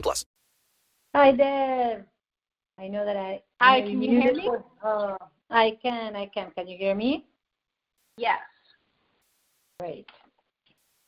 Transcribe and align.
plus. 0.00 0.24
Hi 1.14 1.32
there. 1.32 2.06
I 2.78 2.88
know 2.88 3.04
that 3.04 3.16
I. 3.16 3.42
Hi, 3.60 3.82
can 3.82 4.02
you 4.02 4.20
hear 4.20 4.34
me? 4.34 4.50
Uh, 4.82 5.16
I 5.50 5.78
can. 5.82 6.16
I 6.16 6.26
can. 6.26 6.50
Can 6.56 6.66
you 6.66 6.76
hear 6.76 6.94
me? 6.94 7.24
Yes. 8.16 8.40
Great. 9.80 10.08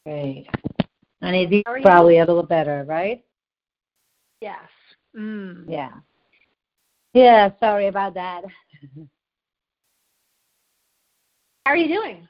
Great. 0.05 0.47
And 1.23 1.35
it's 1.35 1.63
How 1.67 1.73
are 1.73 1.79
you? 1.79 1.83
probably 1.83 2.19
a 2.19 2.25
little 2.25 2.43
better, 2.43 2.85
right? 2.87 3.25
Yes. 4.41 4.61
Mm. 5.17 5.65
Yeah. 5.69 5.91
Yeah. 7.15 7.51
Sorry 7.59 7.89
about 7.89 8.15
that. 8.15 8.43
How 11.65 11.73
are 11.73 11.77
you 11.77 11.89
doing? 11.89 12.29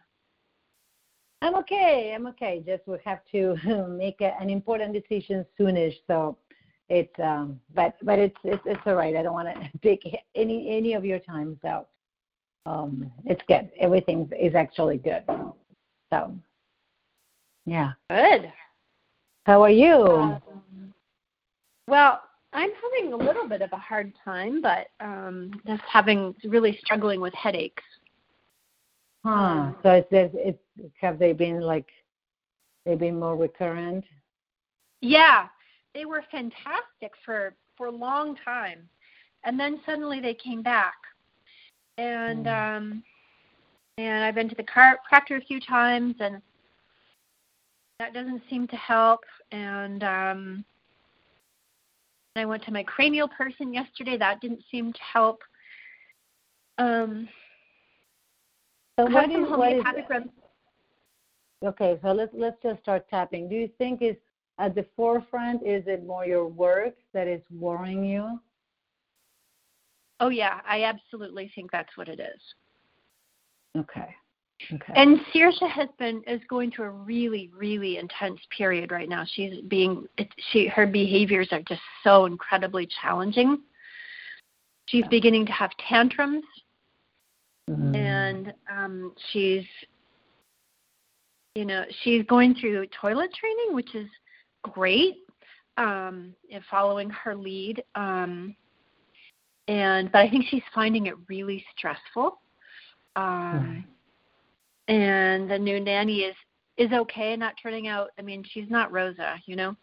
I'm 1.42 1.54
okay. 1.56 2.12
I'm 2.14 2.26
okay. 2.28 2.62
Just 2.66 2.86
we 2.86 2.96
have 3.04 3.20
to 3.32 3.56
make 3.90 4.20
a, 4.22 4.34
an 4.40 4.48
important 4.48 4.94
decision 4.94 5.44
soonish. 5.58 5.94
So 6.06 6.38
it's 6.88 7.12
um, 7.18 7.60
but 7.74 7.94
but 8.02 8.18
it's 8.18 8.36
it's 8.44 8.62
it's 8.64 8.80
all 8.86 8.94
right. 8.94 9.16
I 9.16 9.22
don't 9.22 9.34
want 9.34 9.48
to 9.48 9.78
take 9.82 10.02
any 10.34 10.76
any 10.76 10.94
of 10.94 11.04
your 11.04 11.18
time. 11.18 11.58
So 11.62 11.86
um, 12.64 13.10
it's 13.24 13.42
good. 13.48 13.70
Everything 13.80 14.30
is 14.38 14.54
actually 14.54 14.98
good. 14.98 15.24
So 16.10 16.34
yeah. 17.64 17.92
Good. 18.10 18.52
How 19.44 19.62
are 19.62 19.70
you? 19.70 19.94
Um, 19.94 20.42
well, 21.88 22.22
I'm 22.52 22.70
having 22.82 23.12
a 23.12 23.16
little 23.16 23.48
bit 23.48 23.62
of 23.62 23.72
a 23.72 23.76
hard 23.76 24.12
time, 24.24 24.60
but 24.60 24.88
um, 25.00 25.52
just 25.66 25.82
having 25.90 26.34
really 26.44 26.78
struggling 26.82 27.20
with 27.20 27.34
headaches. 27.34 27.82
huh. 29.24 29.72
So 29.82 29.90
it's 29.90 30.08
it's, 30.10 30.58
it's 30.78 30.94
have 31.00 31.18
they 31.18 31.32
been 31.32 31.60
like 31.60 31.86
they've 32.84 32.98
been 32.98 33.18
more 33.18 33.36
recurrent? 33.36 34.04
Yeah, 35.00 35.46
they 35.96 36.04
were 36.04 36.22
fantastic 36.30 37.12
for 37.24 37.54
for 37.76 37.86
a 37.86 37.90
long 37.90 38.36
time, 38.44 38.88
and 39.44 39.58
then 39.58 39.80
suddenly 39.86 40.20
they 40.20 40.34
came 40.34 40.62
back, 40.62 40.94
and 41.96 42.46
um, 42.46 43.02
and 43.96 44.22
I've 44.22 44.34
been 44.34 44.48
to 44.50 44.54
the 44.54 44.62
chiropractor 44.62 45.40
a 45.42 45.46
few 45.46 45.58
times, 45.58 46.14
and 46.20 46.42
that 47.98 48.12
doesn't 48.12 48.42
seem 48.50 48.68
to 48.68 48.76
help. 48.76 49.20
And 49.52 50.04
um, 50.04 50.64
I 52.36 52.44
went 52.44 52.62
to 52.64 52.72
my 52.72 52.82
cranial 52.82 53.28
person 53.28 53.72
yesterday. 53.72 54.18
That 54.18 54.42
didn't 54.42 54.62
seem 54.70 54.92
to 54.92 55.00
help. 55.00 55.40
Um, 56.76 57.26
So 58.98 59.06
what 59.06 59.30
is 59.30 59.48
what 59.48 59.72
is 59.72 59.82
okay? 61.64 61.98
So 62.02 62.12
let's 62.12 62.32
let's 62.34 62.62
just 62.62 62.82
start 62.82 63.08
tapping. 63.08 63.48
Do 63.48 63.54
you 63.54 63.70
think 63.78 64.02
is 64.02 64.16
at 64.58 64.74
the 64.74 64.86
forefront? 64.96 65.62
Is 65.66 65.84
it 65.86 66.06
more 66.06 66.26
your 66.26 66.46
work 66.46 66.94
that 67.12 67.26
is 67.26 67.42
worrying 67.50 68.04
you? 68.04 68.40
Oh 70.20 70.30
yeah, 70.30 70.60
I 70.66 70.84
absolutely 70.84 71.50
think 71.54 71.70
that's 71.70 71.96
what 71.96 72.08
it 72.08 72.20
is. 72.20 72.40
Okay. 73.76 74.14
Okay. 74.72 74.92
And 74.96 75.20
Saoirse 75.34 75.70
has 75.70 75.88
been 75.98 76.22
is 76.26 76.40
going 76.48 76.70
through 76.70 76.86
a 76.86 76.90
really 76.90 77.50
really 77.54 77.98
intense 77.98 78.40
period 78.56 78.90
right 78.90 79.08
now. 79.08 79.24
She's 79.34 79.60
being 79.68 80.06
it, 80.16 80.28
she 80.50 80.66
her 80.68 80.86
behaviors 80.86 81.48
are 81.52 81.60
just 81.68 81.82
so 82.02 82.24
incredibly 82.24 82.88
challenging. 83.02 83.58
She's 84.86 85.04
beginning 85.10 85.44
to 85.46 85.52
have 85.52 85.70
tantrums 85.88 86.44
Mhm. 87.68 87.94
and 87.96 88.54
um 88.70 89.12
she's 89.30 89.64
you 91.56 91.64
know, 91.64 91.84
she's 92.02 92.22
going 92.26 92.54
through 92.54 92.86
toilet 93.00 93.32
training, 93.32 93.74
which 93.74 93.94
is 93.94 94.08
great. 94.66 95.16
Um 95.76 96.34
and 96.50 96.62
following 96.70 97.10
her 97.10 97.34
lead 97.34 97.82
um 97.94 98.54
and 99.68 100.10
but 100.12 100.18
I 100.20 100.30
think 100.30 100.46
she's 100.48 100.62
finding 100.74 101.06
it 101.06 101.14
really 101.28 101.64
stressful. 101.76 102.40
Um 103.16 103.84
and 104.88 105.50
the 105.50 105.58
new 105.58 105.80
nanny 105.80 106.20
is 106.20 106.34
is 106.76 106.92
okay 106.92 107.36
not 107.36 107.54
turning 107.60 107.88
out 107.88 108.10
i 108.18 108.22
mean 108.22 108.44
she's 108.52 108.68
not 108.70 108.92
rosa 108.92 109.36
you 109.46 109.56
know 109.56 109.74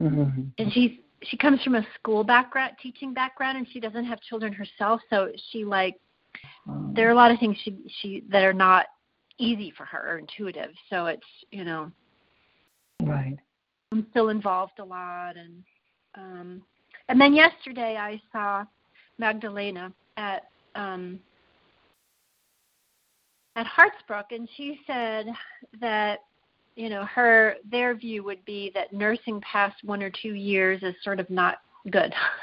Mhm. 0.00 0.52
and 0.58 0.72
she's 0.72 0.92
she 1.22 1.36
comes 1.36 1.62
from 1.62 1.74
a 1.74 1.86
school 1.94 2.22
background 2.24 2.72
teaching 2.80 3.12
background 3.12 3.56
and 3.58 3.66
she 3.72 3.80
doesn't 3.80 4.04
have 4.04 4.20
children 4.20 4.52
herself 4.52 5.00
so 5.10 5.30
she 5.50 5.64
like 5.64 5.96
Um, 6.68 6.92
there 6.94 7.08
are 7.08 7.12
a 7.12 7.14
lot 7.14 7.30
of 7.30 7.38
things 7.38 7.56
she 7.62 7.76
she 8.00 8.22
that 8.28 8.44
are 8.44 8.52
not 8.52 8.86
easy 9.38 9.70
for 9.76 9.84
her 9.84 10.14
or 10.14 10.18
intuitive 10.18 10.72
so 10.90 11.06
it's 11.06 11.26
you 11.50 11.64
know 11.64 11.90
right. 13.02 13.38
I'm 13.92 14.06
still 14.10 14.28
involved 14.28 14.78
a 14.78 14.84
lot 14.84 15.36
and 15.36 15.62
um 16.14 16.62
and 17.08 17.20
then 17.20 17.34
yesterday 17.34 17.96
i 17.96 18.20
saw 18.32 18.64
magdalena 19.18 19.92
at 20.16 20.48
um 20.74 21.18
at 23.58 23.66
Hartsbrook, 23.66 24.26
and 24.30 24.48
she 24.56 24.80
said 24.86 25.26
that 25.80 26.20
you 26.76 26.88
know 26.88 27.04
her 27.06 27.56
their 27.70 27.94
view 27.94 28.22
would 28.22 28.44
be 28.44 28.70
that 28.74 28.92
nursing 28.92 29.40
past 29.40 29.76
one 29.82 30.02
or 30.02 30.10
two 30.10 30.34
years 30.34 30.80
is 30.82 30.94
sort 31.02 31.18
of 31.18 31.28
not 31.28 31.56
good, 31.90 32.14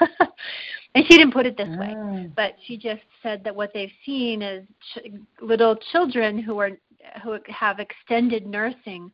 and 0.94 1.04
she 1.06 1.16
didn't 1.16 1.32
put 1.32 1.46
it 1.46 1.56
this 1.56 1.74
way, 1.78 1.94
Ah, 1.96 2.24
but 2.36 2.54
she 2.66 2.76
just 2.76 3.00
said 3.22 3.42
that 3.44 3.56
what 3.56 3.72
they've 3.72 3.90
seen 4.04 4.42
is 4.42 4.66
ch- 4.94 5.10
little 5.40 5.76
children 5.90 6.38
who 6.38 6.58
are 6.58 6.72
who 7.24 7.38
have 7.48 7.78
extended 7.80 8.46
nursing 8.46 9.10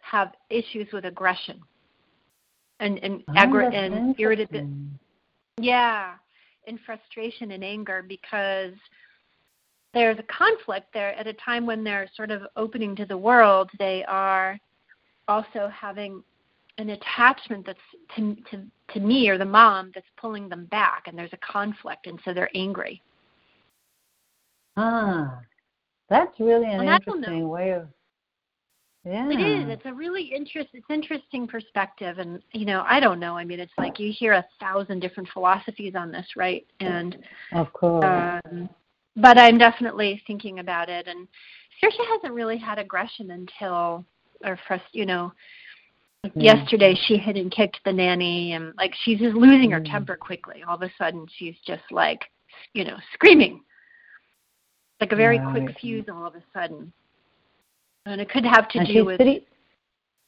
have 0.00 0.32
issues 0.50 0.88
with 0.92 1.04
aggression 1.04 1.60
and 2.80 2.98
and 3.02 3.24
aggr- 3.36 3.72
and 3.72 4.14
irritability 4.18 4.68
yeah, 5.58 6.14
and 6.66 6.78
frustration 6.84 7.52
and 7.52 7.64
anger 7.64 8.04
because 8.06 8.72
there's 9.92 10.18
a 10.18 10.24
conflict 10.24 10.88
there 10.92 11.14
at 11.14 11.26
a 11.26 11.32
time 11.34 11.66
when 11.66 11.84
they're 11.84 12.08
sort 12.16 12.30
of 12.30 12.42
opening 12.56 12.96
to 12.96 13.06
the 13.06 13.16
world. 13.16 13.70
They 13.78 14.04
are 14.08 14.58
also 15.28 15.70
having 15.72 16.22
an 16.78 16.90
attachment 16.90 17.64
that's 17.64 17.78
to 18.16 18.36
to 18.50 18.64
to 18.92 19.00
me 19.00 19.28
or 19.28 19.38
the 19.38 19.44
mom 19.44 19.92
that's 19.94 20.06
pulling 20.20 20.48
them 20.48 20.66
back, 20.66 21.04
and 21.06 21.16
there's 21.16 21.32
a 21.32 21.38
conflict, 21.38 22.06
and 22.06 22.18
so 22.24 22.34
they're 22.34 22.50
angry. 22.54 23.00
Ah, 24.76 25.38
that's 26.08 26.38
really 26.40 26.66
an 26.66 26.80
And 26.80 26.88
interesting 26.88 27.48
way 27.48 27.72
of. 27.72 27.88
Yeah. 29.04 29.28
It 29.30 29.40
is. 29.40 29.68
It's 29.68 29.84
a 29.84 29.92
really 29.92 30.22
interest. 30.34 30.70
It's 30.72 30.88
interesting 30.88 31.46
perspective, 31.46 32.18
and 32.18 32.42
you 32.52 32.64
know, 32.64 32.84
I 32.88 33.00
don't 33.00 33.20
know. 33.20 33.36
I 33.36 33.44
mean, 33.44 33.60
it's 33.60 33.72
like 33.76 33.98
you 33.98 34.10
hear 34.10 34.32
a 34.32 34.44
thousand 34.58 35.00
different 35.00 35.28
philosophies 35.28 35.94
on 35.94 36.10
this, 36.10 36.26
right? 36.36 36.66
And 36.80 37.18
Of 37.52 37.70
course. 37.74 38.40
um, 38.46 38.68
but 39.16 39.38
I'm 39.38 39.58
definitely 39.58 40.22
thinking 40.26 40.58
about 40.60 40.88
it. 40.88 41.06
And 41.06 41.28
Saoirse 41.82 42.06
hasn't 42.08 42.32
really 42.32 42.56
had 42.56 42.78
aggression 42.78 43.32
until, 43.32 44.04
or 44.42 44.58
frust, 44.66 44.80
you 44.92 45.04
know, 45.04 45.32
like 46.22 46.32
Mm. 46.34 46.42
yesterday 46.42 46.94
she 46.94 47.18
hit 47.18 47.36
and 47.36 47.52
kicked 47.52 47.80
the 47.84 47.92
nanny, 47.92 48.54
and 48.54 48.72
like 48.78 48.94
she's 49.04 49.18
just 49.18 49.36
losing 49.36 49.70
her 49.70 49.80
Mm. 49.80 49.90
temper 49.90 50.16
quickly. 50.16 50.62
All 50.62 50.76
of 50.76 50.82
a 50.82 50.90
sudden, 50.96 51.26
she's 51.36 51.58
just 51.66 51.84
like, 51.90 52.30
you 52.72 52.84
know, 52.84 52.96
screaming, 53.12 53.62
like 55.00 55.12
a 55.12 55.16
very 55.16 55.38
quick 55.50 55.78
fuse 55.78 56.08
all 56.08 56.24
of 56.24 56.34
a 56.34 56.42
sudden. 56.54 56.90
And 58.06 58.20
it 58.20 58.28
could 58.30 58.44
have 58.44 58.68
to 58.70 58.78
and 58.80 58.88
do 58.88 59.04
with 59.04 59.18
three. 59.20 59.46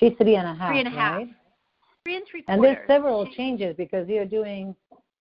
She's 0.00 0.12
three 0.20 0.36
and 0.36 0.46
a 0.48 0.54
half. 0.54 0.70
three 0.70 0.78
and 0.80 0.88
a 0.88 0.90
half, 0.90 1.16
Right? 1.18 1.28
three 2.04 2.16
and 2.16 2.24
three 2.30 2.44
And 2.48 2.62
there's 2.62 2.86
several 2.86 3.26
changes 3.32 3.74
because 3.76 4.08
you're 4.08 4.24
doing, 4.26 4.74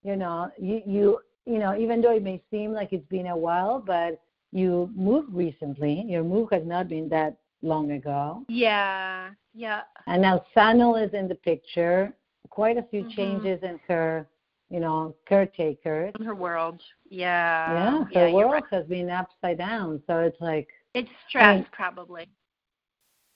you 0.04 0.16
know, 0.16 0.52
you 0.60 0.82
you 0.86 1.20
you 1.46 1.60
know, 1.60 1.78
even 1.78 2.02
though 2.02 2.16
it 2.16 2.24
may 2.24 2.42
seem 2.50 2.72
like 2.72 2.92
it's 2.92 3.08
been 3.08 3.28
a 3.28 3.38
while, 3.38 3.80
but 3.80 4.20
you 4.52 4.90
moved 4.96 5.32
recently. 5.34 6.04
Your 6.08 6.24
move 6.24 6.50
has 6.52 6.66
not 6.66 6.88
been 6.90 7.08
that 7.10 7.38
long 7.62 7.92
ago. 7.92 8.44
Yeah, 8.48 9.30
yeah. 9.54 9.82
And 10.08 10.22
now 10.22 10.44
Sonal 10.56 11.04
is 11.06 11.14
in 11.14 11.28
the 11.28 11.36
picture. 11.36 12.14
Quite 12.50 12.78
a 12.78 12.84
few 12.84 13.04
Mhm. 13.04 13.12
changes 13.16 13.62
in 13.64 13.80
her, 13.88 14.28
you 14.70 14.80
know, 14.80 15.14
caretakers. 15.28 16.14
In 16.20 16.26
her 16.26 16.36
world. 16.36 16.82
Yeah. 17.10 17.74
yeah, 17.74 18.22
her 18.22 18.28
yeah, 18.30 18.34
world 18.34 18.54
right. 18.54 18.64
has 18.72 18.86
been 18.88 19.10
upside 19.10 19.58
down. 19.58 20.02
So 20.08 20.20
it's 20.20 20.40
like, 20.42 20.70
It's 20.94 21.10
stress, 21.28 21.56
mean- 21.58 21.68
probably. 21.72 22.28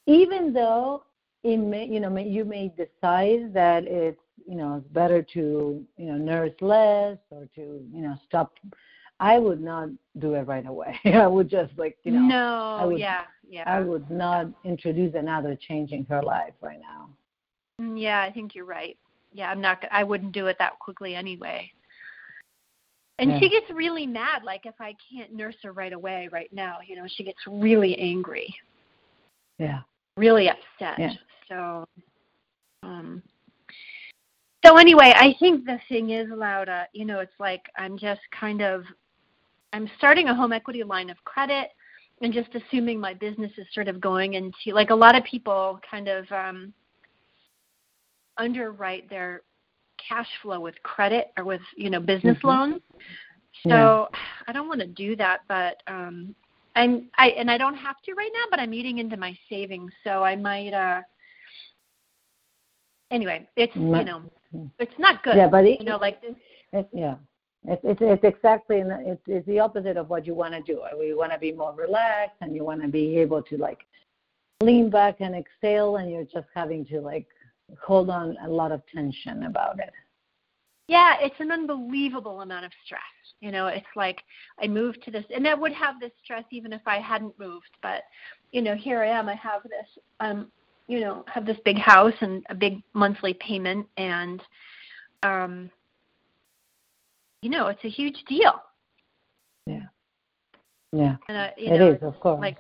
Even 0.10 0.54
though 0.54 1.04
it 1.44 1.58
may, 1.58 1.86
you 1.86 2.00
know, 2.00 2.10
may, 2.10 2.28
you 2.28 2.44
may 2.44 2.70
decide 2.70 3.54
that 3.54 3.86
it's 3.86 4.20
you 4.48 4.56
know 4.56 4.78
it's 4.78 4.88
better 4.88 5.22
to 5.22 5.86
you 5.98 6.06
know 6.06 6.18
nurse 6.18 6.54
less 6.60 7.18
or 7.30 7.48
to 7.54 7.86
you 7.94 8.02
know 8.02 8.16
stop 8.26 8.54
i 9.20 9.38
would 9.38 9.62
not 9.62 9.90
do 10.18 10.34
it 10.34 10.48
right 10.48 10.66
away 10.66 10.98
i 11.06 11.28
would 11.28 11.48
just 11.50 11.72
like 11.78 11.98
you 12.04 12.12
know 12.14 12.22
no, 12.22 12.76
I 12.80 12.86
would, 12.86 13.00
yeah, 13.00 13.24
yeah. 13.48 13.64
i 13.68 13.80
would 13.80 14.10
not 14.10 14.48
introduce 14.64 15.14
another 15.14 15.56
change 15.68 15.92
in 15.92 16.04
her 16.06 16.24
life 16.24 16.54
right 16.62 16.80
now 16.82 17.10
Mm, 17.80 18.02
Yeah, 18.02 18.22
I 18.22 18.32
think 18.32 18.56
you're 18.56 18.66
right. 18.66 18.98
Yeah, 19.32 19.50
I'm 19.50 19.62
not. 19.62 19.84
I 19.92 20.04
wouldn't 20.04 20.34
do 20.34 20.48
it 20.48 20.58
that 20.60 20.78
quickly 20.80 21.16
anyway. 21.16 21.72
And 23.20 23.32
Yeah. 23.32 23.40
she 23.40 23.50
gets 23.50 23.70
really 23.70 24.08
mad. 24.08 24.44
Like 24.44 24.66
if 24.66 24.76
I 24.82 24.96
can't 25.12 25.34
nurse 25.34 25.56
her 25.64 25.72
right 25.72 25.94
away, 25.94 26.28
right 26.32 26.52
now, 26.52 26.80
you 26.86 26.96
know, 26.96 27.06
she 27.08 27.24
gets 27.24 27.40
really 27.48 27.98
angry, 27.98 28.54
yeah 29.60 29.82
really 30.20 30.50
upset. 30.50 31.00
Yeah. 31.00 31.14
So, 31.48 31.86
um, 32.84 33.24
so 34.66 34.78
anyway, 34.78 35.14
I 35.16 35.36
think 35.40 35.66
the 35.66 35.80
thing 35.88 36.10
is, 36.12 36.28
Laura, 36.30 36.88
you 36.94 37.06
know, 37.06 37.20
it's 37.20 37.40
like 37.40 37.64
I'm 37.78 37.98
just 37.98 38.22
kind 38.40 38.62
of, 38.62 38.84
I'm 39.74 39.90
starting 39.98 40.28
a 40.28 40.36
home 40.36 40.54
equity 40.54 40.84
line 40.84 41.10
of 41.10 41.18
credit, 41.24 41.70
and 42.22 42.34
just 42.34 42.50
assuming 42.54 43.00
my 43.00 43.14
business 43.14 43.52
is 43.58 43.66
sort 43.74 43.88
of 43.88 44.02
going 44.02 44.34
into 44.34 44.74
like 44.74 44.90
a 44.92 44.96
lot 44.96 45.16
of 45.18 45.24
people 45.24 45.80
kind 45.90 46.08
of. 46.08 46.32
um 46.32 46.74
underwrite 48.38 49.10
their 49.10 49.42
cash 50.08 50.30
flow 50.42 50.62
with 50.62 50.76
credit 50.84 51.28
or 51.38 51.44
with 51.44 51.60
you 51.76 51.90
know 51.90 52.00
business 52.00 52.38
Mhm. 52.38 52.44
loans. 52.46 52.82
So 53.68 54.08
I 54.48 54.54
don't 54.54 54.70
want 54.70 54.80
to 54.80 54.88
do 54.88 55.18
that, 55.18 55.42
but 55.50 55.84
um 55.88 56.34
I'm 56.76 57.10
I 57.18 57.30
and 57.30 57.50
I 57.50 57.58
don't 57.58 57.76
have 57.76 58.02
to 58.06 58.14
right 58.14 58.32
now, 58.34 58.46
but 58.50 58.60
I'm 58.60 58.74
eating 58.74 59.00
into 59.00 59.18
my 59.18 59.38
savings, 59.50 59.92
so 60.04 60.24
I 60.24 60.36
might 60.36 60.74
uh 60.74 61.02
anyway, 63.12 63.48
it's 63.56 63.76
you 63.76 63.82
know 63.82 64.22
it's 64.80 65.00
not 65.00 65.24
good. 65.24 65.36
yeah 65.36 65.48
but 65.48 65.66
it, 65.66 65.80
you 65.80 65.86
know, 65.86 65.98
like 65.98 66.22
this. 66.22 66.36
It, 66.74 66.88
yeah. 66.94 67.16
It's, 67.68 67.82
it's 67.84 68.00
it's 68.02 68.24
exactly 68.24 68.82
the, 68.84 69.04
it's 69.06 69.22
it's 69.28 69.46
the 69.46 69.60
opposite 69.60 69.98
of 69.98 70.10
what 70.10 70.26
you 70.26 70.34
want 70.34 70.54
to 70.54 70.62
do 70.62 70.82
we 70.98 71.14
want 71.14 71.34
to 71.34 71.38
be 71.38 71.52
more 71.52 71.74
relaxed 71.74 72.38
and 72.40 72.56
you 72.56 72.64
want 72.64 72.82
to 72.82 72.88
be 72.88 73.18
able 73.18 73.42
to 73.44 73.58
like 73.58 73.80
lean 74.62 74.90
back 74.90 75.18
and 75.20 75.36
exhale 75.36 75.98
and 75.98 76.10
you're 76.10 76.24
just 76.24 76.48
having 76.56 76.86
to 76.86 77.02
like 77.02 77.28
hold 77.86 78.10
on 78.10 78.38
a 78.46 78.50
lot 78.50 78.72
of 78.72 78.82
tension 78.88 79.44
about 79.44 79.78
it 79.80 79.92
Yeah, 80.90 81.14
it's 81.22 81.40
an 81.40 81.52
unbelievable 81.52 82.42
amount 82.42 82.66
of 82.66 82.72
stress. 82.84 83.02
You 83.42 83.52
know, 83.52 83.68
it's 83.68 83.86
like 83.96 84.18
I 84.62 84.68
moved 84.68 85.04
to 85.04 85.12
this, 85.12 85.24
and 85.34 85.48
I 85.48 85.54
would 85.54 85.72
have 85.74 86.00
this 86.00 86.12
stress 86.24 86.44
even 86.52 86.74
if 86.74 86.82
I 86.88 87.00
hadn't 87.00 87.38
moved. 87.40 87.70
But 87.84 88.02
you 88.52 88.62
know, 88.64 88.76
here 88.76 89.04
I 89.04 89.08
am. 89.10 89.30
I 89.30 89.36
have 89.36 89.62
this, 89.64 90.04
um, 90.20 90.52
you 90.88 91.00
know, 91.00 91.24
have 91.28 91.46
this 91.46 91.58
big 91.64 91.78
house 91.78 92.16
and 92.22 92.44
a 92.50 92.56
big 92.56 92.82
monthly 92.94 93.36
payment, 93.36 93.86
and 93.98 94.42
um, 95.22 95.70
you 97.44 97.52
know, 97.52 97.68
it's 97.68 97.86
a 97.86 97.90
huge 97.90 98.18
deal. 98.28 98.60
yeah 99.68 99.88
yeah 100.92 101.16
And 101.30 101.38
I, 101.38 101.54
you 101.58 101.74
it 101.74 101.80
know, 101.80 101.92
is 101.94 102.04
of 102.04 102.20
course 102.20 102.42
like 102.42 102.58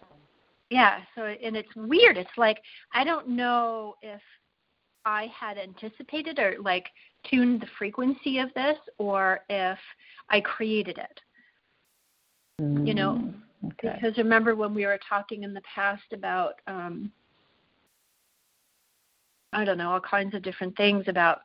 yeah 0.69 0.99
so 1.15 1.23
and 1.23 1.57
it's 1.57 1.75
weird 1.75 2.17
it's 2.17 2.37
like 2.37 2.57
i 2.93 3.03
don't 3.03 3.27
know 3.27 3.95
if 4.03 4.21
i 5.05 5.27
had 5.37 5.57
anticipated 5.57 6.37
or 6.37 6.55
like 6.61 6.85
tuned 7.29 7.61
the 7.61 7.67
frequency 7.77 8.39
of 8.39 8.53
this 8.53 8.77
or 8.97 9.41
if 9.49 9.77
i 10.29 10.39
created 10.41 10.97
it. 10.97 11.19
You 12.59 12.93
know, 12.93 13.19
Mm, 13.21 13.33
okay. 13.67 13.93
because 13.95 14.17
remember 14.17 14.55
when 14.55 14.73
we 14.73 14.85
were 14.85 14.99
talking 15.07 15.43
in 15.43 15.53
the 15.53 15.61
past 15.73 16.03
about 16.13 16.55
um 16.67 17.11
i 19.53 19.65
don't 19.65 19.77
know 19.77 19.91
all 19.91 19.99
kinds 19.99 20.35
of 20.35 20.41
different 20.43 20.75
things 20.77 21.05
about 21.07 21.39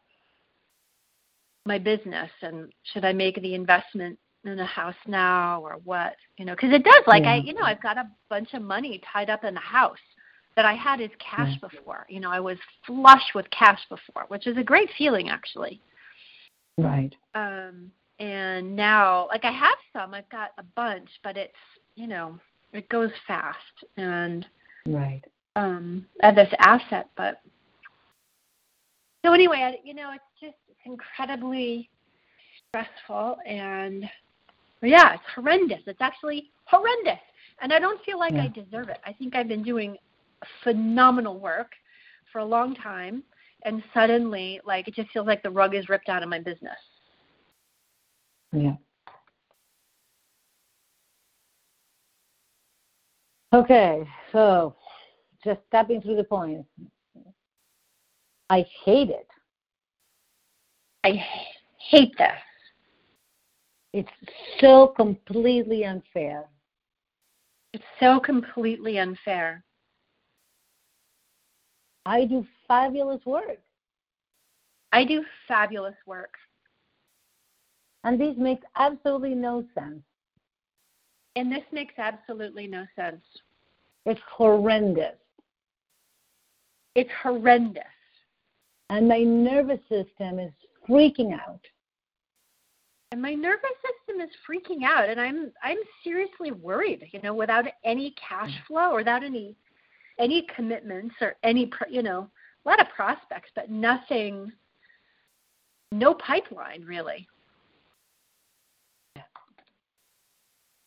my 1.67 1.79
business 1.79 2.31
and 2.43 2.73
should 2.93 3.05
i 3.05 3.13
make 3.13 3.41
the 3.41 3.55
investment 3.55 4.19
in 4.45 4.59
a 4.59 4.67
house 4.67 4.95
now 5.07 5.61
or 5.63 5.81
what 5.85 6.15
you 6.37 6.45
know 6.45 6.55
because 6.55 6.73
it 6.73 6.85
does 6.85 7.03
like 7.07 7.25
i 7.25 7.37
you 7.37 7.55
know 7.55 7.63
i've 7.65 7.83
got 7.83 7.97
a 7.97 8.09
bunch 8.29 8.53
of 8.53 8.63
money 8.63 9.01
tied 9.11 9.31
up 9.31 9.45
in 9.45 9.57
a 9.57 9.61
house 9.61 9.97
that 10.57 10.65
i 10.65 10.75
had 10.75 11.01
is 11.01 11.11
cash 11.19 11.59
before. 11.61 12.07
You 12.09 12.21
know 12.21 12.31
i 12.31 12.41
was 12.41 12.59
flush 12.87 13.35
with 13.35 13.47
cash 13.51 13.81
before 13.89 14.25
which 14.29 14.47
is 14.47 14.57
a 14.57 14.63
great 14.63 14.91
feeling 14.97 15.29
actually. 15.29 15.81
Right. 16.79 17.15
Um 17.35 17.91
and 18.19 18.75
now 18.77 19.27
like 19.29 19.45
i 19.45 19.51
have 19.51 19.79
some. 19.93 20.15
I've 20.15 20.29
got 20.31 20.51
a 20.59 20.63
bunch 20.77 21.09
but 21.23 21.37
it's 21.37 21.53
you 21.97 22.07
know 22.07 22.39
it 22.73 22.89
goes 22.89 23.11
fast. 23.27 23.57
And 23.97 24.47
right. 24.87 25.23
um 25.57 26.07
at 26.23 26.35
this 26.37 26.53
asset 26.59 27.09
but 27.17 27.41
so 29.25 29.33
anyway 29.33 29.59
I, 29.59 29.79
you 29.85 29.95
know 29.95 30.11
it's 30.13 30.25
just 30.41 30.57
it's 30.69 30.81
incredibly 30.85 31.89
stressful 32.69 33.39
and 33.47 34.05
yeah 34.83 35.15
it's 35.15 35.23
horrendous. 35.35 35.81
It's 35.87 36.01
actually 36.01 36.51
horrendous. 36.67 37.23
And 37.61 37.73
i 37.73 37.79
don't 37.79 38.03
feel 38.05 38.19
like 38.19 38.35
Yeah. 38.35 38.45
i 38.45 38.49
deserve 38.49 38.89
it. 38.89 38.99
I 39.05 39.13
think 39.13 39.35
i've 39.35 39.49
been 39.49 39.63
doing 39.63 39.97
phenomenal 40.63 41.39
work 41.39 41.73
for 42.33 42.39
a 42.41 42.45
long 42.45 42.75
time 42.75 43.23
and 43.65 43.83
suddenly 43.93 44.61
like 44.65 44.89
it 44.89 44.95
just 44.95 45.11
feels 45.11 45.27
like 45.27 45.43
the 45.43 45.51
rug 45.51 45.75
is 45.75 45.89
ripped 45.89 46.09
out 46.09 46.23
of 46.23 46.29
my 46.29 46.39
business 46.39 46.79
Yeah. 48.53 48.75
Okay, 53.53 54.05
so 54.33 54.75
just 55.45 55.61
stepping 55.69 56.01
through 56.01 56.17
the 56.17 56.25
points. 56.25 56.69
I 58.51 58.65
hate 58.85 59.11
it. 59.11 59.29
i 61.05 61.23
hate 61.79 62.13
this 62.19 62.31
It's 63.93 64.09
so 64.61 64.89
completely 64.89 65.85
unfair. 65.85 66.45
it's 67.73 67.85
so 68.01 68.19
completely 68.21 68.99
unfair 68.99 69.65
I 72.07 72.25
do 72.27 72.47
fabulous 72.69 73.25
work, 73.25 73.59
i 74.93 75.05
do 75.05 75.25
fabulous 75.49 75.95
work 76.07 76.35
and 78.05 78.21
this 78.21 78.37
makes 78.37 78.65
absolutely 78.77 79.35
no 79.35 79.65
sense. 79.75 80.03
and 81.37 81.51
this 81.51 81.65
makes 81.73 81.95
absolutely 81.99 82.67
no 82.67 82.85
sense 82.97 83.23
It's 84.07 84.21
horrendous. 84.31 85.17
it's 86.95 87.11
horrendous 87.23 87.83
And 88.91 89.09
my 89.09 89.19
nervous 89.23 89.81
system 89.89 90.39
is 90.39 90.53
freaking 90.89 91.33
out. 91.33 91.65
and 93.13 93.21
my 93.23 93.35
nervous 93.35 93.77
system 93.87 94.21
is 94.21 94.31
freaking 94.49 94.85
out 94.85 95.09
and 95.09 95.21
i'm 95.21 95.51
i'm 95.63 95.79
seriously 96.05 96.53
worried 96.53 97.03
you 97.13 97.21
know 97.23 97.35
without 97.35 97.65
any 97.85 98.15
cash 98.29 98.53
flow 98.69 98.91
or 98.93 98.97
without 98.97 99.25
any 99.25 99.57
any 100.19 100.47
commitments 100.55 101.15
or 101.21 101.37
any 101.43 101.71
you 101.91 102.03
know 102.03 102.29
a 102.65 102.69
lot 102.69 102.81
of 102.81 102.89
prospects 102.95 103.51
but 103.55 103.71
nothing 103.71 104.51
no 105.93 106.15
pipeline 106.15 106.85
really. 106.85 107.29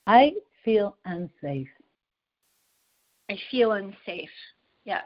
I 0.05 0.33
feel 0.63 0.95
unsafe, 1.05 1.67
i 3.29 3.37
feel 3.51 3.73
unsafe 3.73 4.29
yeah. 4.87 5.01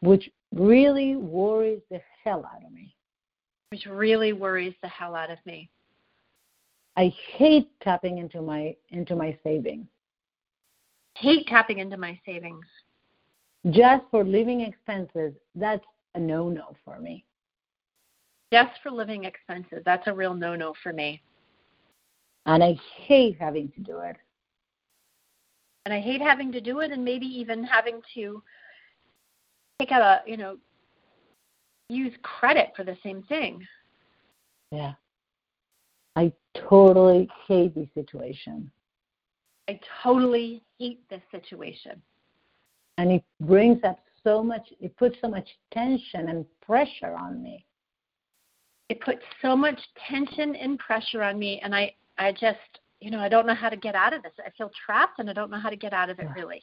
Which 0.00 0.30
really 0.54 1.16
worries 1.16 1.82
the 1.90 2.00
hell 2.22 2.48
out 2.54 2.64
of 2.64 2.72
me. 2.72 2.94
which 3.70 3.84
really 3.86 4.32
worries 4.32 4.74
the 4.80 4.88
hell 4.88 5.16
out 5.16 5.30
of 5.30 5.38
me. 5.44 5.68
I 6.96 7.12
hate 7.32 7.68
tapping 7.82 8.18
into 8.18 8.40
my 8.40 8.76
into 8.90 9.16
my 9.16 9.36
savings. 9.42 9.86
Hate 11.16 11.46
tapping 11.48 11.80
into 11.80 11.96
my 11.96 12.18
savings 12.24 12.64
just 13.70 14.04
for 14.10 14.24
living 14.24 14.60
expenses. 14.60 15.32
That's 15.54 15.84
a 16.14 16.20
no-no 16.20 16.74
for 16.84 16.98
me. 17.00 17.24
just 18.52 18.72
for 18.82 18.90
living 18.90 19.24
expenses 19.24 19.82
that's 19.84 20.06
a 20.06 20.12
real 20.12 20.34
no 20.34 20.54
no 20.54 20.72
for 20.82 20.92
me 20.92 21.20
And 22.46 22.62
I 22.62 22.76
hate 23.06 23.36
having 23.40 23.68
to 23.72 23.80
do 23.80 23.98
it. 24.00 24.16
and 25.84 25.92
I 25.94 26.00
hate 26.00 26.20
having 26.20 26.52
to 26.52 26.60
do 26.60 26.80
it, 26.80 26.92
and 26.92 27.04
maybe 27.04 27.26
even 27.26 27.64
having 27.64 28.00
to 28.14 28.42
take 29.80 29.90
out 29.92 30.02
a 30.02 30.30
you 30.30 30.36
know 30.36 30.56
use 31.88 32.14
credit 32.22 32.72
for 32.76 32.84
the 32.84 32.96
same 33.02 33.22
thing. 33.24 33.66
Yeah. 34.70 34.92
I 36.16 36.32
totally 36.68 37.28
hate 37.48 37.74
this 37.74 37.88
situation. 37.94 38.70
I 39.68 39.80
totally 40.02 40.62
hate 40.78 41.00
this 41.10 41.22
situation. 41.32 42.00
And 42.98 43.10
it 43.10 43.24
brings 43.40 43.82
up 43.84 43.98
so 44.22 44.42
much, 44.42 44.72
it 44.80 44.96
puts 44.96 45.16
so 45.20 45.28
much 45.28 45.48
tension 45.72 46.28
and 46.28 46.46
pressure 46.64 47.14
on 47.14 47.42
me. 47.42 47.66
It 48.88 49.00
puts 49.00 49.22
so 49.40 49.56
much 49.56 49.80
tension 50.08 50.54
and 50.56 50.78
pressure 50.78 51.22
on 51.22 51.38
me, 51.38 51.60
and 51.62 51.74
I 51.74 51.94
I 52.18 52.32
just 52.32 52.58
you 53.00 53.10
know 53.10 53.18
I 53.18 53.28
don't 53.28 53.46
know 53.46 53.54
how 53.54 53.68
to 53.68 53.76
get 53.76 53.94
out 53.94 54.12
of 54.12 54.22
this. 54.22 54.32
I 54.44 54.50
feel 54.50 54.70
trapped, 54.84 55.18
and 55.18 55.30
I 55.30 55.32
don't 55.32 55.50
know 55.50 55.58
how 55.58 55.70
to 55.70 55.76
get 55.76 55.92
out 55.92 56.10
of 56.10 56.18
it 56.18 56.28
really. 56.36 56.62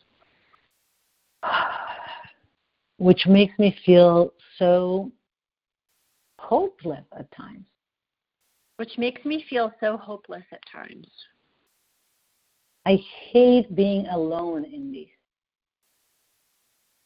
Which 2.98 3.26
makes 3.26 3.58
me 3.58 3.76
feel 3.86 4.34
so 4.58 5.12
hopeless 6.38 7.06
at 7.18 7.32
times. 7.32 7.66
Which 8.78 8.98
makes 8.98 9.24
me 9.26 9.44
feel 9.50 9.72
so 9.80 9.98
hopeless 9.98 10.44
at 10.52 10.62
times. 10.72 11.08
I 12.86 13.00
hate 13.32 13.76
being 13.76 14.08
alone 14.08 14.66
in 14.66 14.92
this. 14.92 15.08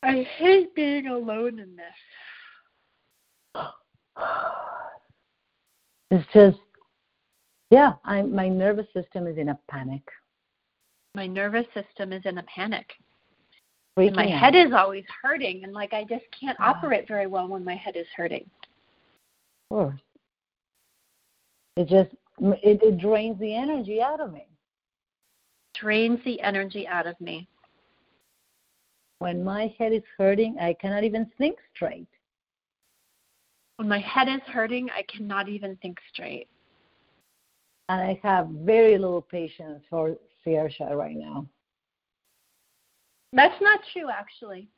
I 0.06 0.22
hate 0.38 0.76
being 0.76 1.08
alone 1.08 1.60
in 1.60 1.76
this. 1.76 3.66
It's 6.12 6.28
just, 6.34 6.60
yeah, 7.72 7.94
I, 8.06 8.22
my 8.22 8.48
nervous 8.48 8.86
system 8.94 9.26
is 9.26 9.38
in 9.38 9.50
a 9.50 9.60
panic. 9.70 10.04
My 11.16 11.26
nervous 11.26 11.66
system 11.74 12.14
is 12.14 12.22
in 12.26 12.38
a 12.38 12.44
panic. 12.44 12.94
My 13.98 14.08
out. 14.08 14.40
head 14.40 14.56
is 14.56 14.74
always 14.74 15.06
hurting, 15.24 15.64
and 15.64 15.74
like 15.74 15.94
I 15.94 16.04
just 16.04 16.26
can't 16.38 16.58
Ah. 16.60 16.70
operate 16.72 17.08
very 17.08 17.28
well 17.28 17.48
when 17.48 17.64
my 17.64 17.76
head 17.76 17.96
is 17.96 18.08
hurting. 18.16 18.48
Of 19.72 19.76
course. 19.76 20.02
It 21.78 21.88
just, 21.88 22.12
it, 22.40 22.84
it 22.84 22.98
drains 23.00 23.40
the 23.40 23.56
energy 23.56 24.02
out 24.02 24.20
of 24.20 24.32
me. 24.32 24.46
Drains 25.74 26.20
the 26.26 26.40
energy 26.42 26.88
out 26.88 27.08
of 27.08 27.20
me. 27.20 27.48
When 29.20 29.44
my 29.44 29.74
head 29.78 29.94
is 29.94 30.04
hurting, 30.18 30.58
I 30.60 30.74
cannot 30.74 31.04
even 31.04 31.30
think 31.38 31.58
straight. 31.74 32.08
When 33.78 33.88
my 33.88 34.00
head 34.00 34.28
is 34.28 34.42
hurting, 34.48 34.90
I 34.96 35.04
cannot 35.04 35.50
even 35.50 35.78
think 35.78 35.98
straight. 36.12 36.48
And 37.90 38.02
I 38.02 38.20
have 38.24 38.48
very 38.50 38.98
little 38.98 39.22
patience 39.22 39.84
for 39.90 40.16
Saoirse 40.46 40.96
right 40.96 41.16
now. 41.16 41.46
That's 43.34 43.62
not 43.62 43.82
true, 43.94 44.10
actually. 44.10 44.70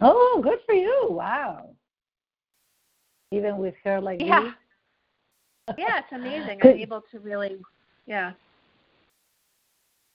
Oh, 0.00 0.40
good 0.42 0.58
for 0.66 0.74
you. 0.74 1.08
Wow. 1.10 1.70
Even 3.30 3.58
with 3.58 3.74
her 3.84 4.00
like 4.00 4.20
Yeah. 4.20 4.52
this? 5.66 5.76
Yeah, 5.78 5.98
it's 5.98 6.12
amazing. 6.12 6.60
I'm 6.62 6.68
able 6.78 7.02
to 7.10 7.18
really, 7.20 7.56
yeah. 8.06 8.32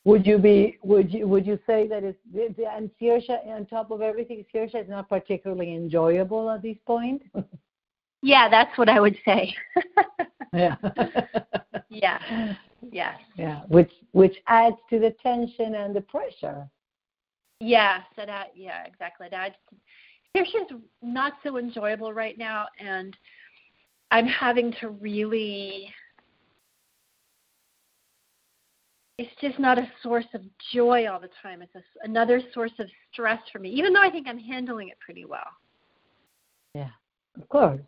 Would 0.05 0.25
you 0.25 0.37
be 0.37 0.77
would 0.83 1.13
you 1.13 1.27
would 1.27 1.45
you 1.45 1.57
say 1.65 1.87
that 1.87 2.03
it's 2.03 2.19
and 2.33 2.89
Saoirse 3.01 3.47
on 3.47 3.65
top 3.65 3.91
of 3.91 4.01
everything, 4.01 4.45
Saoirse 4.53 4.75
is 4.83 4.89
not 4.89 5.07
particularly 5.07 5.73
enjoyable 5.73 6.49
at 6.49 6.61
this 6.61 6.77
point? 6.85 7.23
Yeah, 8.25 8.47
that's 8.47 8.75
what 8.77 8.87
I 8.87 9.01
would 9.01 9.17
say. 9.25 9.53
yeah. 10.53 10.75
yeah, 11.89 12.19
yes. 12.89 13.19
Yeah. 13.35 13.61
Which 13.67 13.91
which 14.13 14.37
adds 14.47 14.77
to 14.91 14.99
the 14.99 15.13
tension 15.21 15.75
and 15.75 15.93
the 15.93 16.01
pressure. 16.01 16.69
Yeah, 17.59 17.99
so 18.15 18.25
that, 18.25 18.51
yeah, 18.55 18.85
exactly. 18.85 19.27
That 19.29 19.57
Saoirse's 20.35 20.81
not 21.01 21.33
so 21.43 21.57
enjoyable 21.57 22.13
right 22.13 22.37
now, 22.37 22.67
and 22.79 23.15
I'm 24.11 24.27
having 24.27 24.73
to 24.79 24.89
really. 24.89 25.93
It's 29.23 29.39
just 29.39 29.57
not 29.57 29.79
a 29.79 29.89
source 30.01 30.25
of 30.33 30.41
joy 30.73 31.07
all 31.07 31.17
the 31.17 31.29
time. 31.41 31.61
It's 31.61 31.73
a, 31.75 31.81
another 32.03 32.41
source 32.53 32.73
of 32.77 32.89
stress 33.13 33.39
for 33.53 33.59
me, 33.59 33.69
even 33.69 33.93
though 33.93 34.01
I 34.01 34.09
think 34.09 34.27
I'm 34.27 34.37
handling 34.37 34.89
it 34.89 34.99
pretty 34.99 35.23
well. 35.23 35.47
Yeah. 36.75 36.89
Of 37.39 37.47
course. 37.47 37.79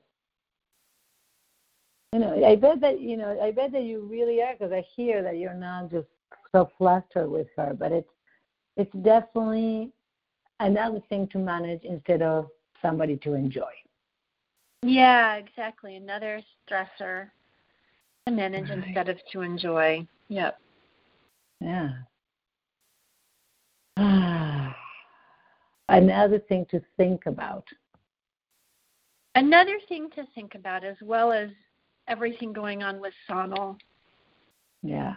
You 2.13 2.19
know, 2.19 2.45
I 2.45 2.55
bet 2.55 2.79
that 2.79 3.01
you 3.01 3.17
know, 3.17 3.37
I 3.43 3.51
bet 3.51 3.73
that 3.73 3.83
you 3.83 4.07
really 4.09 4.41
are 4.41 4.53
because 4.53 4.71
I 4.71 4.85
hear 4.95 5.21
that 5.23 5.37
you're 5.37 5.53
not 5.53 5.91
just 5.91 6.07
so 6.53 6.69
flustered 6.77 7.29
with 7.29 7.47
her, 7.57 7.75
but 7.77 7.91
it's 7.91 8.09
it's 8.77 8.95
definitely 9.03 9.91
another 10.61 11.01
thing 11.09 11.27
to 11.33 11.37
manage 11.37 11.83
instead 11.83 12.21
of 12.21 12.47
somebody 12.81 13.17
to 13.17 13.33
enjoy. 13.33 13.73
Yeah, 14.83 15.35
exactly. 15.35 15.97
Another 15.97 16.39
stressor 16.65 17.31
to 18.25 18.31
manage 18.31 18.69
Right. 18.69 18.85
instead 18.85 19.09
of 19.09 19.17
to 19.33 19.41
enjoy. 19.41 20.07
Yep. 20.29 20.61
Yeah. 21.61 21.89
Another 25.89 26.39
thing 26.39 26.65
to 26.71 26.81
think 26.97 27.25
about. 27.25 27.65
Another 29.35 29.77
thing 29.87 30.09
to 30.15 30.23
think 30.33 30.55
about, 30.55 30.83
as 30.83 30.95
well 31.01 31.31
as 31.31 31.49
everything 32.07 32.53
going 32.53 32.83
on 32.83 32.99
with 32.99 33.13
Sonal. 33.29 33.77
Yeah. 34.81 35.15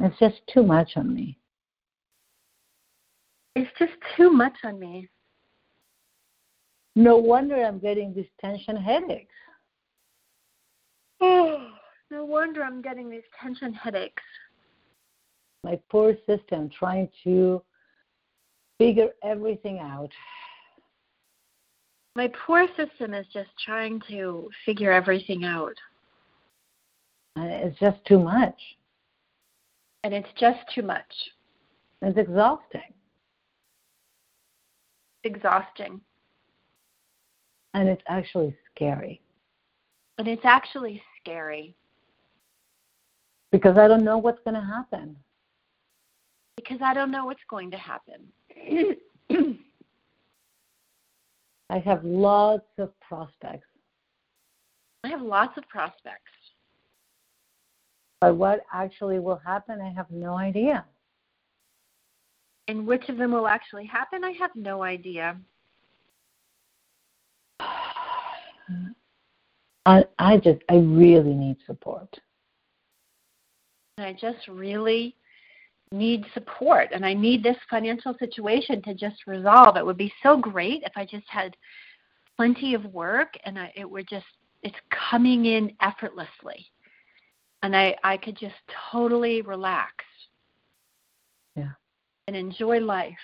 It's 0.00 0.18
just 0.18 0.40
too 0.52 0.62
much 0.62 0.92
on 0.96 1.14
me. 1.14 1.38
It's 3.54 3.70
just 3.78 3.94
too 4.16 4.30
much 4.30 4.56
on 4.64 4.78
me. 4.78 5.08
No 6.94 7.16
wonder 7.16 7.62
I'm 7.62 7.78
getting 7.78 8.14
these 8.14 8.28
tension 8.40 8.76
headaches. 8.76 9.34
Oh, 11.20 11.70
no 12.10 12.24
wonder 12.24 12.62
I'm 12.62 12.82
getting 12.82 13.10
these 13.10 13.22
tension 13.40 13.72
headaches. 13.72 14.22
My 15.66 15.80
poor 15.90 16.14
system 16.28 16.70
trying 16.70 17.08
to 17.24 17.60
figure 18.78 19.08
everything 19.24 19.80
out. 19.80 20.12
My 22.14 22.30
poor 22.46 22.68
system 22.76 23.12
is 23.12 23.26
just 23.32 23.50
trying 23.64 24.00
to 24.08 24.48
figure 24.64 24.92
everything 24.92 25.44
out. 25.44 25.74
And 27.34 27.50
it's 27.50 27.76
just 27.80 27.98
too 28.06 28.20
much. 28.20 28.54
And 30.04 30.14
it's 30.14 30.28
just 30.38 30.60
too 30.72 30.82
much. 30.82 31.12
It's 32.00 32.16
exhausting. 32.16 32.94
Exhausting. 35.24 36.00
And 37.74 37.88
it's 37.88 38.04
actually 38.06 38.56
scary 38.72 39.20
And 40.16 40.28
it's 40.28 40.44
actually 40.44 41.02
scary 41.20 41.74
because 43.50 43.76
I 43.76 43.88
don't 43.88 44.04
know 44.04 44.18
what's 44.18 44.40
going 44.44 44.54
to 44.54 44.60
happen. 44.60 45.16
Because 46.56 46.78
I 46.82 46.94
don't 46.94 47.10
know 47.10 47.26
what's 47.26 47.40
going 47.48 47.70
to 47.70 47.76
happen. 47.76 48.26
I 51.68 51.78
have 51.80 52.04
lots 52.04 52.68
of 52.78 52.92
prospects, 53.00 53.66
I 55.04 55.08
have 55.08 55.22
lots 55.22 55.56
of 55.58 55.68
prospects. 55.68 56.30
but 58.20 58.36
what 58.36 58.60
actually 58.72 59.18
will 59.18 59.40
happen, 59.44 59.80
I 59.80 59.92
have 59.92 60.10
no 60.10 60.36
idea. 60.38 60.84
And 62.68 62.86
which 62.86 63.08
of 63.08 63.16
them 63.16 63.32
will 63.32 63.46
actually 63.46 63.86
happen, 63.86 64.24
I 64.24 64.32
have 64.32 64.50
no 64.54 64.82
idea. 64.82 65.36
I, 69.86 70.04
I 70.18 70.38
just, 70.38 70.62
I 70.68 70.74
really 70.76 71.34
need 71.34 71.58
support. 71.64 72.08
And 73.98 74.06
I 74.06 74.12
just 74.12 74.48
really 74.48 75.14
need 75.92 76.24
support 76.34 76.88
and 76.92 77.04
I 77.06 77.14
need 77.14 77.42
this 77.42 77.56
financial 77.70 78.14
situation 78.18 78.82
to 78.82 78.94
just 78.94 79.26
resolve. 79.26 79.76
It 79.76 79.86
would 79.86 79.96
be 79.96 80.12
so 80.22 80.36
great 80.36 80.82
if 80.82 80.92
I 80.96 81.04
just 81.04 81.26
had 81.28 81.56
plenty 82.36 82.74
of 82.74 82.84
work 82.86 83.34
and 83.44 83.58
I, 83.58 83.72
it 83.76 83.88
were 83.88 84.02
just 84.02 84.26
it's 84.62 84.76
coming 85.10 85.46
in 85.46 85.72
effortlessly. 85.80 86.66
And 87.62 87.76
I 87.76 87.96
I 88.02 88.16
could 88.16 88.36
just 88.36 88.54
totally 88.90 89.42
relax. 89.42 89.92
Yeah. 91.54 91.72
And 92.26 92.36
enjoy 92.36 92.80
life. 92.80 93.14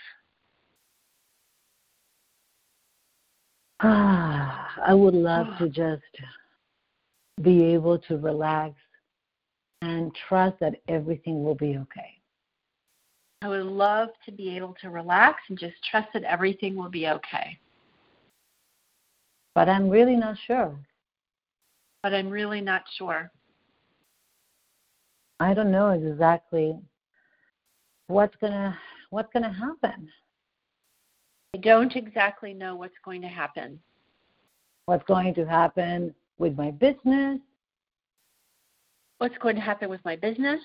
Ah, 3.80 4.70
I 4.86 4.94
would 4.94 5.14
love 5.14 5.46
to 5.58 5.68
just 5.68 6.02
be 7.42 7.64
able 7.64 7.98
to 7.98 8.18
relax 8.18 8.74
and 9.80 10.14
trust 10.28 10.60
that 10.60 10.76
everything 10.86 11.42
will 11.42 11.56
be 11.56 11.76
okay. 11.76 12.21
I 13.42 13.48
would 13.48 13.66
love 13.66 14.10
to 14.24 14.32
be 14.32 14.56
able 14.56 14.74
to 14.82 14.90
relax 14.90 15.42
and 15.48 15.58
just 15.58 15.74
trust 15.90 16.08
that 16.14 16.22
everything 16.22 16.76
will 16.76 16.88
be 16.88 17.08
okay. 17.08 17.58
But 19.54 19.68
I'm 19.68 19.88
really 19.88 20.16
not 20.16 20.36
sure. 20.46 20.78
But 22.02 22.14
I'm 22.14 22.30
really 22.30 22.60
not 22.60 22.82
sure. 22.96 23.30
I 25.40 25.54
don't 25.54 25.72
know 25.72 25.90
exactly 25.90 26.78
what's 28.06 28.36
gonna 28.40 28.78
what's 29.10 29.32
gonna 29.32 29.52
happen. 29.52 30.08
I 31.54 31.58
don't 31.58 31.94
exactly 31.96 32.54
know 32.54 32.76
what's 32.76 32.94
going 33.04 33.20
to 33.22 33.28
happen. 33.28 33.78
What's 34.86 35.04
going 35.04 35.34
to 35.34 35.44
happen 35.44 36.14
with 36.38 36.56
my 36.56 36.70
business? 36.70 37.40
What's 39.18 39.36
going 39.36 39.56
to 39.56 39.60
happen 39.60 39.90
with 39.90 40.02
my 40.04 40.16
business? 40.16 40.60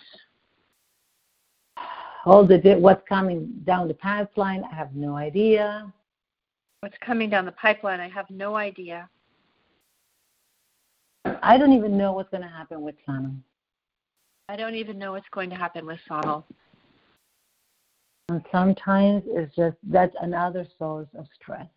All 2.25 2.45
the 2.45 2.57
what's 2.79 3.07
coming 3.07 3.61
down 3.65 3.87
the 3.87 3.93
pipeline? 3.93 4.63
I 4.69 4.75
have 4.75 4.93
no 4.95 5.15
idea. 5.15 5.91
What's 6.81 6.97
coming 6.99 7.29
down 7.29 7.45
the 7.45 7.51
pipeline? 7.53 7.99
I 7.99 8.09
have 8.09 8.29
no 8.29 8.55
idea. 8.55 9.09
I 11.41 11.57
don't 11.57 11.73
even 11.73 11.97
know 11.97 12.13
what's 12.13 12.29
going 12.29 12.43
to 12.43 12.49
happen 12.49 12.81
with 12.81 12.95
Sonal. 13.07 13.35
I 14.49 14.55
don't 14.55 14.75
even 14.75 14.97
know 14.97 15.11
what's 15.13 15.29
going 15.31 15.49
to 15.49 15.55
happen 15.55 15.85
with 15.85 15.99
Sonal. 16.09 16.43
And 18.29 18.43
sometimes 18.51 19.23
it's 19.27 19.55
just 19.55 19.77
that's 19.83 20.15
another 20.21 20.67
source 20.77 21.07
of 21.17 21.25
stress. 21.41 21.67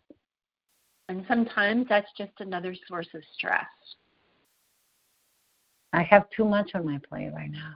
And 1.09 1.25
sometimes 1.27 1.87
that's 1.89 2.11
just 2.17 2.31
another 2.39 2.75
source 2.87 3.07
of 3.13 3.21
stress. 3.33 3.65
I 5.93 6.03
have 6.03 6.29
too 6.29 6.45
much 6.45 6.71
on 6.73 6.85
my 6.85 6.99
plate 7.09 7.31
right 7.33 7.51
now. 7.51 7.75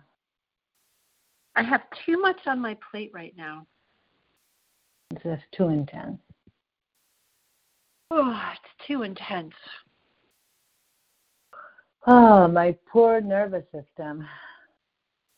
I 1.55 1.63
have 1.63 1.81
too 2.05 2.19
much 2.19 2.39
on 2.47 2.59
my 2.59 2.77
plate 2.91 3.11
right 3.13 3.33
now. 3.37 3.65
It's 5.11 5.23
just 5.23 5.43
too 5.55 5.69
intense. 5.69 6.19
Oh, 8.11 8.51
it's 8.53 8.87
too 8.87 9.03
intense. 9.03 9.53
Oh, 12.07 12.47
my 12.47 12.75
poor 12.91 13.21
nervous 13.21 13.63
system. 13.71 14.27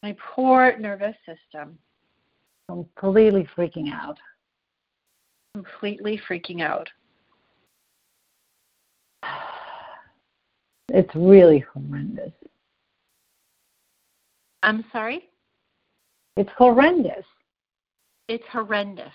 My 0.03 0.15
poor 0.35 0.77
nervous 0.77 1.15
system. 1.25 1.77
Completely 2.67 3.47
freaking 3.55 3.91
out. 3.93 4.17
Completely 5.53 6.19
freaking 6.29 6.61
out. 6.61 6.89
It's 10.89 11.13
really 11.15 11.59
horrendous. 11.73 12.31
I'm 14.63 14.85
sorry? 14.93 15.29
It's 16.37 16.49
horrendous. 16.55 17.25
It's 18.27 18.43
horrendous. 18.51 19.13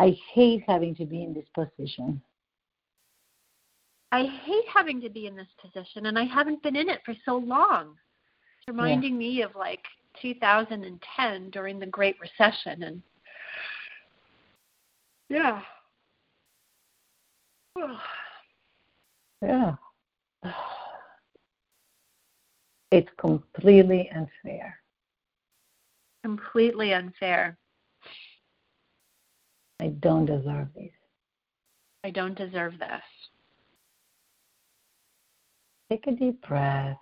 I 0.00 0.16
hate 0.32 0.64
having 0.66 0.96
to 0.96 1.06
be 1.06 1.22
in 1.22 1.32
this 1.32 1.46
position. 1.54 2.20
I 4.10 4.24
hate 4.44 4.64
having 4.72 5.00
to 5.02 5.08
be 5.08 5.28
in 5.28 5.36
this 5.36 5.46
position, 5.62 6.06
and 6.06 6.18
I 6.18 6.24
haven't 6.24 6.62
been 6.64 6.74
in 6.74 6.88
it 6.88 7.00
for 7.04 7.14
so 7.24 7.36
long. 7.36 7.96
It's 8.58 8.68
reminding 8.68 9.16
me 9.16 9.42
of 9.42 9.54
like 9.54 9.84
2010 10.20 11.50
during 11.50 11.78
the 11.78 11.86
Great 11.86 12.16
Recession, 12.20 12.82
and 12.82 13.02
yeah. 15.28 15.62
Yeah. 19.42 19.74
It's 22.94 23.10
completely 23.18 24.08
unfair. 24.14 24.78
Completely 26.22 26.92
unfair. 26.92 27.58
I 29.80 29.88
don't 29.88 30.26
deserve 30.26 30.68
this. 30.76 30.92
I 32.04 32.10
don't 32.10 32.38
deserve 32.38 32.78
this. 32.78 33.02
Take 35.90 36.06
a 36.06 36.12
deep 36.12 36.40
breath. 36.46 36.96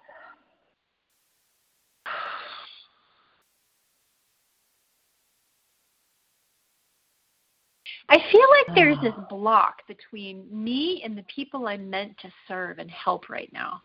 I 8.08 8.16
feel 8.30 8.46
like 8.66 8.74
there's 8.74 9.00
this 9.02 9.12
block 9.28 9.86
between 9.86 10.46
me 10.50 11.02
and 11.04 11.18
the 11.18 11.24
people 11.24 11.66
I'm 11.66 11.90
meant 11.90 12.16
to 12.22 12.32
serve 12.48 12.78
and 12.78 12.90
help 12.90 13.28
right 13.28 13.52
now. 13.52 13.82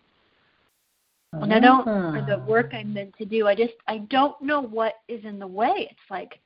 And 1.34 1.54
I 1.54 1.60
don't 1.60 1.84
for 1.84 2.24
the 2.26 2.42
ah. 2.42 2.46
work 2.46 2.72
I'm 2.74 2.94
meant 2.94 3.16
to 3.18 3.26
do. 3.26 3.48
I 3.48 3.56
just 3.56 3.74
I 3.88 4.00
don't 4.10 4.42
know 4.42 4.62
what 4.62 4.96
is 5.08 5.24
in 5.26 5.40
the 5.40 5.48
way. 5.48 5.88
It's 5.92 6.10
like 6.10 6.40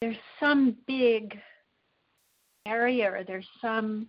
there's 0.00 0.16
some 0.40 0.76
big 0.86 1.38
area 2.66 3.10
or 3.10 3.22
there's 3.24 3.46
some 3.60 4.08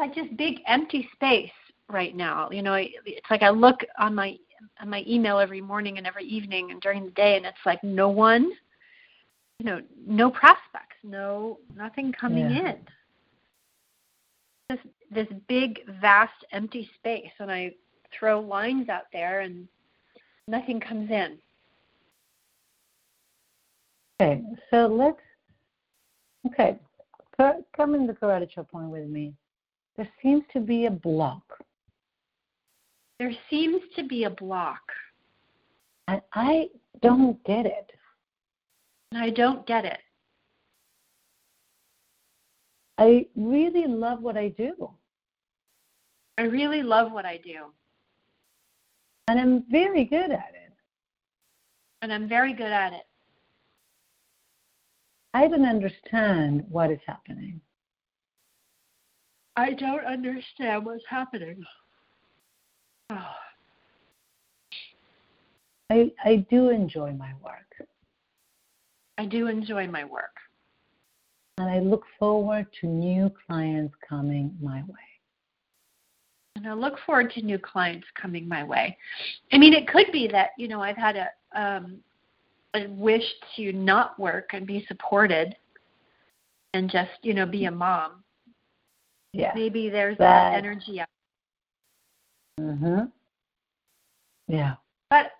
like 0.00 0.14
just 0.14 0.36
big 0.36 0.56
empty 0.66 1.08
space 1.14 1.50
right 1.90 2.16
now. 2.16 2.50
You 2.50 2.62
know, 2.62 2.74
it's 2.74 3.30
like 3.30 3.42
I 3.42 3.50
look 3.50 3.80
on 3.98 4.14
my 4.14 4.36
on 4.80 4.88
my 4.88 5.04
email 5.06 5.38
every 5.38 5.60
morning 5.60 5.98
and 5.98 6.06
every 6.06 6.24
evening 6.24 6.70
and 6.70 6.80
during 6.80 7.04
the 7.04 7.10
day, 7.12 7.36
and 7.36 7.46
it's 7.46 7.56
like 7.66 7.82
no 7.84 8.08
one, 8.08 8.50
you 9.58 9.66
know, 9.66 9.80
no 10.06 10.30
prospects, 10.30 10.96
no 11.02 11.58
nothing 11.76 12.12
coming 12.12 12.50
Yeah. 12.50 12.70
in. 12.70 12.76
This 14.70 14.78
this 15.10 15.28
big 15.48 15.80
vast 16.00 16.44
empty 16.52 16.88
space, 16.96 17.30
and 17.38 17.50
I 17.50 17.72
throw 18.18 18.40
lines 18.40 18.88
out 18.88 19.04
there, 19.12 19.40
and 19.40 19.68
nothing 20.48 20.80
comes 20.80 21.10
in. 21.10 21.38
Okay, 24.20 24.42
so 24.70 24.86
let's. 24.86 25.18
Okay, 26.46 26.78
come 27.74 27.94
in 27.94 28.06
the 28.06 28.12
karate 28.12 28.48
chop 28.50 28.70
point 28.70 28.90
with 28.90 29.08
me. 29.08 29.34
There 29.96 30.08
seems 30.22 30.42
to 30.52 30.60
be 30.60 30.86
a 30.86 30.90
block, 30.90 31.42
There 33.18 33.32
seems 33.48 33.80
to 33.96 34.02
be 34.06 34.24
a 34.24 34.30
block, 34.30 34.82
and 36.08 36.20
I 36.32 36.68
don't 37.00 37.42
get 37.44 37.64
it. 37.64 37.92
I 39.14 39.30
don't 39.30 39.64
get 39.66 39.84
it. 39.84 40.00
I 42.98 43.26
really 43.36 43.86
love 43.86 44.20
what 44.20 44.36
I 44.36 44.48
do, 44.48 44.90
I 46.36 46.42
really 46.42 46.82
love 46.82 47.12
what 47.12 47.24
I 47.24 47.36
do, 47.38 47.66
and 49.28 49.38
I'm 49.40 49.64
very 49.70 50.04
good 50.04 50.30
at 50.30 50.52
it. 50.54 50.72
and 52.02 52.12
I'm 52.12 52.28
very 52.28 52.52
good 52.52 52.70
at 52.72 52.92
it. 52.92 53.06
I 55.32 55.48
don't 55.48 55.64
understand 55.64 56.64
what 56.68 56.90
is 56.90 57.00
happening. 57.06 57.60
I 59.56 59.72
don't 59.72 60.04
understand 60.04 60.84
what's 60.84 61.04
happening. 61.08 61.62
Oh, 63.10 63.34
I 65.90 66.10
I 66.24 66.36
do 66.50 66.70
enjoy 66.70 67.12
my 67.12 67.32
work, 67.42 67.88
I 69.18 69.26
do 69.26 69.46
enjoy 69.46 69.86
my 69.86 70.04
work. 70.04 70.36
and 71.58 71.70
I 71.70 71.78
look 71.78 72.04
forward 72.18 72.66
to 72.80 72.86
new 72.88 73.30
clients 73.46 73.94
coming 74.08 74.56
my 74.60 74.82
way. 74.82 75.13
And 76.64 76.72
I 76.72 76.76
look 76.76 76.98
forward 77.04 77.30
to 77.32 77.42
new 77.42 77.58
clients 77.58 78.06
coming 78.20 78.48
my 78.48 78.64
way. 78.64 78.96
I 79.52 79.58
mean, 79.58 79.74
it 79.74 79.86
could 79.86 80.10
be 80.12 80.26
that, 80.28 80.50
you 80.56 80.66
know, 80.66 80.80
I've 80.80 80.96
had 80.96 81.16
a 81.16 81.28
um 81.60 81.98
a 82.74 82.86
wish 82.88 83.22
to 83.56 83.72
not 83.72 84.18
work 84.18 84.50
and 84.54 84.66
be 84.66 84.84
supported 84.88 85.54
and 86.72 86.90
just, 86.90 87.10
you 87.22 87.34
know, 87.34 87.44
be 87.46 87.66
a 87.66 87.70
mom. 87.70 88.24
Yeah. 89.32 89.52
Maybe 89.54 89.90
there's 89.90 90.16
That- 90.18 90.52
that 90.52 90.58
energy 90.58 91.00
out. 91.00 91.08
Mhm. 92.58 93.12
Yeah. 94.48 94.76
But 95.10 95.32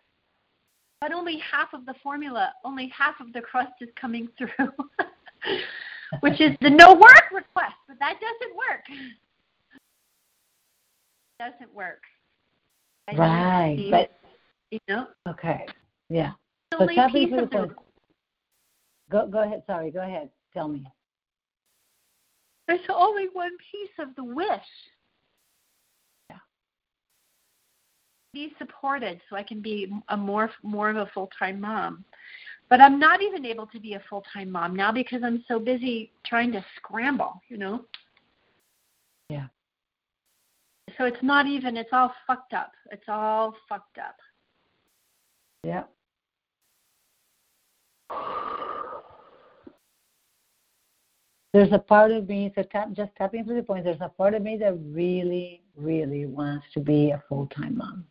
but 1.00 1.12
only 1.12 1.38
half 1.38 1.72
of 1.72 1.86
the 1.86 1.94
formula, 2.02 2.52
only 2.64 2.88
half 2.88 3.18
of 3.20 3.32
the 3.32 3.40
crust 3.40 3.72
is 3.80 3.88
coming 3.96 4.28
through. 4.36 4.50
Which 6.20 6.40
is 6.40 6.54
the 6.60 6.70
no 6.70 6.92
work 6.92 7.30
request, 7.32 7.76
but 7.88 7.98
that 7.98 8.20
doesn't 8.20 8.56
work. 8.56 8.84
Doesn't 11.38 11.72
work. 11.74 12.02
I 13.08 13.16
Right. 13.16 13.76
see, 13.76 13.90
But 13.90 14.12
you 14.70 14.78
know, 14.88 15.08
okay. 15.28 15.66
Yeah. 16.08 16.32
the 16.70 16.78
But 16.78 16.98
only 16.98 17.26
piece 17.26 17.38
of 17.38 17.50
the. 17.50 17.74
Go 19.10 19.26
go 19.26 19.42
ahead. 19.42 19.62
Sorry. 19.66 19.90
Go 19.90 20.00
ahead. 20.00 20.30
Tell 20.52 20.68
me. 20.68 20.86
There's 22.66 22.80
only 22.88 23.28
one 23.32 23.52
piece 23.70 23.90
of 23.98 24.14
the 24.16 24.24
wish. 24.24 24.48
Yeah. 26.30 26.38
Be 28.32 28.54
supported 28.58 29.20
so 29.28 29.36
I 29.36 29.42
can 29.42 29.60
be 29.60 29.92
a 30.08 30.16
more 30.16 30.50
more 30.62 30.88
of 30.88 30.96
a 30.96 31.06
full 31.12 31.30
time 31.38 31.60
mom. 31.60 32.04
But 32.70 32.80
I'm 32.80 32.98
not 32.98 33.22
even 33.22 33.44
able 33.44 33.66
to 33.66 33.78
be 33.78 33.94
a 33.94 34.02
full 34.08 34.24
time 34.32 34.50
mom 34.50 34.74
now 34.74 34.90
because 34.90 35.22
I'm 35.22 35.44
so 35.46 35.58
busy 35.58 36.12
trying 36.24 36.52
to 36.52 36.64
scramble, 36.76 37.40
you 37.48 37.58
know? 37.58 37.84
Yeah. 39.28 39.46
So 40.96 41.04
it's 41.04 41.22
not 41.22 41.46
even 41.46 41.76
it's 41.76 41.90
all 41.92 42.12
fucked 42.26 42.52
up. 42.52 42.72
It's 42.90 43.08
all 43.08 43.54
fucked 43.68 43.98
up. 43.98 44.16
Yeah. 45.64 45.84
There's 51.52 51.72
a 51.72 51.78
part 51.78 52.10
of 52.10 52.28
me, 52.28 52.52
so 52.56 52.64
tap, 52.64 52.92
just 52.94 53.12
tapping 53.16 53.40
into 53.40 53.54
the 53.54 53.62
point, 53.62 53.84
there's 53.84 54.00
a 54.00 54.08
part 54.08 54.34
of 54.34 54.42
me 54.42 54.56
that 54.56 54.76
really, 54.90 55.62
really 55.76 56.26
wants 56.26 56.66
to 56.74 56.80
be 56.80 57.12
a 57.12 57.22
full 57.28 57.46
time 57.46 57.78
mom. 57.78 58.04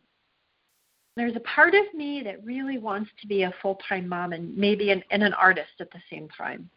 There's 1.18 1.36
a 1.36 1.42
part 1.42 1.76
of 1.76 1.94
me 1.94 2.22
that 2.24 2.44
really 2.44 2.78
wants 2.78 3.12
to 3.22 3.28
be 3.28 3.44
a 3.44 3.54
full 3.62 3.80
time 3.88 4.08
mom 4.08 4.32
and 4.32 4.58
maybe 4.58 4.92
an, 4.92 5.04
and 5.12 5.24
an 5.24 5.34
artist 5.34 5.74
at 5.82 5.92
the 5.92 6.00
same 6.10 6.30
time. 6.30 6.70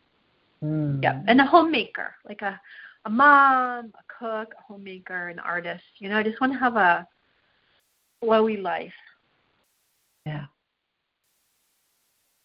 Mm. 0.62 1.02
Yeah, 1.02 1.22
and 1.28 1.40
a 1.40 1.46
homemaker, 1.46 2.16
like 2.28 2.42
a 2.42 2.60
a 3.06 3.10
mom, 3.10 3.92
a 3.94 4.05
cook, 4.18 4.54
a 4.58 4.62
homemaker, 4.62 5.28
an 5.28 5.38
artist. 5.38 5.84
You 5.98 6.08
know, 6.08 6.18
I 6.18 6.22
just 6.22 6.40
want 6.40 6.52
to 6.52 6.58
have 6.58 6.76
a 6.76 7.06
flowy 8.22 8.60
life. 8.60 8.92
Yeah. 10.24 10.46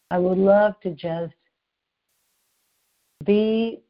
I 0.09 0.17
would 0.17 0.37
love 0.37 0.73
to 0.83 0.91
just 0.91 1.33
be 3.25 3.81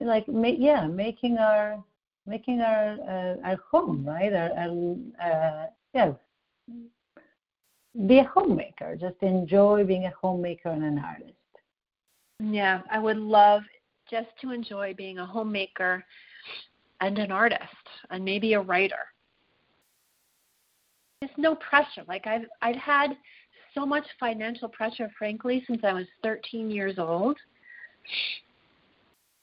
like, 0.00 0.26
ma- 0.28 0.48
yeah, 0.48 0.86
making 0.86 1.38
our 1.38 1.82
making 2.26 2.60
our 2.60 2.94
uh, 3.08 3.48
our 3.48 3.56
home, 3.70 4.04
right? 4.06 4.32
Our, 4.32 4.50
our 4.58 4.96
uh, 5.22 5.66
yeah, 5.94 6.12
be 8.06 8.18
a 8.18 8.24
homemaker. 8.24 8.96
Just 8.96 9.16
enjoy 9.22 9.84
being 9.84 10.06
a 10.06 10.12
homemaker 10.20 10.70
and 10.70 10.84
an 10.84 10.98
artist. 10.98 11.32
Yeah, 12.40 12.82
I 12.90 12.98
would 12.98 13.16
love 13.16 13.62
just 14.10 14.28
to 14.42 14.50
enjoy 14.50 14.94
being 14.94 15.18
a 15.18 15.26
homemaker 15.26 16.04
and 17.00 17.18
an 17.18 17.30
artist 17.30 17.62
and 18.10 18.24
maybe 18.24 18.54
a 18.54 18.60
writer. 18.60 18.96
There's 21.20 21.32
no 21.36 21.54
pressure. 21.54 22.02
Like 22.06 22.26
I've 22.26 22.46
I've 22.62 22.76
had 22.76 23.16
so 23.74 23.86
much 23.86 24.06
financial 24.18 24.68
pressure, 24.68 25.10
frankly, 25.18 25.62
since 25.66 25.80
I 25.84 25.92
was 25.92 26.06
13 26.22 26.70
years 26.70 26.98
old, 26.98 27.36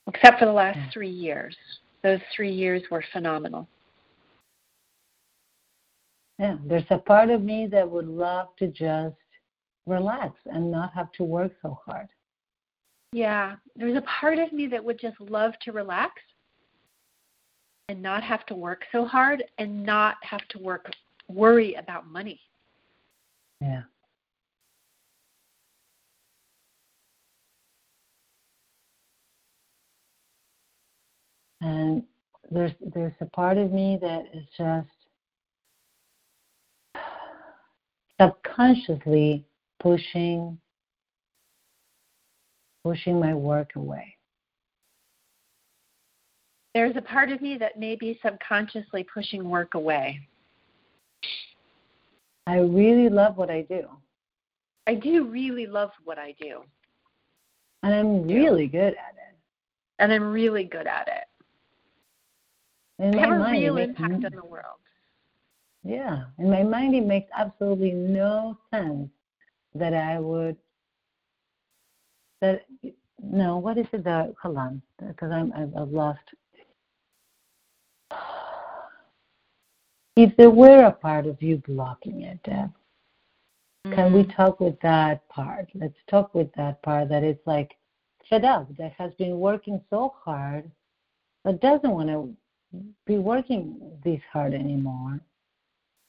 except 0.07 0.39
for 0.39 0.45
the 0.45 0.51
last 0.51 0.77
mm. 0.77 0.93
three 0.93 1.09
years. 1.09 1.55
Those 2.01 2.19
three 2.35 2.51
years 2.51 2.83
were 2.91 3.03
phenomenal. 3.13 3.67
Yeah, 6.39 6.57
there's 6.65 6.83
a 6.89 6.97
part 6.97 7.29
of 7.29 7.41
me 7.43 7.67
that 7.67 7.89
would 7.89 8.07
love 8.07 8.47
to 8.59 8.67
just 8.67 9.15
relax 9.85 10.35
and 10.45 10.71
not 10.71 10.93
have 10.93 11.11
to 11.13 11.23
work 11.23 11.53
so 11.61 11.79
hard. 11.85 12.07
Yeah, 13.13 13.55
there's 13.75 13.95
a 13.95 14.03
part 14.19 14.39
of 14.39 14.51
me 14.51 14.67
that 14.67 14.83
would 14.83 14.99
just 14.99 15.19
love 15.21 15.53
to 15.61 15.71
relax 15.71 16.13
and 17.93 18.01
not 18.01 18.23
have 18.23 18.43
to 18.47 18.55
work 18.55 18.85
so 18.91 19.05
hard 19.05 19.43
and 19.59 19.85
not 19.85 20.15
have 20.23 20.41
to 20.47 20.57
work 20.57 20.91
worry 21.27 21.75
about 21.75 22.07
money. 22.07 22.39
Yeah. 23.61 23.83
And 31.61 32.01
there's 32.49 32.71
there's 32.95 33.13
a 33.21 33.25
part 33.25 33.59
of 33.59 33.71
me 33.71 33.99
that 34.01 34.23
is 34.33 34.47
just 34.57 34.87
subconsciously 38.19 39.45
pushing 39.79 40.57
pushing 42.83 43.19
my 43.19 43.35
work 43.35 43.75
away. 43.75 44.17
There's 46.73 46.95
a 46.95 47.01
part 47.01 47.31
of 47.31 47.41
me 47.41 47.57
that 47.59 47.79
may 47.79 47.95
be 47.95 48.19
subconsciously 48.23 49.05
pushing 49.13 49.49
work 49.49 49.75
away. 49.75 50.19
I 52.47 52.57
really 52.57 53.09
love 53.09 53.37
what 53.37 53.49
I 53.49 53.61
do. 53.61 53.87
I 54.87 54.95
do 54.95 55.25
really 55.25 55.65
love 55.65 55.91
what 56.03 56.17
I 56.17 56.35
do. 56.41 56.63
And 57.83 57.93
I'm 57.93 58.23
really 58.27 58.67
good 58.67 58.93
at 58.93 59.15
it. 59.15 59.35
And 59.99 60.11
I'm 60.11 60.31
really 60.31 60.63
good 60.63 60.87
at 60.87 61.07
it. 61.07 61.27
In 63.03 63.17
I 63.17 63.21
have 63.21 63.31
a 63.31 63.39
mind, 63.39 63.61
real 63.61 63.77
impact 63.77 64.25
on 64.25 64.31
the 64.35 64.45
world. 64.45 64.79
Yeah, 65.83 66.23
in 66.39 66.49
my 66.49 66.63
mind, 66.63 66.95
it 66.95 67.05
makes 67.05 67.29
absolutely 67.37 67.91
no 67.91 68.57
sense 68.71 69.09
that 69.75 69.93
I 69.93 70.19
would. 70.19 70.55
That 72.41 72.65
no, 73.21 73.57
what 73.57 73.77
is 73.77 73.87
it 73.91 74.03
that? 74.03 74.33
Hold 74.41 74.57
on, 74.57 74.81
because 75.05 75.31
I'm 75.31 75.51
I've, 75.53 75.75
I've 75.75 75.89
lost. 75.89 76.21
If 80.15 80.35
there 80.37 80.51
were 80.51 80.85
a 80.85 80.91
part 80.91 81.25
of 81.25 81.41
you 81.41 81.57
blocking 81.57 82.21
it, 82.21 82.41
Deb, 82.43 82.71
can 83.93 84.13
we 84.13 84.23
talk 84.23 84.59
with 84.59 84.79
that 84.81 85.27
part? 85.29 85.69
Let's 85.73 85.97
talk 86.09 86.33
with 86.33 86.51
that 86.55 86.81
part 86.83 87.09
that 87.09 87.23
is 87.23 87.37
like 87.45 87.75
fed 88.29 88.45
up, 88.45 88.67
that 88.77 88.93
has 88.93 89.13
been 89.15 89.39
working 89.39 89.81
so 89.89 90.13
hard, 90.23 90.69
but 91.43 91.61
doesn't 91.61 91.91
want 91.91 92.09
to 92.09 92.35
be 93.05 93.17
working 93.17 93.79
this 94.03 94.21
hard 94.31 94.53
anymore 94.53 95.19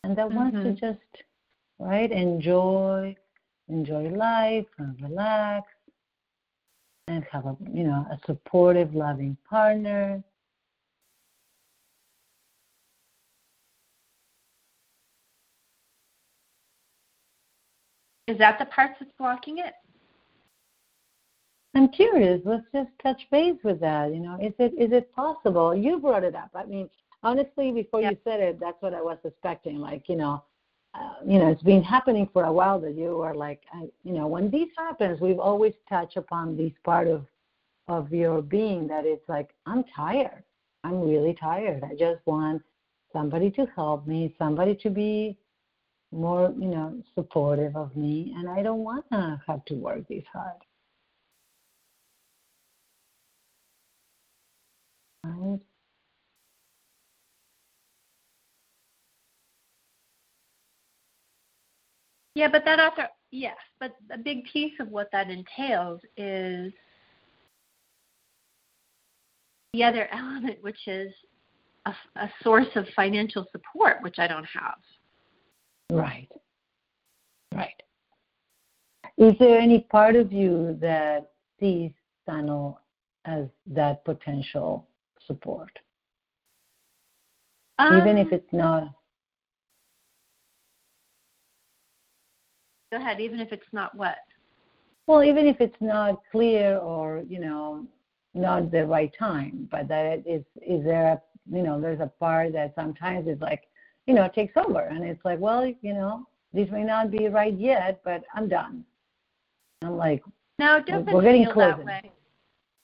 and 0.05 0.17
that 0.17 0.31
wants 0.31 0.57
to 0.63 0.69
Mhm. 0.71 0.79
just 0.79 1.25
right 1.79 2.11
enjoy 2.13 3.17
enjoy 3.69 4.09
life 4.11 4.69
and 4.79 5.01
relax 5.01 5.67
and 7.09 7.25
have 7.25 7.47
a 7.47 7.57
you 7.73 7.85
know 7.85 8.07
a 8.11 8.19
supportive 8.27 8.95
loving 8.95 9.37
partner 9.49 10.23
Is 18.27 18.39
that 18.39 18.59
the 18.59 18.67
part 18.67 18.93
that's 18.99 19.13
blocking 19.19 19.59
it? 19.59 19.75
i'm 21.77 21.89
curious. 21.89 22.41
Let's 22.45 22.65
just 22.73 22.91
touch 23.03 23.21
base 23.31 23.59
with 23.65 23.81
that 23.81 24.13
you 24.15 24.21
know. 24.21 24.37
Is 24.41 24.53
it 24.59 24.73
is 24.79 24.93
it 24.93 25.13
possible? 25.13 25.75
You 25.75 25.99
brought 25.99 26.25
it 26.25 26.35
up. 26.35 26.51
I 26.55 26.65
mean 26.65 26.89
honestly 27.23 27.73
before 27.73 28.01
Yeah. 28.01 28.11
you 28.11 28.19
said 28.23 28.41
it 28.41 28.61
that's 28.61 28.81
what 28.83 28.93
i 28.95 29.01
was 29.01 29.17
suspecting 29.23 29.79
like 29.79 30.09
you 30.11 30.17
know 30.17 30.45
uh, 30.95 31.15
you 31.27 31.39
know 31.39 31.49
it's 31.51 31.63
been 31.63 31.83
happening 31.83 32.29
for 32.33 32.45
a 32.45 32.53
while 32.53 32.79
that 32.81 32.95
you 32.95 33.21
are 33.23 33.35
like 33.35 33.61
I, 33.73 33.89
you 34.05 34.13
know 34.13 34.27
when 34.27 34.51
this 34.51 34.69
happens 34.77 35.21
we've 35.21 35.39
always 35.41 35.73
touched 35.89 36.17
upon 36.19 36.57
this 36.57 36.73
part 36.85 37.09
of 37.09 37.27
of 37.89 38.13
your 38.13 38.43
being 38.43 38.87
that 38.89 39.05
it's 39.07 39.29
like 39.29 39.51
i'm 39.67 39.85
tired. 39.85 40.45
I'm 40.85 41.01
really 41.01 41.35
tired. 41.41 41.83
I 41.83 41.95
just 41.95 42.21
want 42.27 42.61
somebody 43.11 43.51
to 43.53 43.65
help 43.75 44.07
me 44.07 44.35
somebody 44.39 44.75
to 44.83 44.91
be 44.91 45.39
more 46.15 46.55
you 46.59 46.69
know 46.69 47.03
supportive 47.15 47.77
of 47.77 47.95
me 47.97 48.35
and 48.37 48.49
i 48.49 48.63
don't 48.63 48.85
want 48.85 49.05
to 49.13 49.41
have 49.47 49.65
to 49.65 49.75
work 49.75 50.07
this 50.09 50.25
hard 50.33 50.53
right 55.25 55.61
Yeah, 62.35 62.49
but 62.51 62.65
that 62.65 62.81
also 62.81 63.03
yes, 63.31 63.57
but 63.79 63.93
a 64.13 64.19
big 64.19 64.45
piece 64.53 64.73
of 64.81 64.89
what 64.89 65.09
that 65.13 65.31
entails 65.31 66.01
is 66.17 66.73
the 69.73 69.85
other 69.85 70.09
element, 70.13 70.59
which 70.63 70.89
is 70.89 71.13
a, 71.87 71.95
a 72.17 72.31
source 72.43 72.67
of 72.75 72.87
financial 72.97 73.47
support, 73.53 74.03
which 74.03 74.19
I 74.19 74.27
don't 74.27 74.47
have. 74.47 74.79
Right. 75.91 76.29
Right. 77.55 77.83
Is 79.17 79.35
there 79.39 79.59
any 79.59 79.81
part 79.81 80.17
of 80.17 80.33
you 80.33 80.77
that 80.81 81.31
sees 81.61 81.93
Sonal 82.29 82.79
as 83.25 83.47
that 83.67 84.05
potential 84.05 84.89
support? 85.27 85.79
Even 87.81 88.19
if 88.19 88.29
Um, 88.29 88.35
it's 88.35 88.53
not 88.53 88.95
go 92.91 92.99
ahead, 92.99 93.21
even 93.21 93.41
if 93.41 93.53
it's 93.53 93.73
not 93.73 93.95
what. 93.97 94.17
well, 95.07 95.23
even 95.25 95.47
if 95.47 95.61
it's 95.61 95.81
not 95.81 96.23
clear 96.31 96.79
or, 96.79 97.25
you 97.29 97.41
know, 97.41 97.87
not 98.33 98.71
the 98.71 98.87
right 98.87 99.13
time, 99.19 99.69
but 99.71 99.89
that 99.89 100.27
is 100.27 100.45
is 100.63 100.85
there 100.85 101.13
a 101.13 101.23
you 101.51 101.63
know, 101.63 101.81
there's 101.81 102.01
a 102.01 102.11
part 102.19 102.53
that 102.55 102.75
sometimes 102.75 103.29
is 103.29 103.39
like, 103.41 103.65
you 104.07 104.15
know, 104.15 104.29
takes 104.29 104.55
over 104.57 104.81
and 104.81 105.05
it's 105.05 105.25
like, 105.25 105.39
well, 105.41 105.67
you 105.67 105.95
know, 105.95 106.27
this 106.53 106.69
may 106.71 106.85
not 106.85 107.11
be 107.11 107.29
right 107.29 107.55
yet, 107.59 108.01
but 108.05 108.23
I'm 108.35 108.49
done. 108.49 108.85
I'm 109.83 109.97
like, 109.97 110.23
No, 110.59 110.77
it 110.77 110.87
doesn't 110.87 111.13
We're 111.13 111.23
getting 111.23 111.45
feel 111.45 111.55
that 111.57 111.77
closer. 111.77 111.85
way. 111.87 112.13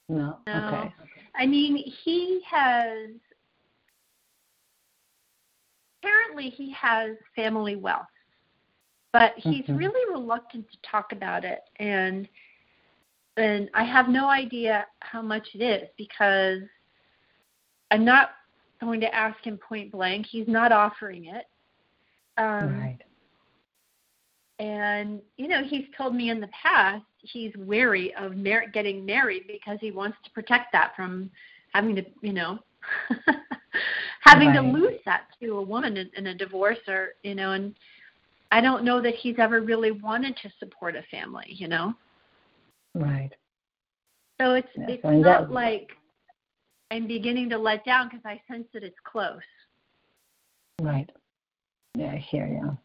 no, 0.09 0.37
No. 0.47 0.67
okay. 0.67 0.93
I 1.35 1.45
mean, 1.45 1.77
he 2.03 2.41
has 2.49 3.09
apparently 6.03 6.49
he 6.49 6.71
has 6.71 7.15
family 7.35 7.75
wealth, 7.75 8.07
but 9.13 9.33
he's 9.37 9.65
Mhm. 9.67 9.77
really 9.77 10.11
reluctant 10.11 10.69
to 10.71 10.77
talk 10.81 11.11
about 11.11 11.45
it, 11.45 11.61
and 11.77 12.27
and 13.37 13.69
I 13.73 13.83
have 13.85 14.09
no 14.09 14.27
idea 14.27 14.85
how 14.99 15.21
much 15.21 15.55
it 15.55 15.61
is 15.61 15.89
because 15.97 16.63
I'm 17.89 18.03
not 18.03 18.31
going 18.81 18.99
to 18.99 19.15
ask 19.15 19.41
him 19.43 19.57
point 19.57 19.91
blank. 19.91 20.25
He's 20.29 20.47
not 20.47 20.71
offering 20.71 21.25
it. 21.25 21.45
Um, 22.37 22.79
right. 22.79 22.99
And 24.59 25.21
you 25.37 25.47
know, 25.47 25.63
he's 25.63 25.85
told 25.97 26.15
me 26.15 26.29
in 26.29 26.39
the 26.39 26.49
past 26.49 27.03
he's 27.17 27.51
wary 27.57 28.13
of 28.15 28.35
mar- 28.35 28.67
getting 28.73 29.05
married 29.05 29.43
because 29.47 29.77
he 29.79 29.91
wants 29.91 30.17
to 30.23 30.31
protect 30.31 30.71
that 30.73 30.93
from 30.95 31.29
having 31.73 31.95
to, 31.95 32.03
you 32.21 32.33
know, 32.33 32.59
having 34.21 34.53
to 34.53 34.61
lose 34.61 34.99
that 35.05 35.25
to 35.41 35.57
a 35.57 35.61
woman 35.61 35.97
in, 35.97 36.09
in 36.17 36.27
a 36.27 36.35
divorce 36.35 36.79
or, 36.87 37.09
you 37.23 37.35
know, 37.35 37.53
and 37.53 37.75
I 38.51 38.61
don't 38.61 38.83
know 38.83 39.01
that 39.01 39.15
he's 39.15 39.35
ever 39.37 39.61
really 39.61 39.91
wanted 39.91 40.35
to 40.43 40.49
support 40.59 40.95
a 40.95 41.03
family, 41.03 41.45
you 41.47 41.67
know. 41.67 41.93
Right. 42.93 43.31
So 44.41 44.55
it's 44.55 44.67
Yeah, 44.75 44.85
it's 44.89 45.03
not 45.03 45.51
like 45.51 45.91
I'm 46.91 47.07
beginning 47.07 47.49
to 47.49 47.57
let 47.57 47.85
down 47.85 48.09
because 48.09 48.25
I 48.25 48.41
sense 48.51 48.67
that 48.73 48.83
it's 48.83 48.99
close. 49.05 49.39
Right. 50.81 51.09
Yeah, 51.97 52.11
I 52.11 52.17
hear 52.17 52.45
you. 52.47 52.77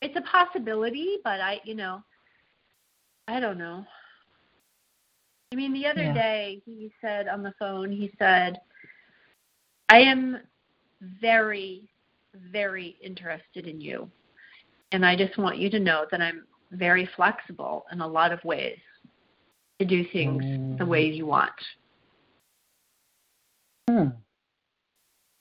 It's 0.00 0.16
a 0.16 0.22
possibility, 0.22 1.18
but 1.24 1.40
I, 1.40 1.60
you 1.64 1.74
know, 1.74 2.02
I 3.26 3.38
don't 3.40 3.58
know. 3.58 3.84
I 5.52 5.56
mean, 5.56 5.72
the 5.72 5.86
other 5.86 6.04
Yeah. 6.04 6.14
day 6.14 6.62
he 6.64 6.92
said 7.00 7.28
on 7.28 7.42
the 7.42 7.52
phone, 7.58 7.90
he 7.90 8.10
said, 8.18 8.60
I 9.88 9.98
am 10.00 10.38
very, 11.20 11.90
very 12.34 12.96
interested 13.02 13.66
in 13.66 13.80
you. 13.80 14.10
And 14.92 15.04
I 15.04 15.16
just 15.16 15.36
want 15.38 15.58
you 15.58 15.68
to 15.70 15.80
know 15.80 16.06
that 16.10 16.20
I'm 16.22 16.46
very 16.70 17.06
flexible 17.16 17.84
in 17.92 18.00
a 18.00 18.06
lot 18.06 18.32
of 18.32 18.42
ways. 18.44 18.78
to 19.80 19.84
do 19.84 20.04
things 20.06 20.42
the 20.76 20.84
Mm. 20.84 20.88
way 20.88 21.06
you 21.06 21.24
want. 21.24 21.54
Hmm. 23.88 24.08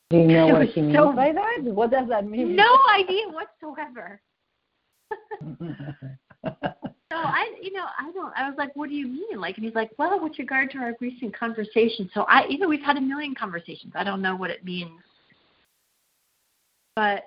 Do 0.09 0.17
you 0.17 0.27
know 0.27 0.47
what 0.53 0.59
was 0.61 0.69
he 0.73 0.81
means 0.81 0.95
so- 0.95 1.11
by 1.11 1.33
that? 1.33 1.57
What 1.63 1.91
does 1.91 2.07
that 2.07 2.25
mean? 2.25 2.55
No 2.55 2.77
idea 2.95 3.27
whatsoever. 3.29 4.21
So 7.09 7.15
I, 7.15 7.53
you 7.61 7.71
know, 7.71 7.85
I 7.97 8.11
don't. 8.11 8.33
I 8.35 8.49
was 8.49 8.57
like, 8.57 8.75
"What 8.75 8.89
do 8.89 8.95
you 8.95 9.07
mean?" 9.07 9.39
Like, 9.39 9.55
and 9.55 9.65
he's 9.65 9.73
like, 9.75 9.91
"Well, 9.97 10.21
with 10.21 10.37
regard 10.37 10.71
to 10.71 10.79
our 10.79 10.93
recent 10.99 11.35
conversation." 11.35 12.09
So 12.13 12.23
I, 12.23 12.45
you 12.47 12.57
know, 12.57 12.67
we've 12.67 12.83
had 12.83 12.97
a 12.97 13.01
million 13.01 13.33
conversations. 13.33 13.93
I 13.95 14.03
don't 14.03 14.21
know 14.21 14.35
what 14.35 14.49
it 14.49 14.65
means, 14.65 14.99
but 16.97 17.23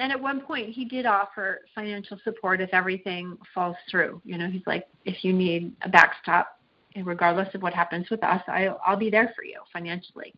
and 0.00 0.10
at 0.10 0.20
one 0.20 0.40
point 0.40 0.70
he 0.70 0.86
did 0.86 1.04
offer 1.04 1.60
financial 1.74 2.18
support 2.24 2.62
if 2.62 2.70
everything 2.72 3.36
falls 3.54 3.76
through. 3.90 4.22
You 4.24 4.38
know, 4.38 4.48
he's 4.48 4.66
like, 4.66 4.86
"If 5.04 5.22
you 5.22 5.34
need 5.34 5.76
a 5.82 5.90
backstop, 5.90 6.58
and 6.60 6.63
regardless 7.02 7.52
of 7.54 7.62
what 7.62 7.74
happens 7.74 8.08
with 8.10 8.22
us, 8.22 8.42
I, 8.46 8.68
I'll 8.86 8.96
be 8.96 9.10
there 9.10 9.32
for 9.34 9.44
you 9.44 9.60
financially." 9.72 10.32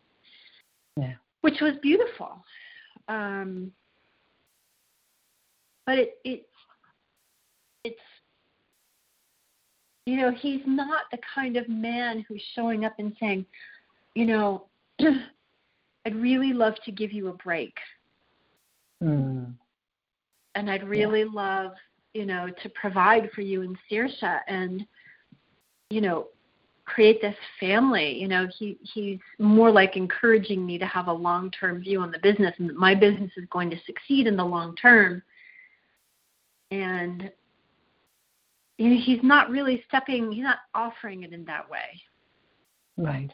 Yeah. 0.95 1.13
Which 1.41 1.61
was 1.61 1.73
beautiful. 1.81 2.43
Um, 3.07 3.71
but 5.87 5.97
it, 5.97 6.19
it 6.23 6.45
it's 7.83 7.99
you 10.05 10.17
know 10.17 10.31
he's 10.31 10.61
not 10.67 11.03
the 11.11 11.17
kind 11.33 11.57
of 11.57 11.67
man 11.67 12.23
who's 12.27 12.43
showing 12.53 12.85
up 12.85 12.93
and 12.99 13.15
saying 13.19 13.45
you 14.13 14.25
know 14.25 14.65
i'd 14.99 16.15
really 16.15 16.53
love 16.53 16.75
to 16.85 16.91
give 16.91 17.11
you 17.11 17.29
a 17.29 17.33
break 17.33 17.73
Hmm. 19.01 19.43
and 20.55 20.71
i'd 20.71 20.87
really 20.87 21.23
love 21.23 21.73
you 22.15 22.25
know 22.25 22.47
to 22.63 22.69
provide 22.69 23.29
for 23.35 23.41
you 23.41 23.61
and 23.61 23.77
Saoirse 23.89 24.39
and 24.47 24.83
you 25.91 26.01
know 26.01 26.29
create 26.87 27.21
this 27.21 27.35
family 27.59 28.17
you 28.17 28.29
know 28.29 28.47
he 28.57 28.77
he's 28.81 29.19
more 29.39 29.69
like 29.69 29.97
encouraging 29.97 30.65
me 30.65 30.77
to 30.77 30.85
have 30.85 31.07
a 31.07 31.13
long 31.13 31.51
term 31.51 31.81
view 31.81 31.99
on 31.99 32.11
the 32.11 32.19
business 32.19 32.53
and 32.57 32.69
that 32.69 32.77
my 32.77 32.95
business 32.95 33.29
is 33.35 33.43
going 33.51 33.69
to 33.69 33.75
succeed 33.85 34.25
in 34.25 34.37
the 34.37 34.43
long 34.43 34.73
term 34.77 35.21
and 36.71 37.29
you 38.77 38.89
know 38.89 39.01
he's 39.03 39.19
not 39.21 39.49
really 39.49 39.83
stepping 39.87 40.31
he's 40.31 40.43
not 40.43 40.59
offering 40.73 41.23
it 41.23 41.33
in 41.33 41.43
that 41.45 41.69
way 41.69 42.01
Right. 42.99 43.31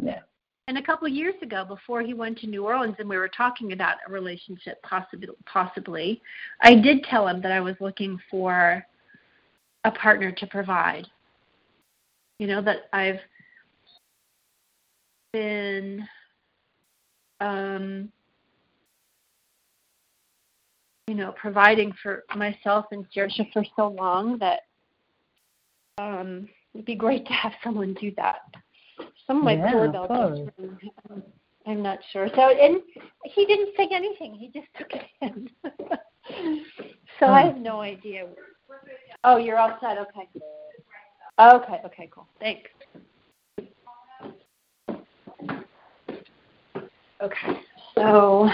Yeah. 0.00 0.20
and 0.68 0.78
a 0.78 0.82
couple 0.82 1.08
of 1.08 1.12
years 1.14 1.34
ago 1.42 1.64
before 1.64 2.02
he 2.02 2.12
went 2.12 2.38
to 2.40 2.46
new 2.46 2.66
orleans 2.66 2.96
and 2.98 3.08
we 3.08 3.16
were 3.16 3.28
talking 3.28 3.72
about 3.72 3.96
a 4.06 4.12
relationship 4.12 4.82
possibly 4.82 5.28
possibly 5.46 6.20
i 6.60 6.74
did 6.74 7.02
tell 7.04 7.26
him 7.26 7.40
that 7.40 7.52
i 7.52 7.60
was 7.60 7.74
looking 7.80 8.18
for 8.30 8.84
a 9.84 9.90
partner 9.92 10.30
to 10.30 10.46
provide 10.46 11.06
you 12.42 12.48
know 12.48 12.60
that 12.60 12.88
i've 12.92 13.20
been 15.32 16.04
um 17.40 18.08
you 21.06 21.14
know 21.14 21.32
providing 21.40 21.92
for 22.02 22.24
myself 22.34 22.86
and 22.90 23.06
Saoirse 23.14 23.52
for 23.52 23.64
so 23.76 23.94
long 23.96 24.38
that 24.38 24.62
um 25.98 26.48
it'd 26.74 26.84
be 26.84 26.96
great 26.96 27.24
to 27.26 27.32
have 27.32 27.52
someone 27.62 27.94
do 27.94 28.10
that 28.16 28.40
some 29.24 29.44
like 29.44 29.58
Yeah, 29.58 29.84
of 29.84 29.92
doorbell 29.92 30.30
just 30.44 30.58
rang. 30.58 30.78
Um, 31.10 31.22
I'm 31.64 31.80
not 31.80 32.00
sure. 32.12 32.26
So 32.34 32.40
and 32.50 32.78
he 33.24 33.46
didn't 33.46 33.76
say 33.76 33.88
anything. 33.92 34.34
He 34.34 34.48
just 34.48 34.66
took 34.76 34.90
it 34.92 35.06
in. 35.20 35.48
so 37.20 37.26
I 37.26 37.42
Hmm. 37.42 37.46
have 37.50 37.56
no 37.58 37.80
idea. 37.80 38.26
Oh, 39.22 39.36
you're 39.36 39.56
outside. 39.56 39.96
Okay. 39.98 40.28
Okay. 41.40 41.80
Okay. 41.84 42.10
Cool. 42.12 42.26
Thanks. 42.42 42.70
Okay. 47.22 47.60
So, 47.94 48.50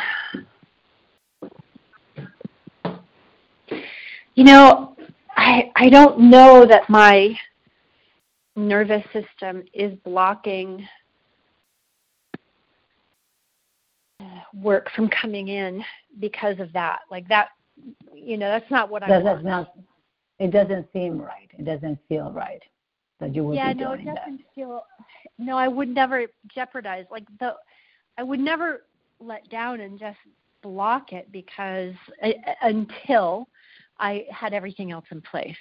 you 4.34 4.44
know, 4.44 4.94
I 5.38 5.72
I 5.74 5.88
don't 5.88 6.20
know 6.20 6.66
that 6.66 6.90
my 6.90 7.34
nervous 8.56 9.02
system 9.14 9.64
is 9.72 9.94
blocking 10.04 10.86
uh, 14.20 14.24
work 14.52 14.90
from 14.94 15.08
coming 15.08 15.48
in 15.48 15.82
because 16.20 16.60
of 16.60 16.70
that. 16.74 17.00
Like 17.10 17.26
that, 17.28 17.48
you 18.12 18.36
know, 18.36 18.50
that's 18.50 18.70
not 18.70 18.90
what 18.90 19.02
I 19.02 19.18
want. 19.18 19.44
not. 19.44 19.74
It 20.38 20.50
doesn't 20.50 20.92
seem 20.92 21.18
right. 21.18 21.50
It 21.58 21.64
doesn't 21.64 21.98
feel 22.06 22.30
right 22.32 22.62
that 23.20 23.34
you 23.34 23.44
would 23.44 23.56
yeah, 23.56 23.72
be 23.72 23.80
no, 23.80 23.94
doing 23.94 24.06
that. 24.06 24.16
doesn't 24.16 24.40
feel. 24.54 24.82
No, 25.38 25.56
I 25.56 25.68
would 25.68 25.88
never 25.88 26.26
jeopardize. 26.54 27.04
Like 27.10 27.24
the, 27.40 27.54
I 28.16 28.22
would 28.22 28.40
never 28.40 28.84
let 29.20 29.48
down 29.50 29.80
and 29.80 29.98
just 29.98 30.18
block 30.62 31.12
it 31.12 31.30
because 31.32 31.94
uh, 32.22 32.30
until 32.62 33.48
I 33.98 34.24
had 34.30 34.52
everything 34.52 34.92
else 34.92 35.04
in 35.10 35.20
place. 35.22 35.56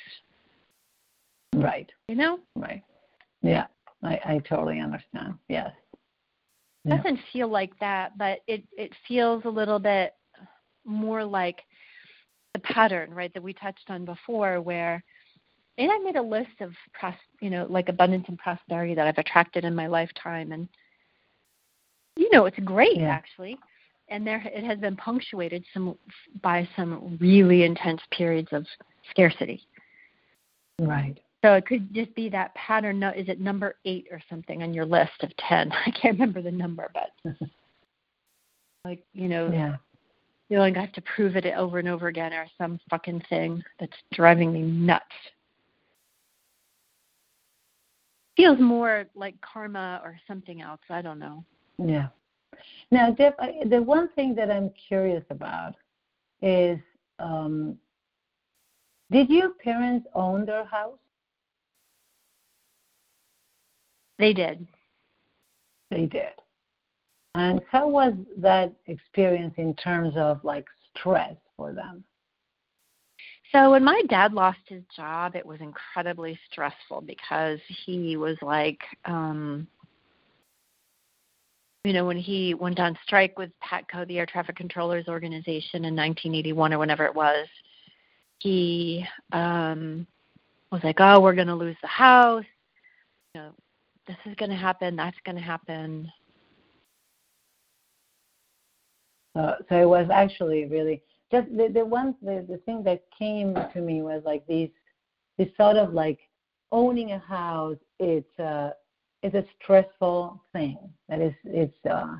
Right. 1.55 1.89
You 2.07 2.15
know, 2.15 2.39
Right. 2.55 2.83
Yeah. 3.41 3.65
I, 4.03 4.19
I 4.25 4.41
totally 4.47 4.79
understand. 4.79 5.35
Yes. 5.47 5.71
Yeah. 6.83 6.97
doesn't 6.97 7.19
feel 7.33 7.49
like 7.49 7.77
that, 7.79 8.17
but 8.17 8.39
it 8.47 8.63
it 8.77 8.91
feels 9.07 9.43
a 9.45 9.49
little 9.49 9.79
bit 9.79 10.13
more 10.85 11.25
like 11.25 11.59
the 12.53 12.59
pattern, 12.61 13.13
right, 13.13 13.33
that 13.33 13.43
we 13.43 13.53
touched 13.53 13.89
on 13.89 14.05
before, 14.05 14.61
where 14.61 15.03
and 15.77 15.91
I 15.91 15.97
made 15.99 16.15
a 16.15 16.21
list 16.21 16.61
of 16.61 16.71
pros, 16.93 17.13
you 17.39 17.49
know, 17.49 17.67
like 17.69 17.89
abundance 17.89 18.25
and 18.27 18.37
prosperity 18.37 18.95
that 18.95 19.07
I've 19.07 19.17
attracted 19.17 19.63
in 19.63 19.75
my 19.75 19.87
lifetime, 19.87 20.51
and 20.51 20.67
you 22.15 22.29
know, 22.31 22.45
it's 22.45 22.57
great 22.59 22.97
Yeah. 22.97 23.09
actually, 23.09 23.57
and 24.09 24.25
there 24.25 24.41
it 24.45 24.63
has 24.63 24.79
been 24.79 24.95
punctuated 24.95 25.63
some 25.73 25.97
by 26.41 26.67
some 26.75 27.17
really 27.21 27.63
intense 27.63 28.01
periods 28.11 28.49
of 28.51 28.65
scarcity. 29.09 29.67
Right. 30.79 31.19
So 31.43 31.53
it 31.53 31.65
could 31.67 31.93
just 31.93 32.13
be 32.15 32.29
that 32.29 32.53
pattern. 32.55 32.99
No, 32.99 33.09
is 33.09 33.29
it 33.29 33.39
number 33.39 33.75
eight 33.85 34.07
or 34.11 34.19
something 34.29 34.63
on 34.63 34.73
your 34.73 34.85
list 34.85 35.21
of 35.21 35.31
ten? 35.37 35.71
I 35.85 35.91
can't 35.91 36.19
remember 36.19 36.41
the 36.41 36.51
number, 36.51 36.89
but 36.93 37.11
like 38.85 39.03
you 39.13 39.27
know, 39.27 39.51
Yeah. 39.51 39.77
feeling 40.49 40.75
I 40.75 40.81
have 40.81 40.93
to 40.93 41.01
prove 41.01 41.35
it 41.35 41.45
over 41.45 41.77
and 41.77 41.87
over 41.87 42.07
again, 42.07 42.33
or 42.33 42.47
some 42.57 42.79
fucking 42.89 43.21
thing 43.29 43.63
that's 43.79 43.93
driving 44.13 44.51
me 44.51 44.61
nuts. 44.61 45.05
Feels 48.37 48.59
more 48.59 49.05
like 49.15 49.35
karma 49.41 49.99
or 50.03 50.17
something 50.27 50.61
else. 50.61 50.79
I 50.89 51.01
don't 51.01 51.19
know. 51.19 51.43
Yeah. 51.83 52.07
Now, 52.91 53.11
Jeff, 53.11 53.33
I, 53.39 53.55
the 53.65 53.81
one 53.81 54.09
thing 54.09 54.35
that 54.35 54.49
I'm 54.49 54.71
curious 54.87 55.23
about 55.29 55.73
is, 56.41 56.77
um, 57.19 57.77
did 59.11 59.29
your 59.29 59.49
parents 59.49 60.07
own 60.13 60.45
their 60.45 60.65
house? 60.65 60.99
They 64.19 64.33
did. 64.33 64.67
They 65.89 66.05
did. 66.05 66.33
And 67.35 67.61
how 67.71 67.87
was 67.87 68.13
that 68.37 68.73
experience 68.85 69.53
in 69.57 69.73
terms 69.75 70.13
of 70.15 70.43
like 70.43 70.65
stress 70.95 71.35
for 71.55 71.73
them? 71.73 72.03
So 73.51 73.71
when 73.71 73.83
my 73.83 74.01
dad 74.09 74.33
lost 74.33 74.59
his 74.67 74.83
job, 74.95 75.35
it 75.35 75.45
was 75.45 75.61
incredibly 75.61 76.37
stressful 76.51 77.01
because 77.01 77.59
he 77.85 78.17
was 78.17 78.37
like, 78.41 78.81
um, 79.05 79.67
you 81.85 81.93
know, 81.93 82.05
when 82.05 82.17
he 82.17 82.53
went 82.53 82.79
on 82.79 82.97
strike 83.05 83.39
with 83.39 83.51
PATCO, 83.63 84.05
the 84.07 84.17
Air 84.17 84.25
Traffic 84.25 84.57
Controllers 84.57 85.07
Organization, 85.07 85.85
in 85.85 85.95
1981 85.95 86.73
or 86.73 86.79
whenever 86.79 87.05
it 87.05 87.15
was, 87.15 87.47
he 88.39 89.05
um, 89.31 90.05
was 90.69 90.83
like, 90.83 90.97
"Oh, 90.99 91.21
we're 91.21 91.33
going 91.33 91.47
to 91.47 91.55
lose 91.55 91.77
the 91.81 91.87
house. 91.87 92.43
You 93.33 93.41
know, 93.41 93.51
this 94.05 94.17
is 94.25 94.35
going 94.35 94.51
to 94.51 94.57
happen. 94.57 94.97
That's 94.97 95.17
going 95.25 95.37
to 95.37 95.41
happen." 95.41 96.11
Uh, 99.33 99.55
so 99.69 99.81
it 99.81 99.87
was 99.87 100.09
actually 100.11 100.65
really 100.65 101.01
just 101.31 101.47
the 101.55 101.69
the 101.73 101.85
one 101.85 102.15
the, 102.21 102.45
the 102.47 102.57
thing 102.65 102.83
that 102.83 103.03
came 103.17 103.55
to 103.73 103.81
me 103.81 104.01
was 104.01 104.21
like 104.25 104.45
these 104.47 104.69
this 105.37 105.49
sort 105.57 105.75
of 105.75 105.93
like 105.93 106.19
owning 106.71 107.11
a 107.11 107.19
house. 107.19 107.77
It's 107.99 108.39
uh 108.39 108.71
it's 109.23 109.35
a 109.35 109.45
stressful 109.61 110.43
thing. 110.53 110.77
That 111.09 111.21
is 111.21 111.33
it's 111.43 111.85
uh 111.89 112.15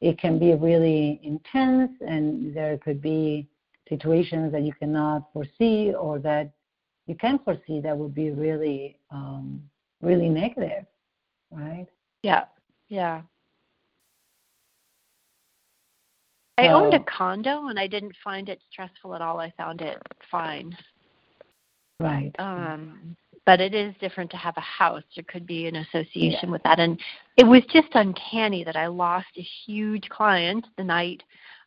it 0.00 0.18
can 0.18 0.38
be 0.38 0.54
really 0.54 1.20
intense 1.22 1.92
and 2.06 2.54
there 2.54 2.78
could 2.78 3.02
be 3.02 3.48
situations 3.88 4.52
that 4.52 4.62
you 4.62 4.72
cannot 4.72 5.32
foresee 5.32 5.92
or 5.94 6.18
that 6.20 6.52
you 7.06 7.14
can 7.14 7.38
foresee 7.40 7.80
that 7.80 7.96
would 7.96 8.14
be 8.14 8.30
really 8.30 8.98
um 9.10 9.62
really 10.00 10.28
negative, 10.28 10.84
right? 11.50 11.86
Yeah, 12.22 12.44
yeah. 12.88 13.22
I 16.58 16.68
owned 16.68 16.92
a 16.94 17.00
condo 17.00 17.68
and 17.68 17.78
I 17.78 17.86
didn't 17.86 18.14
find 18.22 18.48
it 18.48 18.60
stressful 18.70 19.14
at 19.14 19.22
all. 19.22 19.38
I 19.38 19.52
found 19.56 19.80
it 19.80 19.96
fine. 20.30 20.76
Right. 22.00 22.34
Um, 22.38 23.16
but 23.46 23.60
it 23.60 23.74
is 23.74 23.94
different 24.00 24.30
to 24.32 24.36
have 24.36 24.56
a 24.56 24.60
house. 24.62 25.02
There 25.14 25.24
could 25.28 25.46
be 25.46 25.66
an 25.66 25.76
association 25.76 26.40
yeah. 26.44 26.50
with 26.50 26.62
that. 26.64 26.80
And 26.80 27.00
it 27.36 27.44
was 27.44 27.62
just 27.72 27.88
uncanny 27.94 28.64
that 28.64 28.76
I 28.76 28.88
lost 28.88 29.28
a 29.36 29.46
huge 29.66 30.08
client 30.08 30.66
the 30.76 30.84
night 30.84 31.22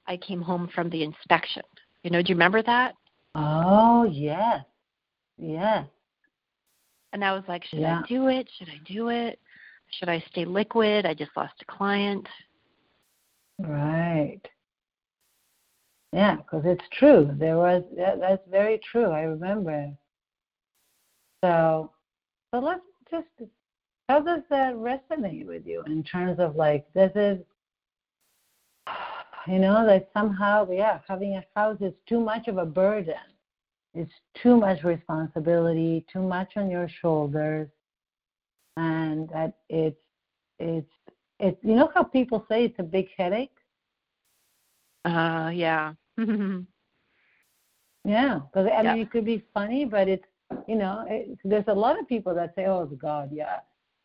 I 0.07 0.17
came 0.17 0.41
home 0.41 0.69
from 0.75 0.89
the 0.89 1.03
inspection. 1.03 1.63
You 2.03 2.11
know, 2.11 2.21
do 2.21 2.29
you 2.29 2.35
remember 2.35 2.61
that? 2.63 2.93
Oh, 3.33 4.03
yes. 4.03 4.63
Yes. 5.37 5.87
And 7.13 7.23
I 7.23 7.33
was 7.33 7.43
like, 7.47 7.63
should 7.65 7.79
yeah. 7.79 8.01
I 8.03 8.07
do 8.07 8.27
it? 8.27 8.47
Should 8.57 8.69
I 8.69 8.79
do 8.85 9.09
it? 9.09 9.39
Should 9.99 10.09
I 10.09 10.23
stay 10.31 10.45
liquid? 10.45 11.05
I 11.05 11.13
just 11.13 11.31
lost 11.35 11.53
a 11.61 11.65
client. 11.65 12.27
Right. 13.59 14.41
Yeah, 16.13 16.35
because 16.37 16.63
it's 16.65 16.83
true. 16.91 17.33
There 17.37 17.57
was 17.57 17.83
that, 17.97 18.19
that's 18.19 18.43
very 18.49 18.79
true. 18.91 19.11
I 19.11 19.21
remember. 19.21 19.89
So, 21.43 21.91
so 22.53 22.59
let's 22.59 22.81
just. 23.09 23.27
How 24.09 24.19
does 24.19 24.41
that 24.49 24.73
resonate 24.75 25.45
with 25.45 25.65
you 25.65 25.83
in 25.87 26.03
terms 26.03 26.39
of 26.39 26.55
like 26.57 26.83
this 26.93 27.11
is, 27.15 27.37
you 29.47 29.59
know, 29.59 29.85
that 29.85 30.09
somehow 30.13 30.67
yeah, 30.69 30.99
having 31.07 31.37
a 31.37 31.43
house 31.55 31.77
is 31.79 31.93
too 32.09 32.19
much 32.19 32.47
of 32.47 32.57
a 32.57 32.65
burden. 32.65 33.15
It's 33.93 34.11
too 34.41 34.57
much 34.57 34.83
responsibility, 34.83 36.03
too 36.11 36.21
much 36.21 36.53
on 36.57 36.69
your 36.69 36.89
shoulders, 37.01 37.69
and 38.77 39.29
that 39.29 39.53
it's 39.69 39.97
it's 40.59 40.87
it's 41.39 41.57
you 41.63 41.75
know 41.75 41.89
how 41.93 42.03
people 42.03 42.45
say 42.49 42.65
it's 42.65 42.79
a 42.79 42.83
big 42.83 43.07
headache. 43.17 43.49
Uh, 45.05 45.51
yeah. 45.53 45.93
yeah, 48.05 48.39
because 48.53 48.69
I 48.77 48.83
mean, 48.83 49.01
it 49.01 49.11
could 49.11 49.25
be 49.25 49.43
funny, 49.53 49.85
but 49.85 50.07
it's 50.07 50.25
you 50.67 50.75
know, 50.75 51.05
it, 51.07 51.37
there's 51.43 51.67
a 51.67 51.73
lot 51.73 51.99
of 51.99 52.07
people 52.07 52.35
that 52.35 52.53
say, 52.55 52.65
"Oh 52.65 52.85
God, 52.85 53.29
yeah, 53.31 53.59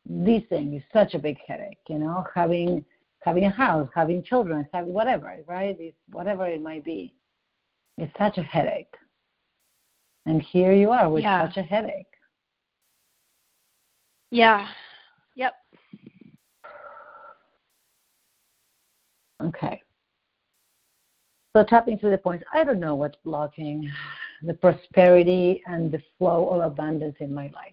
this 0.05 0.43
thing 0.49 0.75
is 0.75 0.83
such 0.93 1.15
a 1.15 1.19
big 1.19 1.39
headache." 1.47 1.79
You 1.89 1.99
know, 1.99 2.25
having 2.35 2.85
having 3.21 3.45
a 3.45 3.51
house, 3.51 3.89
having 3.95 4.23
children, 4.23 4.67
having 4.73 4.93
whatever, 4.93 5.37
right? 5.47 5.77
It's, 5.81 5.97
whatever 6.13 6.47
it 6.47 6.63
might 6.63 6.85
be, 6.85 7.13
it's 7.99 8.13
such 8.17 8.39
a 8.39 8.43
headache. 8.43 8.95
And 10.27 10.41
here 10.43 10.73
you 10.73 10.91
are 10.91 11.11
with 11.11 11.25
yeah. 11.25 11.47
such 11.47 11.57
a 11.57 11.63
headache. 11.63 12.07
Yeah. 14.31 14.69
Yep. 15.35 15.53
Okay. 19.43 19.83
So 21.57 21.65
tapping 21.65 21.99
to 22.01 22.11
the 22.11 22.19
points, 22.19 22.45
I 22.53 22.65
don't 22.65 22.79
know 22.79 22.95
what's 22.97 23.17
blocking 23.25 23.91
the 24.43 24.53
prosperity 24.53 25.63
and 25.65 25.91
the 25.91 26.03
flow 26.19 26.51
of 26.51 26.61
abundance 26.71 27.17
in 27.21 27.33
my 27.33 27.45
life. 27.45 27.73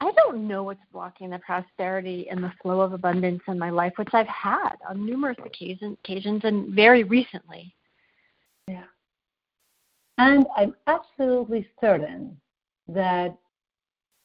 I 0.00 0.10
don't 0.12 0.48
know 0.48 0.62
what's 0.62 0.80
blocking 0.90 1.28
the 1.28 1.38
prosperity 1.40 2.26
and 2.30 2.42
the 2.42 2.50
flow 2.62 2.80
of 2.80 2.94
abundance 2.94 3.42
in 3.46 3.58
my 3.58 3.68
life, 3.68 3.92
which 3.96 4.08
I've 4.14 4.26
had 4.26 4.76
on 4.88 5.04
numerous 5.04 5.36
occasion, 5.44 5.98
occasions 6.02 6.40
and 6.44 6.74
very 6.74 7.04
recently. 7.04 7.74
Yeah. 8.68 8.84
And 10.16 10.46
I'm 10.56 10.74
absolutely 10.86 11.68
certain 11.78 12.40
that 12.88 13.36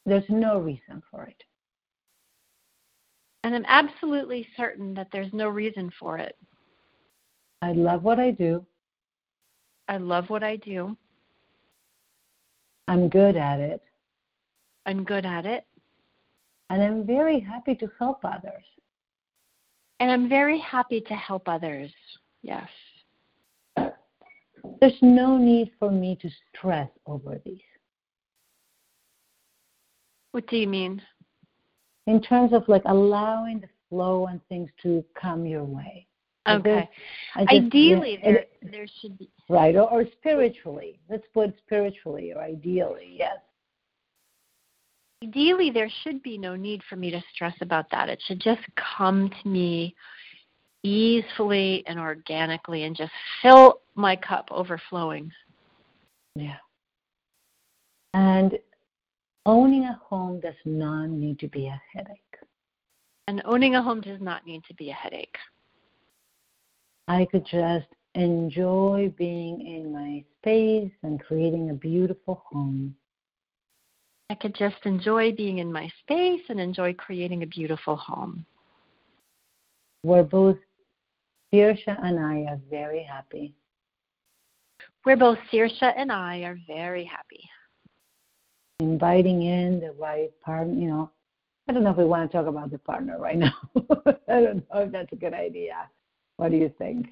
there's 0.06 0.24
no 0.30 0.58
reason 0.58 1.02
for 1.10 1.24
it. 1.26 1.42
And 3.42 3.54
I'm 3.54 3.66
absolutely 3.68 4.48
certain 4.56 4.94
that 4.94 5.08
there's 5.12 5.34
no 5.34 5.50
reason 5.50 5.92
for 6.00 6.16
it. 6.16 6.34
I 7.64 7.72
love 7.72 8.02
what 8.02 8.20
I 8.20 8.30
do. 8.30 8.62
I 9.88 9.96
love 9.96 10.28
what 10.28 10.42
I 10.42 10.56
do. 10.56 10.94
I'm 12.88 13.08
good 13.08 13.36
at 13.36 13.58
it. 13.58 13.80
I'm 14.84 15.02
good 15.02 15.24
at 15.24 15.46
it. 15.46 15.64
And 16.68 16.82
I'm 16.82 17.06
very 17.06 17.40
happy 17.40 17.74
to 17.76 17.90
help 17.98 18.22
others. 18.22 18.64
And 19.98 20.12
I'm 20.12 20.28
very 20.28 20.58
happy 20.58 21.00
to 21.08 21.14
help 21.14 21.48
others. 21.48 21.90
Yes. 22.42 22.68
There's 23.78 24.98
no 25.00 25.38
need 25.38 25.70
for 25.78 25.90
me 25.90 26.18
to 26.20 26.28
stress 26.50 26.90
over 27.06 27.40
these. 27.46 27.70
What 30.32 30.46
do 30.48 30.58
you 30.58 30.68
mean? 30.68 31.00
In 32.06 32.20
terms 32.20 32.52
of 32.52 32.68
like 32.68 32.82
allowing 32.84 33.60
the 33.60 33.68
flow 33.88 34.26
and 34.26 34.38
things 34.50 34.68
to 34.82 35.02
come 35.18 35.46
your 35.46 35.64
way. 35.64 36.06
Okay. 36.46 36.88
Just, 37.38 37.50
ideally, 37.50 38.18
yeah, 38.22 38.30
there 38.30 38.44
there 38.70 38.86
should 39.00 39.18
be 39.18 39.30
right, 39.48 39.74
or, 39.76 39.90
or 39.90 40.04
spiritually. 40.18 40.98
Let's 41.08 41.26
put 41.32 41.56
spiritually 41.58 42.32
or 42.34 42.42
ideally, 42.42 43.16
yes. 43.18 43.38
Ideally, 45.22 45.70
there 45.70 45.90
should 46.02 46.22
be 46.22 46.36
no 46.36 46.54
need 46.54 46.82
for 46.88 46.96
me 46.96 47.10
to 47.10 47.22
stress 47.34 47.54
about 47.62 47.86
that. 47.90 48.10
It 48.10 48.22
should 48.26 48.40
just 48.40 48.60
come 48.98 49.30
to 49.42 49.48
me 49.48 49.94
easily 50.82 51.82
and 51.86 51.98
organically, 51.98 52.84
and 52.84 52.94
just 52.94 53.12
fill 53.40 53.80
my 53.94 54.14
cup 54.14 54.48
overflowing. 54.50 55.30
Yeah. 56.34 56.56
And 58.12 58.58
owning 59.46 59.84
a 59.84 59.98
home 60.06 60.40
does 60.40 60.54
not 60.66 61.06
need 61.06 61.38
to 61.38 61.48
be 61.48 61.68
a 61.68 61.80
headache. 61.90 62.18
And 63.28 63.40
owning 63.46 63.76
a 63.76 63.82
home 63.82 64.02
does 64.02 64.20
not 64.20 64.46
need 64.46 64.62
to 64.64 64.74
be 64.74 64.90
a 64.90 64.94
headache. 64.94 65.36
I 67.06 67.26
could 67.30 67.44
just 67.44 67.86
enjoy 68.14 69.12
being 69.18 69.66
in 69.66 69.92
my 69.92 70.24
space 70.38 70.92
and 71.02 71.20
creating 71.20 71.70
a 71.70 71.74
beautiful 71.74 72.42
home. 72.50 72.94
I 74.30 74.34
could 74.34 74.54
just 74.54 74.76
enjoy 74.84 75.32
being 75.32 75.58
in 75.58 75.70
my 75.70 75.90
space 76.00 76.40
and 76.48 76.58
enjoy 76.58 76.94
creating 76.94 77.42
a 77.42 77.46
beautiful 77.46 77.96
home. 77.96 78.46
Where 80.02 80.22
both 80.22 80.56
Saoirse 81.52 81.86
and 81.86 82.18
I 82.18 82.50
are 82.50 82.60
very 82.70 83.02
happy. 83.02 83.54
Where 85.02 85.16
both 85.16 85.38
Saoirse 85.52 85.92
and 85.96 86.10
I 86.10 86.38
are 86.38 86.56
very 86.66 87.04
happy. 87.04 87.42
Inviting 88.80 89.42
in 89.42 89.80
the 89.80 89.92
right 89.92 90.30
partner, 90.40 90.72
you 90.72 90.88
know, 90.88 91.10
I 91.68 91.72
don't 91.72 91.84
know 91.84 91.90
if 91.90 91.96
we 91.96 92.04
want 92.04 92.30
to 92.30 92.36
talk 92.36 92.46
about 92.46 92.70
the 92.70 92.78
partner 92.78 93.18
right 93.18 93.38
now. 93.38 93.54
I 93.76 94.40
don't 94.40 94.64
know 94.72 94.80
if 94.80 94.92
that's 94.92 95.12
a 95.12 95.16
good 95.16 95.34
idea. 95.34 95.88
What 96.36 96.50
do 96.50 96.56
you 96.56 96.72
think? 96.78 97.08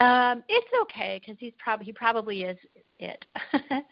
Um, 0.00 0.42
it's 0.48 0.68
okay 0.82 1.20
because 1.20 1.36
he's 1.38 1.52
probably 1.58 1.86
he 1.86 1.92
probably 1.92 2.42
is 2.42 2.58
it. 2.98 3.24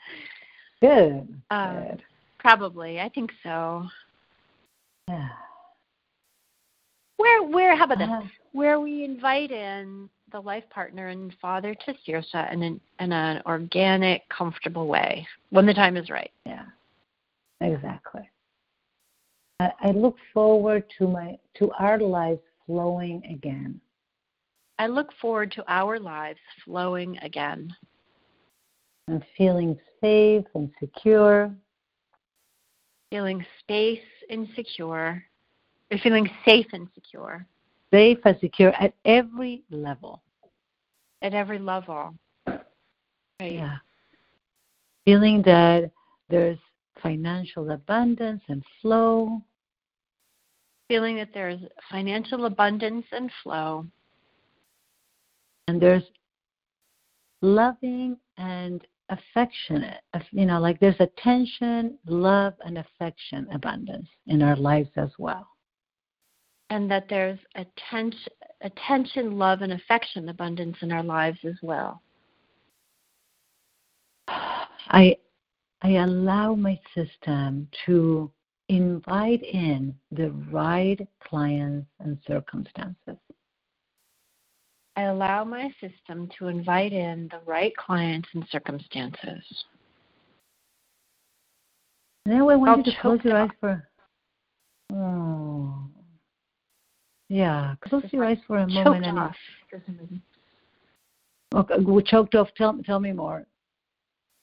Good. 0.81 1.29
Um, 1.51 1.85
Good. 1.89 2.03
Probably, 2.39 3.01
I 3.01 3.09
think 3.11 3.33
so. 3.43 3.87
Yeah. 5.09 5.29
Where 7.17 7.43
where 7.43 7.77
how 7.77 7.85
about 7.85 7.99
this? 7.99 8.09
Uh, 8.09 8.23
where 8.53 8.81
we 8.81 9.05
invite 9.05 9.51
in 9.51 10.09
the 10.33 10.41
life 10.41 10.65
partner 10.71 11.09
and 11.09 11.35
father 11.43 11.75
to 11.75 11.95
Saoirse 12.07 12.53
in 12.53 12.63
an 12.63 12.81
in 12.99 13.13
an 13.13 13.43
organic, 13.47 14.29
comfortable 14.29 14.87
way 14.87 15.27
when 15.51 15.67
the 15.67 15.75
time 15.75 15.97
is 15.97 16.09
right. 16.09 16.31
Yeah. 16.47 16.65
Exactly. 17.61 18.29
I, 19.61 19.71
I 19.81 19.91
look 19.91 20.17
forward 20.33 20.85
to 20.99 21.09
my 21.09 21.37
to 21.59 21.71
our 21.79 21.99
lives 21.99 22.41
flowing 22.67 23.23
again. 23.31 23.81
I 24.81 24.87
look 24.87 25.13
forward 25.21 25.53
to 25.53 25.65
our 25.69 25.99
lives 25.99 26.39
flowing 26.65 27.19
again. 27.19 27.69
And 29.09 29.23
feeling 29.37 29.79
safe 30.01 30.47
and 30.55 30.71
secure. 30.81 31.55
Feeling 33.11 33.45
space 33.59 34.01
and 34.31 34.49
secure. 34.57 35.23
You're 35.91 36.01
feeling 36.01 36.31
safe 36.47 36.69
and 36.73 36.89
secure. 36.95 37.47
Safe 37.93 38.21
and 38.25 38.39
secure 38.41 38.73
at 38.81 38.95
every 39.05 39.65
level. 39.71 40.23
At 41.21 41.35
every 41.35 41.59
level. 41.59 42.15
Right. 42.47 42.63
Yeah. 43.53 43.77
Feeling 45.05 45.43
that 45.43 45.91
there's 46.31 46.59
financial 47.03 47.73
abundance 47.73 48.41
and 48.49 48.65
flow. 48.81 49.43
Feeling 50.89 51.17
that 51.17 51.35
there's 51.35 51.61
financial 51.91 52.47
abundance 52.47 53.05
and 53.13 53.31
flow 53.43 53.85
and 55.71 55.81
there's 55.81 56.03
loving 57.43 58.17
and 58.39 58.85
affectionate 59.09 60.01
uh, 60.15 60.21
you 60.33 60.45
know 60.45 60.61
like 60.61 60.79
there's 60.81 61.01
attention 61.01 61.97
love 62.07 62.55
and 62.65 62.77
affection 62.77 63.47
abundance 63.53 64.09
in 64.27 64.43
our 64.43 64.57
lives 64.57 64.91
as 64.97 65.11
well. 65.19 65.47
And 66.71 66.91
that 66.91 67.07
there's 67.09 67.39
attention 67.55 68.33
attention 68.63 69.39
love 69.39 69.63
and 69.63 69.73
affection 69.73 70.29
abundance 70.29 70.77
in 70.83 70.91
our 70.91 71.05
lives 71.05 71.39
as 71.45 71.57
well. 71.63 72.03
I 74.29 75.17
i 75.83 75.91
allow 75.91 76.57
my 76.57 76.79
system 76.97 77.69
to 77.87 78.31
invite 78.69 79.43
in 79.45 79.95
the 80.11 80.31
right 80.51 81.01
clients 81.21 81.89
and 82.01 82.19
circumstances 82.27 83.17
I 84.97 85.03
allow 85.03 85.45
my 85.45 85.73
system 85.81 86.29
to 86.39 86.49
invite 86.49 86.93
in 86.93 87.29
the 87.31 87.41
right 87.47 87.75
clients 87.77 88.29
and 88.35 88.45
circumstances. 88.51 89.65
Now 92.27 92.49
I 92.49 92.57
want 92.57 92.87
you 92.87 92.93
to 92.93 93.01
close 93.01 93.21
your 93.25 93.37
eyes 93.39 93.51
for. 93.61 93.89
Oh. 94.93 95.85
Yeah, 97.29 97.77
close 97.81 98.05
your 98.11 98.25
eyes 98.25 98.39
for 98.47 98.59
a 98.59 98.67
moment 98.67 99.07
and 99.07 99.19
off. 99.19 99.37
for 99.71 99.81
some 99.87 99.99
reason. 99.99 100.23
okay, 101.55 101.75
well, 101.79 102.01
choked 102.01 102.35
off. 102.35 102.49
Tell 102.57 102.77
tell 102.85 102.99
me 102.99 103.13
more. 103.13 103.47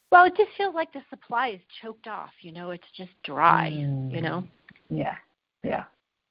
Well, 0.09 0.23
it 0.25 0.37
just 0.37 0.51
feels 0.57 0.73
like 0.73 0.93
the 0.93 1.01
supply 1.09 1.49
is 1.49 1.59
choked 1.81 2.07
off. 2.07 2.31
You 2.41 2.53
know, 2.53 2.71
it's 2.71 2.89
just 2.95 3.11
dry. 3.23 3.67
You 3.67 3.87
Mm. 3.87 4.21
know, 4.21 4.47
Yeah, 4.89 5.15
yeah, 5.63 5.83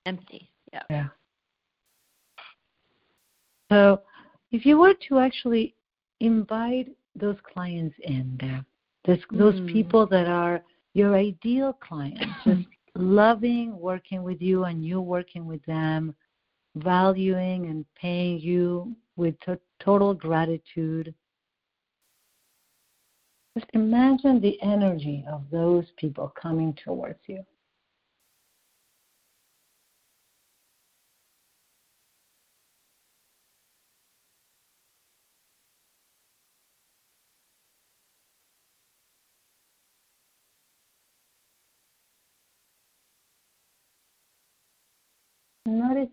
empty. 0.06 0.50
Yeah. 0.72 0.82
yeah. 0.88 1.08
So, 3.70 4.02
if 4.52 4.64
you 4.64 4.78
were 4.78 4.94
to 5.08 5.18
actually 5.18 5.74
invite 6.20 6.88
those 7.14 7.36
clients 7.52 7.96
in 8.04 8.36
there, 8.40 8.64
those 9.04 9.24
those 9.32 9.60
Mm. 9.60 9.66
people 9.66 10.06
that 10.06 10.28
are 10.28 10.62
your 10.94 11.14
ideal 11.14 11.72
clients, 11.74 12.24
just 12.44 12.66
loving 12.94 13.78
working 13.78 14.22
with 14.22 14.40
you 14.40 14.64
and 14.64 14.84
you 14.84 15.00
working 15.00 15.46
with 15.46 15.62
them, 15.64 16.14
valuing 16.76 17.66
and 17.66 17.84
paying 17.94 18.38
you 18.38 18.94
with 19.16 19.38
to- 19.40 19.60
total 19.80 20.14
gratitude. 20.14 21.14
Just 23.56 23.70
imagine 23.72 24.40
the 24.40 24.60
energy 24.62 25.24
of 25.28 25.48
those 25.50 25.90
people 25.96 26.28
coming 26.40 26.74
towards 26.74 27.20
you. 27.26 27.44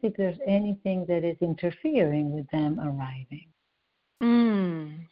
If 0.03 0.15
there's 0.15 0.37
anything 0.45 1.05
that 1.07 1.23
is 1.23 1.37
interfering 1.41 2.31
with 2.31 2.49
them 2.51 2.79
arriving. 2.79 3.47
Mm. 4.21 5.07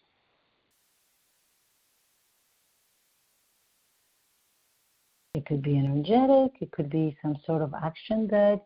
It 5.34 5.46
could 5.46 5.62
be 5.62 5.78
energetic, 5.78 6.62
it 6.62 6.72
could 6.72 6.90
be 6.90 7.18
some 7.22 7.38
sort 7.46 7.62
of 7.62 7.74
action 7.74 8.28
that 8.32 8.62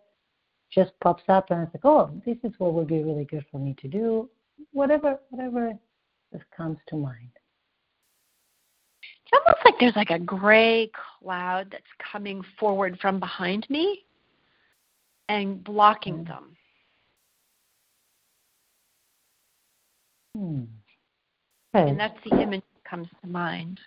just 0.71 0.91
pops 1.01 1.23
up 1.29 1.51
and 1.51 1.61
it's 1.63 1.73
like, 1.73 1.85
oh, 1.85 2.09
this 2.25 2.37
is 2.43 2.51
what 2.57 2.73
would 2.73 2.87
be 2.87 3.03
really 3.03 3.25
good 3.25 3.45
for 3.51 3.59
me 3.59 3.75
to 3.81 3.87
do. 3.87 4.29
Whatever, 4.71 5.19
whatever 5.29 5.73
just 6.33 6.45
comes 6.55 6.77
to 6.87 6.95
mind. 6.95 7.29
It's 9.23 9.41
almost 9.45 9.63
like 9.63 9.75
there's 9.79 9.95
like 9.95 10.09
a 10.09 10.19
gray 10.19 10.91
cloud 11.21 11.67
that's 11.71 11.83
coming 12.11 12.43
forward 12.59 12.97
from 12.99 13.19
behind 13.19 13.65
me 13.69 14.04
and 15.29 15.63
blocking 15.63 16.23
Mm. 16.23 16.27
them. 16.27 16.57
Hmm. 20.35 20.63
Okay. 21.73 21.89
And 21.89 21.99
that's 21.99 22.21
the 22.23 22.41
image 22.41 22.63
that 22.73 22.89
comes 22.89 23.07
to 23.21 23.27
mind. 23.27 23.79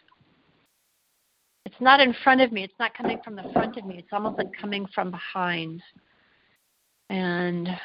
It's 1.65 1.81
not 1.81 2.01
in 2.01 2.15
front 2.25 2.41
of 2.41 2.53
me. 2.53 2.65
It's 2.65 2.79
not 2.79 2.95
coming 2.95 3.21
from 3.23 3.37
the 3.37 3.51
front 3.53 3.77
of 3.77 3.85
me. 3.85 3.99
It's 3.99 4.13
almost 4.13 4.39
like 4.39 4.53
coming 4.55 4.87
from 4.87 5.11
behind. 5.11 5.83
And 7.11 7.79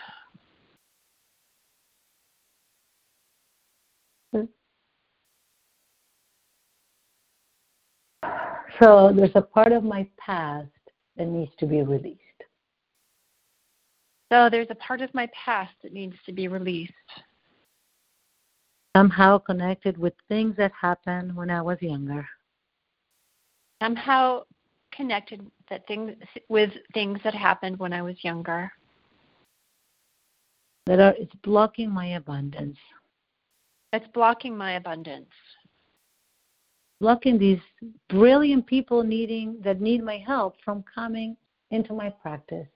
So 8.82 9.14
there's 9.16 9.32
a 9.36 9.41
part 9.41 9.72
of 9.72 9.84
my 9.84 10.08
past 10.18 10.68
that 11.16 11.28
needs 11.28 11.51
to 11.60 11.66
be 11.68 11.82
released. 11.82 12.20
So 14.34 14.49
there's 14.49 14.67
a 14.71 14.75
part 14.75 15.01
of 15.01 15.13
my 15.13 15.29
past 15.45 15.73
that 15.84 15.93
needs 15.93 16.15
to 16.25 16.34
be 16.34 16.47
released. 16.47 16.91
Somehow 18.97 19.38
connected 19.38 19.95
with 19.95 20.13
things 20.27 20.55
that 20.57 20.71
happened 20.79 21.36
when 21.36 21.51
I 21.51 21.61
was 21.61 21.77
younger. 21.81 22.27
Somehow 23.81 24.43
connected 24.91 25.45
that 25.69 25.86
things 25.88 26.11
with 26.49 26.71
things 26.95 27.19
that 27.23 27.36
happened 27.36 27.77
when 27.77 27.93
I 27.93 28.01
was 28.01 28.15
younger. 28.23 28.71
That 30.88 30.99
are 30.99 31.13
it's 31.15 31.36
blocking 31.43 31.91
my 31.91 32.15
abundance. 32.15 32.77
It's 33.91 34.07
blocking 34.15 34.57
my 34.57 34.73
abundance. 34.73 35.29
Blocking 36.99 37.38
these 37.38 37.59
brilliant 38.09 38.65
people 38.65 39.03
needing 39.03 39.57
that 39.63 39.79
need 39.79 40.03
my 40.03 40.17
help 40.25 40.55
from 40.65 40.84
coming 40.93 41.38
into 41.69 41.93
my 41.93 42.09
practice. 42.09 42.67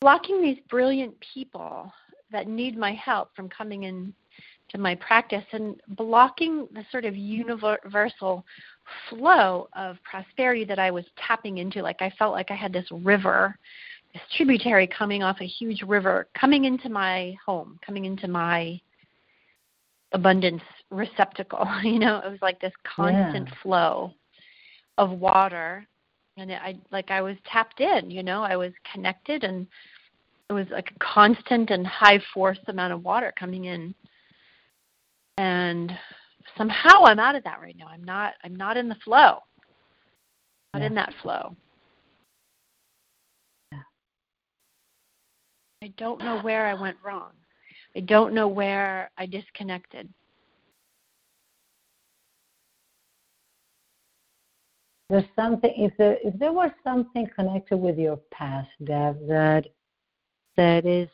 Blocking 0.00 0.42
these 0.42 0.58
brilliant 0.68 1.14
people 1.34 1.92
that 2.30 2.48
need 2.48 2.76
my 2.76 2.92
help 2.92 3.34
from 3.34 3.48
coming 3.48 3.84
in 3.84 4.12
to 4.70 4.78
my 4.78 4.94
practice 4.96 5.44
and 5.52 5.80
blocking 5.88 6.66
the 6.72 6.84
sort 6.90 7.04
of 7.04 7.16
universal 7.16 8.44
flow 9.08 9.68
of 9.74 9.96
prosperity 10.02 10.64
that 10.64 10.78
I 10.78 10.90
was 10.90 11.04
tapping 11.16 11.58
into. 11.58 11.82
Like 11.82 12.02
I 12.02 12.10
felt 12.18 12.32
like 12.32 12.50
I 12.50 12.54
had 12.54 12.72
this 12.72 12.86
river, 12.90 13.56
this 14.12 14.22
tributary 14.36 14.86
coming 14.86 15.22
off 15.22 15.40
a 15.40 15.46
huge 15.46 15.82
river, 15.82 16.28
coming 16.38 16.64
into 16.64 16.88
my 16.88 17.36
home, 17.44 17.78
coming 17.84 18.04
into 18.04 18.28
my 18.28 18.80
abundance 20.12 20.62
receptacle. 20.90 21.66
You 21.82 21.98
know, 21.98 22.18
it 22.24 22.30
was 22.30 22.42
like 22.42 22.60
this 22.60 22.72
constant 22.84 23.48
Yeah. 23.48 23.54
flow 23.62 24.14
of 24.98 25.10
water. 25.10 25.86
And 26.36 26.52
I 26.52 26.76
like 26.90 27.10
I 27.10 27.22
was 27.22 27.36
tapped 27.50 27.80
in, 27.80 28.10
you 28.10 28.22
know, 28.22 28.42
I 28.42 28.56
was 28.56 28.72
connected 28.92 29.44
and 29.44 29.66
it 30.50 30.52
was 30.52 30.66
like 30.70 30.90
a 30.94 30.98
constant 30.98 31.70
and 31.70 31.86
high 31.86 32.20
force 32.32 32.58
amount 32.66 32.92
of 32.92 33.04
water 33.04 33.32
coming 33.38 33.66
in. 33.66 33.94
And 35.38 35.92
somehow 36.56 37.04
i'm 37.04 37.18
out 37.18 37.34
of 37.36 37.44
that 37.44 37.60
right 37.60 37.76
now. 37.78 37.86
I'm 37.88 38.04
not 38.04 38.34
i'm 38.44 38.56
not 38.56 38.76
in 38.76 38.88
the 38.88 38.96
flow. 38.96 39.38
Not 40.72 40.80
Yeah. 40.80 40.86
in 40.86 40.94
that 40.96 41.14
flow. 41.22 41.56
Yeah. 43.72 43.78
i 45.82 45.92
don't 45.96 46.20
know 46.20 46.40
where 46.40 46.66
i 46.66 46.74
went 46.74 46.96
wrong. 47.04 47.30
I 47.96 48.00
don't 48.00 48.34
know 48.34 48.48
where 48.48 49.10
i 49.16 49.26
disconnected 49.26 50.08
There's 55.14 55.24
something 55.36 55.72
if 55.76 55.96
there 55.96 56.18
if 56.24 56.36
there 56.40 56.52
was 56.52 56.72
something 56.82 57.30
connected 57.36 57.76
with 57.76 57.98
your 57.98 58.16
past, 58.32 58.68
Deb, 58.82 59.16
that 59.28 59.64
that 60.56 60.84
is 60.84 61.08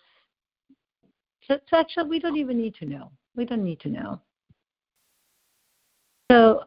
so, 1.46 1.58
so 1.68 1.76
actually 1.76 2.08
we 2.08 2.18
don't 2.18 2.38
even 2.38 2.56
need 2.56 2.74
to 2.76 2.86
know. 2.86 3.10
We 3.36 3.44
don't 3.44 3.62
need 3.62 3.78
to 3.80 3.90
know. 3.90 4.18
So 6.32 6.62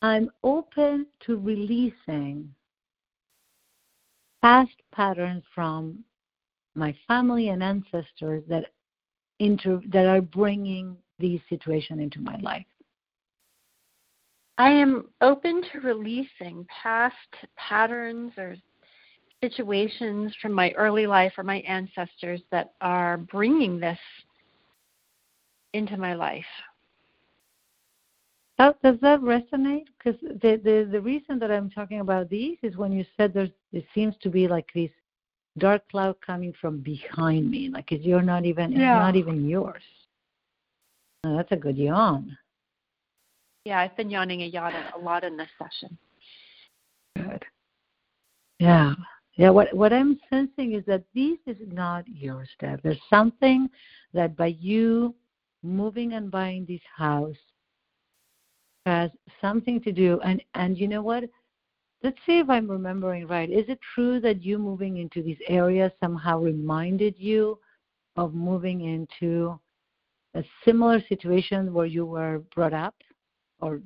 I'm 0.00 0.30
open 0.44 1.08
to 1.26 1.36
releasing 1.36 2.54
past 4.42 4.80
patterns 4.92 5.42
from 5.52 6.04
my 6.76 6.94
family 7.08 7.48
and 7.48 7.64
ancestors 7.64 8.44
that 8.48 8.66
inter, 9.40 9.80
that 9.88 10.06
are 10.06 10.20
bringing 10.20 10.96
these 11.18 11.40
situations 11.48 11.98
into 12.00 12.20
my 12.20 12.36
life. 12.36 12.64
I 14.58 14.70
am 14.70 15.04
open 15.20 15.62
to 15.72 15.80
releasing 15.80 16.66
past 16.82 17.14
patterns 17.56 18.32
or 18.36 18.56
situations 19.42 20.34
from 20.40 20.52
my 20.52 20.70
early 20.72 21.06
life 21.06 21.32
or 21.36 21.44
my 21.44 21.58
ancestors 21.60 22.40
that 22.50 22.72
are 22.80 23.18
bringing 23.18 23.78
this 23.78 23.98
into 25.74 25.96
my 25.96 26.14
life 26.14 26.44
How, 28.58 28.74
does 28.82 28.96
that 29.02 29.20
resonate? 29.20 29.84
Because 29.98 30.18
the, 30.20 30.58
the 30.64 30.88
the 30.90 31.00
reason 31.00 31.38
that 31.40 31.50
I'm 31.50 31.68
talking 31.70 32.00
about 32.00 32.30
these 32.30 32.56
is 32.62 32.76
when 32.76 32.90
you 32.90 33.04
said 33.16 33.34
there's 33.34 33.50
it 33.72 33.84
seems 33.94 34.14
to 34.22 34.30
be 34.30 34.48
like 34.48 34.66
this 34.74 34.90
dark 35.58 35.88
cloud 35.90 36.16
coming 36.24 36.54
from 36.60 36.78
behind 36.80 37.50
me, 37.50 37.68
like 37.68 37.92
it's 37.92 38.04
you're 38.04 38.22
not 38.22 38.44
even 38.44 38.72
it's 38.72 38.80
not 38.80 39.16
even 39.16 39.48
yours. 39.48 39.82
Oh, 41.24 41.36
that's 41.36 41.52
a 41.52 41.56
good 41.56 41.76
yawn. 41.76 42.36
Yeah, 43.66 43.80
I've 43.80 43.96
been 43.96 44.10
yawning 44.10 44.42
a 44.42 44.46
yawn 44.46 44.72
a 44.94 44.98
lot 45.00 45.24
in 45.24 45.36
this 45.36 45.48
session. 45.58 45.98
Good. 47.16 47.44
Yeah. 48.60 48.94
Yeah, 49.34 49.50
what 49.50 49.74
what 49.74 49.92
I'm 49.92 50.20
sensing 50.30 50.74
is 50.74 50.84
that 50.86 51.02
this 51.16 51.38
is 51.48 51.56
not 51.66 52.04
your 52.06 52.46
step. 52.54 52.78
There's 52.84 53.02
something 53.10 53.68
that 54.14 54.36
by 54.36 54.54
you 54.60 55.16
moving 55.64 56.12
and 56.12 56.30
buying 56.30 56.64
this 56.64 56.80
house 56.96 57.34
has 58.86 59.10
something 59.40 59.80
to 59.80 59.90
do 59.90 60.20
and 60.20 60.40
and 60.54 60.78
you 60.78 60.86
know 60.86 61.02
what? 61.02 61.24
Let's 62.04 62.18
see 62.24 62.38
if 62.38 62.48
I'm 62.48 62.70
remembering 62.70 63.26
right. 63.26 63.50
Is 63.50 63.64
it 63.68 63.80
true 63.96 64.20
that 64.20 64.44
you 64.44 64.60
moving 64.60 64.98
into 64.98 65.24
this 65.24 65.38
area 65.48 65.90
somehow 65.98 66.38
reminded 66.38 67.16
you 67.18 67.58
of 68.14 68.32
moving 68.32 68.82
into 68.82 69.58
a 70.34 70.44
similar 70.64 71.02
situation 71.08 71.74
where 71.74 71.86
you 71.86 72.06
were 72.06 72.44
brought 72.54 72.72
up 72.72 72.94
or 73.60 73.80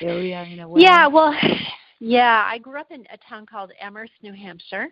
area 0.00 0.42
in 0.44 0.60
a 0.60 0.68
way? 0.68 0.82
Yeah, 0.82 1.06
well, 1.06 1.34
yeah, 2.00 2.46
I 2.46 2.58
grew 2.58 2.80
up 2.80 2.90
in 2.90 3.04
a 3.12 3.18
town 3.28 3.46
called 3.46 3.72
Amherst, 3.80 4.12
New 4.22 4.32
Hampshire. 4.32 4.88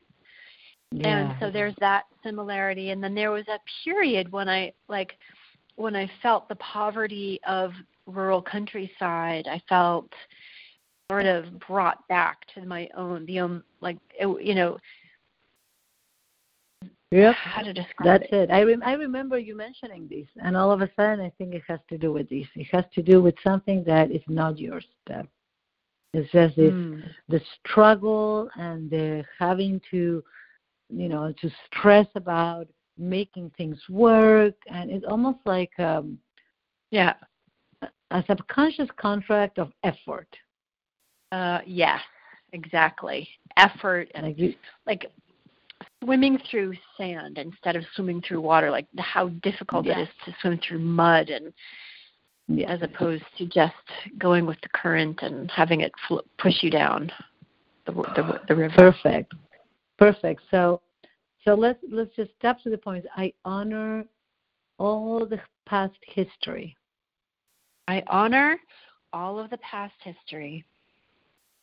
Yeah. 0.90 1.30
And 1.30 1.36
so 1.40 1.50
there's 1.50 1.74
that 1.80 2.04
similarity 2.22 2.90
and 2.90 3.02
then 3.02 3.14
there 3.14 3.30
was 3.30 3.48
a 3.48 3.58
period 3.82 4.30
when 4.30 4.48
I 4.48 4.72
like 4.88 5.12
when 5.76 5.96
I 5.96 6.10
felt 6.22 6.48
the 6.48 6.56
poverty 6.56 7.40
of 7.48 7.72
rural 8.06 8.42
countryside, 8.42 9.46
I 9.48 9.60
felt 9.68 10.12
sort 11.10 11.26
of 11.26 11.58
brought 11.60 12.06
back 12.08 12.38
to 12.54 12.66
my 12.66 12.88
own 12.96 13.24
the 13.26 13.40
own 13.40 13.62
like 13.80 13.96
it, 14.18 14.26
you 14.44 14.54
know 14.54 14.78
Yep. 17.12 17.34
how 17.36 17.62
to 17.62 17.72
describe 17.72 18.20
That's 18.20 18.32
it. 18.32 18.50
it. 18.50 18.50
I 18.50 18.62
rem- 18.62 18.82
I 18.84 18.94
remember 18.94 19.38
you 19.38 19.54
mentioning 19.54 20.08
this, 20.08 20.26
and 20.42 20.56
all 20.56 20.70
of 20.72 20.80
a 20.80 20.90
sudden, 20.96 21.20
I 21.24 21.30
think 21.38 21.54
it 21.54 21.62
has 21.68 21.80
to 21.90 21.98
do 21.98 22.12
with 22.12 22.28
this. 22.28 22.46
It 22.56 22.68
has 22.72 22.84
to 22.94 23.02
do 23.02 23.22
with 23.22 23.34
something 23.44 23.84
that 23.84 24.10
is 24.10 24.22
not 24.28 24.58
yours. 24.58 24.86
That 25.06 25.26
it's 26.14 26.30
just 26.32 26.56
this 26.56 26.72
Mm. 26.74 27.02
the 27.28 27.40
struggle 27.58 28.50
and 28.56 28.90
the 28.90 29.24
having 29.38 29.80
to, 29.90 30.22
you 30.88 31.08
know, 31.08 31.32
to 31.40 31.50
stress 31.66 32.06
about 32.14 32.66
making 32.98 33.50
things 33.56 33.78
work, 33.88 34.54
and 34.68 34.90
it's 34.90 35.04
almost 35.06 35.38
like 35.44 35.78
um, 35.78 36.18
Yeah. 36.90 37.14
a 38.10 38.22
subconscious 38.26 38.90
contract 38.96 39.58
of 39.58 39.72
effort. 39.82 40.28
Uh 41.32 41.60
yeah, 41.66 41.98
exactly. 42.52 43.28
Effort 43.56 44.10
and 44.14 44.26
Like 44.26 44.38
you, 44.38 44.54
like 44.86 45.10
swimming 46.02 46.38
through 46.50 46.74
sand 46.96 47.38
instead 47.38 47.76
of 47.76 47.84
swimming 47.94 48.22
through 48.26 48.40
water 48.40 48.70
like 48.70 48.86
how 48.98 49.28
difficult 49.42 49.86
it 49.86 49.90
Yes. 49.96 50.08
is 50.08 50.14
to 50.24 50.36
swim 50.40 50.60
through 50.66 50.78
mud 50.80 51.30
and 51.30 51.52
yeah, 52.48 52.72
as 52.72 52.82
opposed 52.82 53.24
to 53.38 53.46
just 53.46 53.74
going 54.18 54.46
with 54.46 54.60
the 54.62 54.68
current 54.70 55.20
and 55.22 55.50
having 55.50 55.80
it 55.80 55.92
fl- 56.08 56.18
push 56.38 56.62
you 56.62 56.70
down 56.70 57.10
the 57.86 57.92
the, 57.92 58.40
the 58.48 58.54
river. 58.54 58.74
perfect, 58.76 59.32
perfect. 59.98 60.42
So, 60.50 60.80
so 61.44 61.54
let's 61.54 61.78
let's 61.90 62.14
just 62.16 62.30
step 62.38 62.60
to 62.62 62.70
the 62.70 62.78
point. 62.78 63.04
I 63.16 63.32
honor 63.44 64.04
all 64.78 65.24
the 65.24 65.40
past 65.66 65.96
history. 66.06 66.76
I 67.88 68.02
honor 68.06 68.58
all 69.12 69.38
of 69.38 69.50
the 69.50 69.58
past 69.58 69.94
history. 70.02 70.64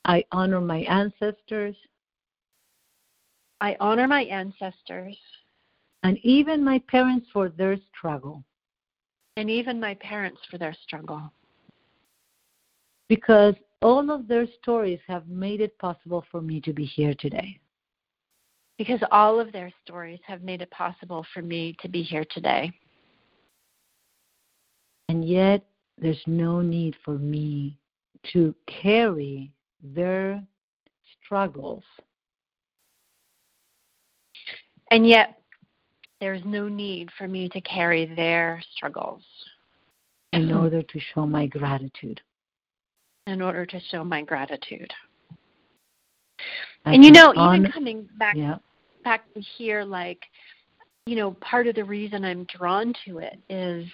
I 0.06 0.24
honor 0.32 0.62
my 0.62 0.80
ancestors 0.80 1.76
I 3.62 3.76
honor 3.80 4.08
my 4.08 4.22
ancestors 4.24 5.18
and 6.04 6.18
even 6.24 6.64
my 6.64 6.80
parents 6.88 7.28
for 7.34 7.50
their 7.50 7.78
struggle 7.96 8.44
and 9.38 9.50
even 9.50 9.80
my 9.80 9.96
parents 9.96 10.40
for 10.50 10.58
their 10.58 10.76
struggle 10.84 11.32
because 13.10 13.56
all 13.82 14.10
of 14.12 14.28
their 14.28 14.46
stories 14.62 15.00
have 15.08 15.28
made 15.28 15.62
it 15.62 15.78
possible 15.80 16.24
for 16.32 16.42
me 16.42 16.62
to 16.62 16.74
be 16.74 16.86
here 16.86 17.14
today. 17.20 17.60
because 18.78 19.02
all 19.12 19.42
of 19.42 19.52
their 19.52 19.72
stories 19.84 20.20
have 20.26 20.42
made 20.42 20.62
it 20.62 20.72
possible 20.72 21.26
for 21.34 21.42
me 21.42 21.76
to 21.82 21.90
be 21.90 22.02
here 22.02 22.26
today. 22.32 22.72
And 25.10 25.28
yet, 25.28 25.66
there's 25.98 26.24
no 26.26 26.62
need 26.62 26.96
for 27.04 27.18
me 27.18 27.78
to 28.32 28.56
carry 28.68 29.52
their 29.84 30.42
struggles. 31.22 31.84
And 34.92 35.08
yet, 35.08 35.42
there's 36.20 36.42
no 36.46 36.68
need 36.68 37.10
for 37.18 37.28
me 37.28 37.48
to 37.50 37.62
carry 37.62 38.06
their 38.06 38.62
struggles 38.76 39.22
in 40.34 40.52
order 40.52 40.82
to 40.84 41.00
show 41.14 41.26
my 41.26 41.48
gratitude. 41.48 42.22
in 43.28 43.42
order 43.42 43.66
to 43.66 43.80
show 43.92 44.04
my 44.04 44.22
gratitude. 44.24 44.92
I 46.86 46.94
and 46.94 47.04
you 47.04 47.12
know, 47.12 47.32
even 47.34 47.72
coming 47.72 48.08
back 48.18 48.36
yeah, 48.36 48.58
back 49.04 49.32
to 49.34 49.42
here, 49.42 49.84
like, 49.84 50.24
you 51.06 51.16
know, 51.16 51.32
part 51.42 51.68
of 51.68 51.76
the 51.76 51.84
reason 51.84 52.24
I'm 52.24 52.46
drawn 52.46 52.94
to 53.06 53.20
it 53.20 53.40
is 53.50 53.86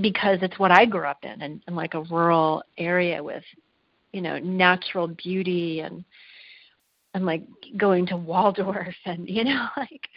because 0.00 0.38
it's 0.42 0.58
what 0.58 0.70
I 0.70 0.84
grew 0.84 1.06
up 1.06 1.18
in, 1.22 1.42
and, 1.42 1.62
in 1.66 1.74
like 1.74 1.94
a 1.94 2.02
rural 2.02 2.62
area 2.78 3.22
with, 3.22 3.42
you 4.12 4.20
know, 4.20 4.38
natural 4.38 5.08
beauty 5.08 5.80
and 5.80 6.04
and 7.14 7.24
like 7.26 7.42
going 7.76 8.06
to 8.06 8.16
Waldorf 8.16 8.94
and 9.06 9.28
you 9.28 9.44
know, 9.44 9.66
like 9.76 10.08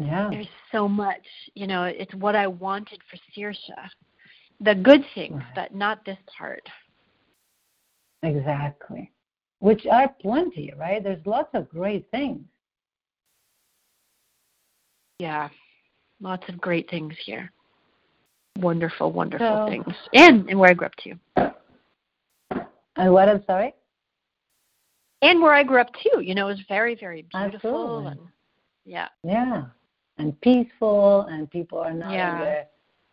yeah, 0.00 0.28
there's 0.30 0.46
so 0.72 0.86
much, 0.88 1.26
you 1.54 1.66
know, 1.66 1.84
it's 1.84 2.14
what 2.14 2.36
I 2.36 2.46
wanted 2.46 3.00
for 3.10 3.16
Saoirse. 3.34 3.88
The 4.60 4.74
good 4.74 5.02
things, 5.14 5.34
Right. 5.36 5.54
but 5.54 5.74
not 5.74 6.04
this 6.04 6.18
part. 6.38 6.62
exactly. 8.22 9.12
Which 9.60 9.86
are 9.90 10.08
plenty, 10.20 10.72
right? 10.76 11.02
There's 11.02 11.24
lots 11.26 11.48
of 11.54 11.68
great 11.70 12.10
things. 12.10 12.42
Yeah. 15.18 15.48
Lots 16.20 16.44
of 16.48 16.60
great 16.60 16.88
things 16.90 17.14
here. 17.24 17.50
Wonderful, 18.58 19.12
wonderful 19.12 19.46
So- 19.46 19.68
things. 19.70 19.94
And 20.14 20.48
and 20.48 20.58
where 20.58 20.70
I 20.70 20.74
grew 20.74 20.86
up 20.86 20.96
too. 20.96 21.14
And 22.96 23.12
what 23.12 23.28
I'm 23.28 23.44
sorry? 23.46 23.74
And 25.30 25.40
where 25.42 25.52
I 25.52 25.62
grew 25.62 25.80
up 25.80 25.90
too. 26.02 26.20
You 26.20 26.34
know, 26.34 26.48
it 26.48 26.52
was 26.52 26.62
very, 26.68 26.94
very 26.94 27.22
beautiful 27.22 27.98
Absolutely. 27.98 28.06
and 28.12 28.20
yeah, 28.84 29.08
Yeah, 29.24 29.64
and 30.18 30.40
peaceful, 30.40 31.22
and 31.22 31.50
people 31.50 31.78
are 31.78 31.92
not 31.92 32.12
Yeah. 32.12 32.32
in 32.32 32.38
the 32.38 32.66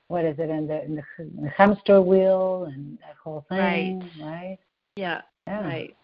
what 0.10 0.26
is 0.26 0.38
it 0.38 0.50
in 0.50 0.68
the, 0.68 0.84
in 0.84 0.96
the, 0.96 1.04
in 1.18 1.44
the 1.44 1.50
hamster 1.50 2.02
wheel 2.02 2.66
and 2.66 3.00
that 3.00 3.16
whole 3.24 3.46
thing, 3.50 4.12
right? 4.22 4.60
yeah, 4.96 5.22
Yeah. 5.48 5.64
right. 5.64 5.96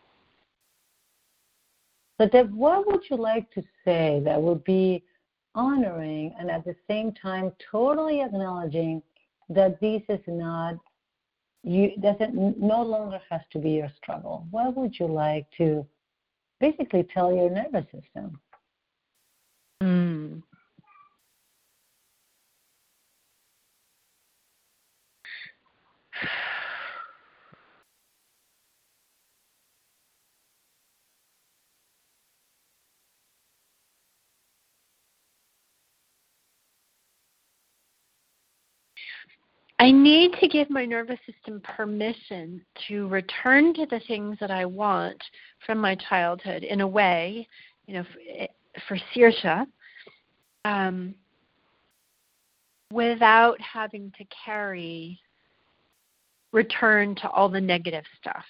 So, 2.20 2.28
Deb, 2.28 2.52
what 2.54 2.88
would 2.88 3.02
you 3.10 3.18
like 3.18 3.52
to 3.52 3.64
say 3.86 4.22
that 4.26 4.42
would 4.42 4.64
be 4.64 5.04
honoring 5.54 6.34
and 6.40 6.50
at 6.50 6.66
the 6.66 6.76
same 6.88 7.12
time 7.12 7.52
totally 7.72 8.22
acknowledging 8.22 9.04
that 9.50 9.80
this 9.80 10.02
is 10.10 10.20
not 10.28 10.76
you 11.64 11.92
doesn't 11.98 12.58
no 12.58 12.82
longer 12.82 13.20
has 13.30 13.42
to 13.52 13.60
be 13.60 13.72
your 13.72 13.92
struggle? 14.02 14.48
What 14.50 14.76
would 14.76 14.98
you 14.98 15.08
like 15.08 15.46
to 15.58 15.86
basically 16.60 17.04
tell 17.14 17.34
your 17.34 17.50
nervous 17.50 17.86
system? 17.92 18.40
Mm. 19.82 20.09
I 39.80 39.92
need 39.92 40.34
to 40.42 40.48
give 40.48 40.70
my 40.70 40.86
nervous 40.86 41.20
system 41.26 41.62
permission 41.62 42.62
to 42.90 43.08
return 43.08 43.74
to 43.76 43.86
the 43.86 44.02
things 44.08 44.38
that 44.42 44.52
I 44.52 44.66
want 44.66 45.22
from 45.66 45.78
my 45.78 45.96
childhood 45.96 46.64
in 46.64 46.82
a 46.82 46.88
way, 46.88 47.48
you 47.88 47.94
know, 47.94 48.04
f- 48.42 48.50
for 48.88 48.98
Saoirse, 49.16 49.66
um, 50.66 51.16
without 52.92 53.60
having 53.62 54.12
to 54.18 54.26
carry 54.46 55.18
return 56.52 57.16
to 57.16 57.30
all 57.30 57.48
the 57.48 57.62
negative 57.62 58.04
stuff. 58.20 58.46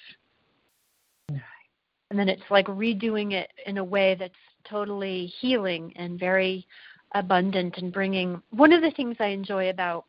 And 2.10 2.18
then 2.18 2.28
it's 2.28 2.42
like 2.50 2.66
redoing 2.66 3.34
it 3.34 3.52
in 3.68 3.78
a 3.78 3.84
way 3.84 4.16
that's 4.18 4.34
totally 4.68 5.28
healing 5.40 5.94
and 5.96 6.20
very 6.20 6.66
abundant 7.14 7.78
and 7.78 7.94
bringing 7.94 8.42
one 8.50 8.74
of 8.74 8.82
the 8.82 8.92
things 8.92 9.18
I 9.20 9.28
enjoy 9.28 9.70
about 9.70 10.06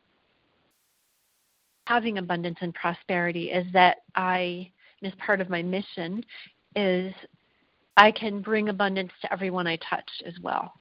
having 1.87 2.17
abundance 2.17 2.57
and 2.61 2.73
prosperity 2.73 3.51
is 3.51 3.65
that 3.73 3.97
I, 4.15 4.71
and 5.01 5.11
as 5.11 5.17
part 5.19 5.41
of 5.41 5.49
my 5.49 5.61
mission, 5.61 6.23
is 6.75 7.13
I 7.97 8.11
can 8.11 8.41
bring 8.41 8.69
abundance 8.69 9.11
to 9.21 9.33
everyone 9.33 9.67
I 9.67 9.77
touch 9.77 10.09
as 10.25 10.33
well. 10.41 10.73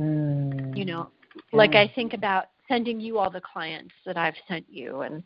Mm. 0.00 0.76
You 0.76 0.84
know, 0.84 1.10
like 1.52 1.74
I 1.74 1.90
think 1.94 2.14
about 2.14 2.46
sending 2.68 3.00
you 3.00 3.18
all 3.18 3.30
the 3.30 3.40
clients 3.40 3.94
that 4.06 4.16
I've 4.16 4.34
sent 4.48 4.66
you, 4.68 5.00
and 5.02 5.22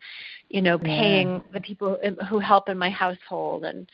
you 0.49 0.61
know, 0.61 0.79
paying 0.79 1.43
the 1.53 1.61
people 1.61 1.99
who 2.29 2.39
help 2.39 2.68
in 2.68 2.79
my 2.79 2.91
household, 2.91 3.64
and 3.64 3.89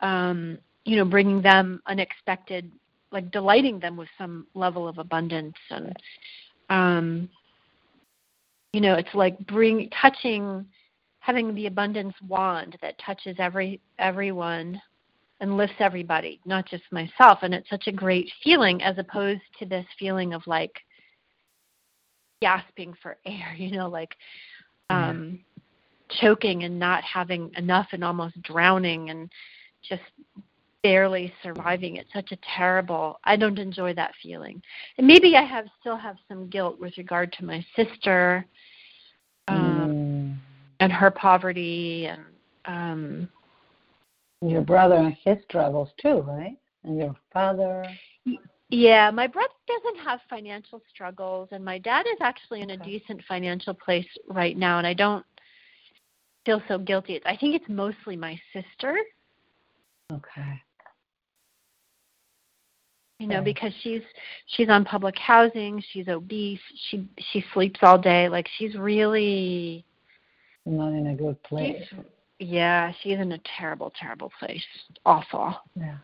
um, 0.00 0.58
you 0.84 0.96
know, 0.96 1.04
bringing 1.04 1.42
them 1.42 1.82
unexpected, 1.86 2.70
like 3.10 3.30
delighting 3.30 3.80
them 3.80 3.96
with 3.96 4.08
some 4.18 4.46
level 4.54 4.88
of 4.88 4.98
abundance, 4.98 5.56
and 5.70 5.96
um, 6.70 7.28
you 8.72 8.80
know, 8.80 8.94
it's 8.94 9.14
like 9.14 9.38
bring 9.46 9.90
touching, 10.00 10.64
having 11.20 11.54
the 11.54 11.66
abundance 11.66 12.14
wand 12.26 12.76
that 12.80 12.98
touches 12.98 13.36
every 13.38 13.80
everyone 13.98 14.80
and 15.40 15.56
lifts 15.56 15.76
everybody, 15.80 16.40
not 16.46 16.66
just 16.66 16.84
myself. 16.90 17.40
And 17.42 17.52
it's 17.52 17.68
such 17.68 17.86
a 17.86 17.92
great 17.92 18.30
feeling 18.42 18.82
as 18.82 18.96
opposed 18.96 19.42
to 19.58 19.66
this 19.66 19.84
feeling 19.98 20.32
of 20.32 20.42
like 20.46 20.72
gasping 22.40 22.94
for 23.02 23.18
air, 23.26 23.54
you 23.56 23.72
know, 23.72 23.88
like 23.88 24.14
um 24.90 25.38
choking 26.20 26.64
and 26.64 26.78
not 26.78 27.02
having 27.04 27.50
enough 27.56 27.88
and 27.92 28.04
almost 28.04 28.40
drowning 28.42 29.10
and 29.10 29.30
just 29.88 30.02
barely 30.82 31.32
surviving. 31.42 31.96
It's 31.96 32.12
such 32.12 32.32
a 32.32 32.38
terrible 32.56 33.20
i 33.24 33.36
don't 33.36 33.58
enjoy 33.58 33.94
that 33.94 34.12
feeling. 34.22 34.62
And 34.96 35.06
maybe 35.06 35.36
i 35.36 35.42
have 35.42 35.66
still 35.80 35.96
have 35.96 36.16
some 36.26 36.48
guilt 36.48 36.80
with 36.80 36.96
regard 36.96 37.32
to 37.34 37.44
my 37.44 37.64
sister 37.76 38.46
um 39.48 39.90
Mm. 39.90 40.36
and 40.80 40.92
her 40.92 41.10
poverty 41.10 42.06
and 42.06 42.22
um 42.66 43.28
Your 44.40 44.62
brother 44.62 44.96
and 44.96 45.14
his 45.24 45.38
struggles 45.44 45.90
too, 46.00 46.20
right? 46.22 46.56
And 46.84 46.98
your 46.98 47.14
father. 47.32 47.82
yeah 48.70 49.10
my 49.10 49.26
brother 49.26 49.52
doesn't 49.66 50.04
have 50.04 50.20
financial 50.30 50.80
struggles 50.92 51.48
and 51.52 51.64
my 51.64 51.78
dad 51.78 52.06
is 52.06 52.18
actually 52.20 52.60
in 52.62 52.70
a 52.70 52.76
decent 52.78 53.20
financial 53.28 53.74
place 53.74 54.06
right 54.28 54.56
now 54.56 54.78
and 54.78 54.86
i 54.86 54.94
don't 54.94 55.24
feel 56.46 56.62
so 56.68 56.78
guilty 56.78 57.20
i 57.26 57.36
think 57.36 57.54
it's 57.54 57.68
mostly 57.68 58.16
my 58.16 58.38
sister 58.52 58.96
Okay. 60.12 60.60
You 63.22 63.28
know 63.28 63.40
because 63.40 63.72
she's 63.82 64.02
she's 64.46 64.68
on 64.68 64.84
public 64.84 65.16
housing 65.16 65.80
she's 65.92 66.08
obese 66.08 66.58
she 66.90 67.06
she 67.30 67.44
sleeps 67.54 67.78
all 67.82 67.96
day 67.96 68.28
like 68.28 68.48
she's 68.58 68.74
really 68.74 69.84
Not 70.66 70.88
in 70.88 71.06
a 71.06 71.14
good 71.14 71.40
place. 71.44 71.84
yeah 72.40 72.92
she's 73.02 73.18
in 73.18 73.30
a 73.32 73.38
terrible 73.56 73.92
terrible 73.98 74.32
place. 74.40 74.62
Awful. 75.06 75.54
Yeah. 75.76 75.98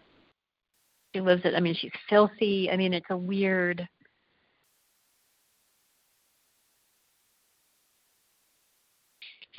she 1.13 1.21
lives 1.21 1.43
it 1.45 1.55
i 1.57 1.61
mean 1.61 1.75
she's 1.75 1.91
filthy. 2.09 2.71
I 2.71 2.77
mean 2.77 2.95
it's 2.95 3.11
a 3.11 3.17
weird 3.17 3.87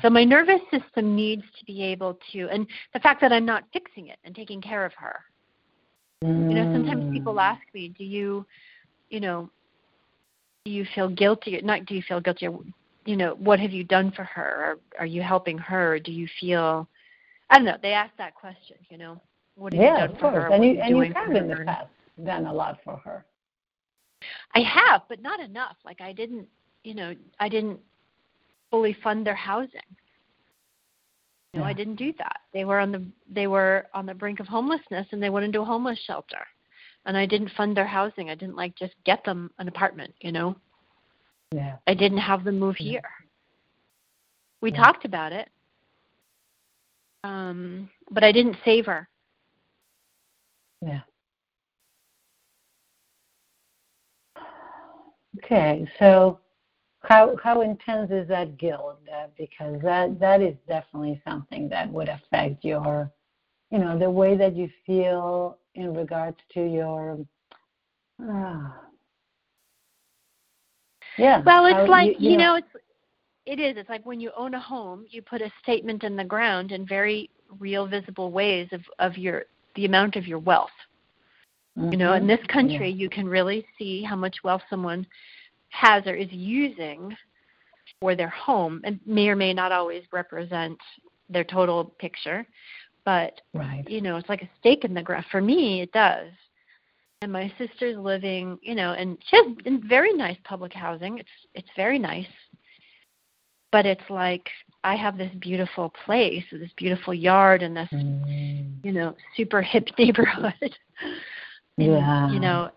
so 0.00 0.08
my 0.08 0.24
nervous 0.24 0.60
system 0.70 1.14
needs 1.14 1.42
to 1.58 1.64
be 1.66 1.82
able 1.82 2.18
to 2.32 2.48
and 2.48 2.66
the 2.94 3.00
fact 3.00 3.20
that 3.20 3.32
i'm 3.32 3.44
not 3.44 3.64
fixing 3.72 4.08
it 4.08 4.18
and 4.24 4.34
taking 4.34 4.60
care 4.62 4.84
of 4.86 4.92
her 4.94 5.20
you 6.22 6.54
know 6.54 6.66
sometimes 6.72 7.04
people 7.12 7.34
Mm. 7.34 7.40
ask 7.40 7.60
me 7.74 7.88
do 7.96 8.04
you 8.04 8.44
you 9.08 9.20
know 9.20 9.48
do 10.64 10.70
you 10.70 10.84
feel 10.94 11.08
guilty 11.08 11.58
not 11.62 11.84
do 11.86 11.94
you 11.94 12.02
feel 12.02 12.20
guilty 12.20 12.46
or, 12.46 12.58
you 13.06 13.16
know 13.16 13.34
what 13.38 13.58
have 13.58 13.70
you 13.72 13.84
done 13.84 14.10
for 14.12 14.24
her 14.24 14.72
or 14.72 14.78
are 15.00 15.06
you 15.06 15.22
helping 15.22 15.56
her 15.58 15.98
do 15.98 16.12
you 16.12 16.26
feel 16.40 16.86
i 17.50 17.56
don't 17.56 17.64
know 17.64 17.76
they 17.82 17.92
ask 17.92 18.10
that 18.18 18.34
question 18.34 18.76
you 18.90 18.98
know 18.98 19.20
what 19.56 19.72
have 19.72 19.82
Yeah, 19.82 19.92
you 19.92 19.96
done 19.96 20.10
of 20.10 20.18
for 20.18 20.30
course. 20.30 20.34
her 20.34 20.50
And 20.50 20.60
what 20.60 20.74
you 20.74 20.80
and 20.82 20.96
you 20.96 21.02
have 21.14 21.14
for 21.14 21.34
in 21.34 21.48
the 21.48 21.56
past 21.64 21.88
done 22.24 22.46
a 22.46 22.52
lot 22.52 22.78
for 22.84 22.96
her. 22.98 23.24
i 24.54 24.60
have 24.60 25.02
but 25.08 25.22
not 25.22 25.40
enough 25.40 25.76
like 25.84 26.00
i 26.00 26.12
didn't 26.12 26.46
you 26.84 26.94
know 26.94 27.14
i 27.38 27.48
didn't 27.48 27.78
fully 28.70 28.96
fund 29.02 29.26
their 29.26 29.34
housing 29.34 29.80
know 31.58 31.64
i 31.64 31.72
didn't 31.72 31.96
do 31.96 32.12
that 32.18 32.40
they 32.52 32.64
were 32.64 32.78
on 32.78 32.92
the 32.92 33.04
they 33.28 33.46
were 33.46 33.86
on 33.94 34.06
the 34.06 34.14
brink 34.14 34.40
of 34.40 34.46
homelessness 34.46 35.06
and 35.10 35.22
they 35.22 35.30
went 35.30 35.44
into 35.44 35.60
a 35.60 35.64
homeless 35.64 35.98
shelter 36.06 36.46
and 37.06 37.16
i 37.16 37.26
didn't 37.26 37.50
fund 37.56 37.76
their 37.76 37.86
housing 37.86 38.30
i 38.30 38.34
didn't 38.34 38.56
like 38.56 38.74
just 38.76 38.94
get 39.04 39.24
them 39.24 39.50
an 39.58 39.68
apartment 39.68 40.14
you 40.20 40.32
know 40.32 40.54
Yeah. 41.52 41.76
I 41.86 41.94
didn't 41.94 42.18
have 42.18 42.44
them 42.44 42.58
move 42.60 42.76
Yeah. 42.78 42.92
here. 42.92 43.10
We 44.60 44.70
Yeah. 44.70 44.76
talked 44.76 45.04
about 45.04 45.32
it, 45.32 45.50
um, 47.24 47.90
but 48.10 48.22
I 48.22 48.30
didn't 48.30 48.56
save 48.64 48.86
her. 48.86 49.08
Yeah. 50.80 51.00
Okay, 55.38 55.88
so 55.98 56.38
how 57.00 57.36
how 57.42 57.62
intense 57.62 58.10
is 58.10 58.28
that 58.28 58.56
guilt? 58.58 58.98
Uh, 59.12 59.26
because 59.36 59.80
that 59.82 60.18
that 60.20 60.42
is 60.42 60.54
definitely 60.68 61.20
something 61.26 61.68
that 61.68 61.90
would 61.90 62.08
affect 62.08 62.64
your, 62.64 63.10
you 63.70 63.78
know, 63.78 63.98
the 63.98 64.10
way 64.10 64.36
that 64.36 64.54
you 64.54 64.68
feel 64.86 65.58
in 65.74 65.94
regards 65.94 66.36
to 66.54 66.64
your. 66.64 67.18
Uh, 68.22 68.68
yeah. 71.18 71.42
Well, 71.44 71.66
it's 71.66 71.76
how 71.76 71.86
like 71.86 72.20
you, 72.20 72.36
know, 72.36 72.56
it's 72.56 72.68
it 73.46 73.58
is. 73.58 73.76
It's 73.76 73.88
like 73.88 74.04
when 74.04 74.20
you 74.20 74.30
own 74.36 74.54
a 74.54 74.60
home, 74.60 75.04
you 75.08 75.22
put 75.22 75.40
a 75.40 75.50
statement 75.62 76.04
in 76.04 76.16
the 76.16 76.24
ground 76.24 76.72
in 76.72 76.86
very 76.86 77.30
real, 77.58 77.86
visible 77.86 78.30
ways 78.30 78.68
of 78.72 78.82
of 78.98 79.16
your 79.16 79.44
the 79.76 79.86
amount 79.86 80.16
of 80.16 80.26
your 80.26 80.38
wealth. 80.38 80.70
You 81.76 81.96
know, 81.96 82.12
in 82.12 82.24
Mhm. 82.24 82.28
this 82.28 82.46
country, 82.48 82.90
you 82.90 83.08
can 83.08 83.26
really 83.26 83.64
see 83.78 84.02
how 84.02 84.16
much 84.16 84.44
wealth 84.44 84.62
someone 84.68 85.06
has 85.70 86.06
or 86.06 86.14
is 86.14 86.28
using 86.30 87.16
for 88.00 88.14
their 88.14 88.28
home, 88.28 88.80
and 88.84 89.00
may 89.06 89.28
or 89.28 89.36
may 89.36 89.52
not 89.52 89.72
always 89.72 90.04
represent 90.12 90.78
their 91.28 91.44
total 91.44 91.84
picture. 91.98 92.46
But 93.04 93.40
Right. 93.54 93.88
you 93.88 94.00
know, 94.00 94.16
it's 94.16 94.28
like 94.28 94.42
a 94.42 94.50
stake 94.58 94.84
in 94.84 94.94
the 94.94 95.02
ground. 95.02 95.24
For 95.30 95.40
me, 95.40 95.80
it 95.82 95.92
does. 95.92 96.30
And 97.22 97.32
my 97.32 97.52
sister's 97.58 97.96
living, 97.96 98.58
you 98.62 98.74
know, 98.74 98.92
and 98.92 99.18
she 99.28 99.36
has 99.36 99.46
in 99.66 99.86
very 99.86 100.12
nice 100.12 100.38
public 100.44 100.72
housing. 100.72 101.18
It's 101.18 101.28
it's 101.54 101.68
very 101.76 101.98
nice. 101.98 102.26
But 103.72 103.86
it's 103.86 104.08
like 104.10 104.48
I 104.84 104.96
have 104.96 105.16
this 105.16 105.32
beautiful 105.40 105.92
place, 106.04 106.44
this 106.50 106.70
beautiful 106.76 107.14
yard, 107.14 107.62
and 107.62 107.76
this 107.76 107.88
Mm. 107.92 108.84
you 108.84 108.92
know 108.92 109.14
super 109.36 109.62
hip 109.62 109.88
neighborhood. 109.98 110.76
in, 111.78 111.90
Yeah. 111.92 112.30
You 112.30 112.40
know, 112.40 112.70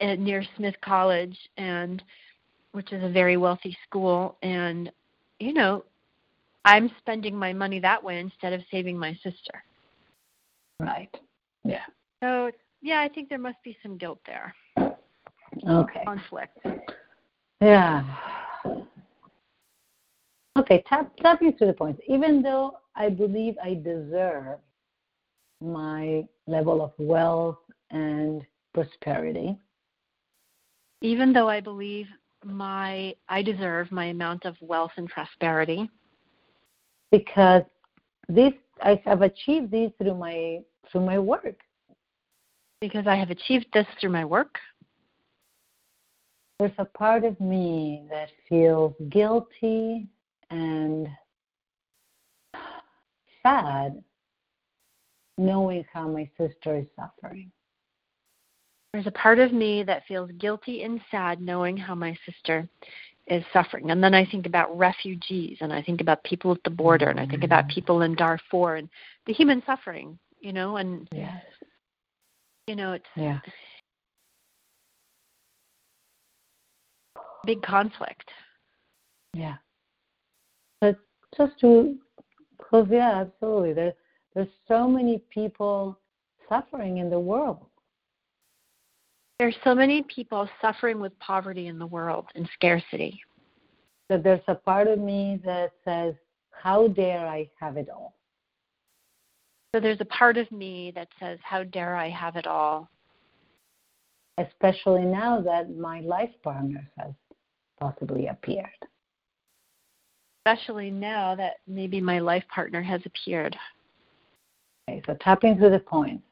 near 0.00 0.44
Smith 0.56 0.74
College, 0.82 1.36
and 1.56 2.02
which 2.72 2.92
is 2.92 3.02
a 3.02 3.08
very 3.08 3.36
wealthy 3.36 3.76
school, 3.86 4.36
and 4.42 4.90
you 5.40 5.52
know, 5.52 5.84
I'm 6.64 6.90
spending 6.98 7.36
my 7.36 7.52
money 7.52 7.78
that 7.80 8.02
way 8.02 8.18
instead 8.20 8.52
of 8.52 8.60
saving 8.70 8.98
my 8.98 9.14
sister. 9.22 9.62
Right. 10.80 11.14
Yeah. 11.64 11.84
So 12.22 12.50
yeah, 12.82 13.00
I 13.00 13.08
think 13.08 13.28
there 13.28 13.38
must 13.38 13.62
be 13.64 13.76
some 13.82 13.96
guilt 13.96 14.20
there, 14.26 14.54
Okay. 15.68 16.04
conflict. 16.04 16.58
Yeah. 17.60 18.04
Okay, 20.58 20.82
tap 20.88 21.14
tapping 21.18 21.56
to 21.58 21.66
the 21.66 21.72
point. 21.72 21.98
Even 22.08 22.42
though 22.42 22.78
I 22.94 23.08
believe 23.10 23.56
I 23.62 23.74
deserve 23.74 24.58
my 25.60 26.26
level 26.46 26.82
of 26.82 26.92
wealth 26.98 27.58
and 27.90 28.44
prosperity, 28.72 29.58
Even 31.02 31.32
though 31.32 31.48
I 31.48 31.60
believe 31.60 32.06
my 32.44 33.14
I 33.28 33.42
deserve 33.42 33.90
my 33.92 34.06
amount 34.06 34.44
of 34.44 34.56
wealth 34.60 34.92
and 34.96 35.08
prosperity, 35.08 35.90
because 37.10 37.62
this 38.28 38.52
I 38.82 39.00
have 39.04 39.22
achieved 39.22 39.70
this 39.70 39.92
through 39.98 40.16
my 40.16 40.60
through 40.90 41.04
my 41.04 41.18
work. 41.18 41.60
because 42.80 43.06
I 43.06 43.16
have 43.16 43.30
achieved 43.30 43.66
this 43.72 43.86
through 44.00 44.10
my 44.10 44.24
work, 44.24 44.58
There's 46.58 46.72
a 46.78 46.84
part 46.84 47.24
of 47.24 47.38
me 47.40 48.06
that 48.10 48.30
feels 48.48 48.94
guilty 49.10 50.06
and 50.50 51.08
sad 53.42 54.02
knowing 55.38 55.84
how 55.92 56.08
my 56.08 56.28
sister 56.38 56.76
is 56.76 56.86
suffering. 56.96 57.52
There's 58.96 59.06
a 59.06 59.10
part 59.10 59.38
of 59.38 59.52
me 59.52 59.82
that 59.82 60.06
feels 60.08 60.30
guilty 60.38 60.82
and 60.82 61.02
sad 61.10 61.38
knowing 61.38 61.76
how 61.76 61.94
my 61.94 62.16
sister 62.24 62.66
is 63.26 63.44
suffering. 63.52 63.90
And 63.90 64.02
then 64.02 64.14
I 64.14 64.24
think 64.24 64.46
about 64.46 64.74
refugees 64.74 65.58
and 65.60 65.70
I 65.70 65.82
think 65.82 66.00
about 66.00 66.24
people 66.24 66.50
at 66.50 66.62
the 66.64 66.70
border 66.70 67.10
and 67.10 67.20
I 67.20 67.26
think 67.26 67.44
about 67.44 67.64
mm-hmm. 67.64 67.74
people 67.74 68.00
in 68.00 68.14
Darfur 68.14 68.76
and 68.76 68.88
the 69.26 69.34
human 69.34 69.62
suffering, 69.66 70.18
you 70.40 70.54
know, 70.54 70.78
and 70.78 71.06
Yes. 71.12 71.44
you 72.66 72.74
know, 72.74 72.94
it's 72.94 73.04
Yeah. 73.14 73.40
big 77.44 77.60
conflict. 77.60 78.30
Yeah. 79.34 79.56
But 80.80 80.96
just 81.36 81.60
to 81.60 81.98
close, 82.56 82.88
yeah, 82.90 83.26
absolutely. 83.26 83.74
There, 83.74 83.92
there's 84.32 84.48
so 84.66 84.88
many 84.88 85.18
people 85.28 85.98
suffering 86.48 86.96
in 86.96 87.10
the 87.10 87.20
world. 87.20 87.66
There's 89.38 89.56
so 89.64 89.74
many 89.74 90.02
people 90.02 90.48
suffering 90.60 90.98
with 90.98 91.18
poverty 91.18 91.66
in 91.66 91.78
the 91.78 91.86
world 91.86 92.26
and 92.34 92.48
scarcity. 92.54 93.20
That 94.08 94.22
there's 94.22 94.40
a 94.48 94.54
part 94.54 94.88
of 94.88 94.98
me 94.98 95.40
that 95.44 95.72
says, 95.84 96.14
"How 96.50 96.88
dare 96.88 97.26
I 97.26 97.50
have 97.60 97.76
it 97.76 97.90
all?" 97.90 98.16
So 99.76 99.80
there's 99.80 100.00
a 100.00 100.06
part 100.06 100.38
of 100.38 100.50
me 100.50 100.90
that 100.94 101.08
says, 101.20 101.38
How 101.42 101.62
dare 101.62 101.96
I 101.96 102.08
have 102.08 102.36
it 102.36 102.46
all? 102.46 102.88
Especially 104.38 105.02
now 105.02 105.42
that 105.42 105.76
my 105.76 106.00
life 106.00 106.30
partner 106.42 106.90
has 106.98 107.12
possibly 107.78 108.28
appeared. 108.28 108.70
Especially 110.46 110.90
now 110.90 111.34
that 111.34 111.56
maybe 111.66 112.00
my 112.00 112.20
life 112.20 112.44
partner 112.48 112.80
has 112.80 113.02
appeared. 113.04 113.54
Okay, 114.88 115.02
so 115.06 115.14
tapping 115.20 115.58
to 115.58 115.68
the 115.68 115.78
point. 115.78 116.22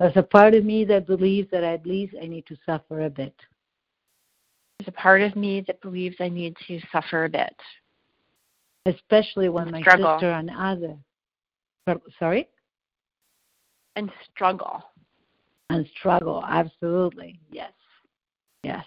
There's 0.00 0.16
a 0.16 0.22
part 0.22 0.54
of 0.54 0.64
me 0.64 0.86
that 0.86 1.06
believes 1.06 1.50
that 1.50 1.62
at 1.62 1.86
least 1.86 2.14
I 2.20 2.26
need 2.26 2.46
to 2.46 2.56
suffer 2.64 3.04
a 3.04 3.10
bit. 3.10 3.34
There's 4.78 4.88
a 4.88 4.92
part 4.92 5.20
of 5.20 5.36
me 5.36 5.62
that 5.66 5.82
believes 5.82 6.16
I 6.20 6.30
need 6.30 6.56
to 6.68 6.80
suffer 6.90 7.26
a 7.26 7.28
bit. 7.28 7.54
Especially 8.86 9.50
when 9.50 9.70
my 9.70 9.82
Struggle. 9.82 10.14
sister 10.14 10.30
and 10.30 10.50
other. 10.58 10.96
Sorry? 12.18 12.48
And 13.96 14.10
struggle. 14.32 14.82
And 15.68 15.86
struggle, 15.98 16.42
absolutely. 16.48 17.38
Yes. 17.50 17.72
Yes. 18.62 18.86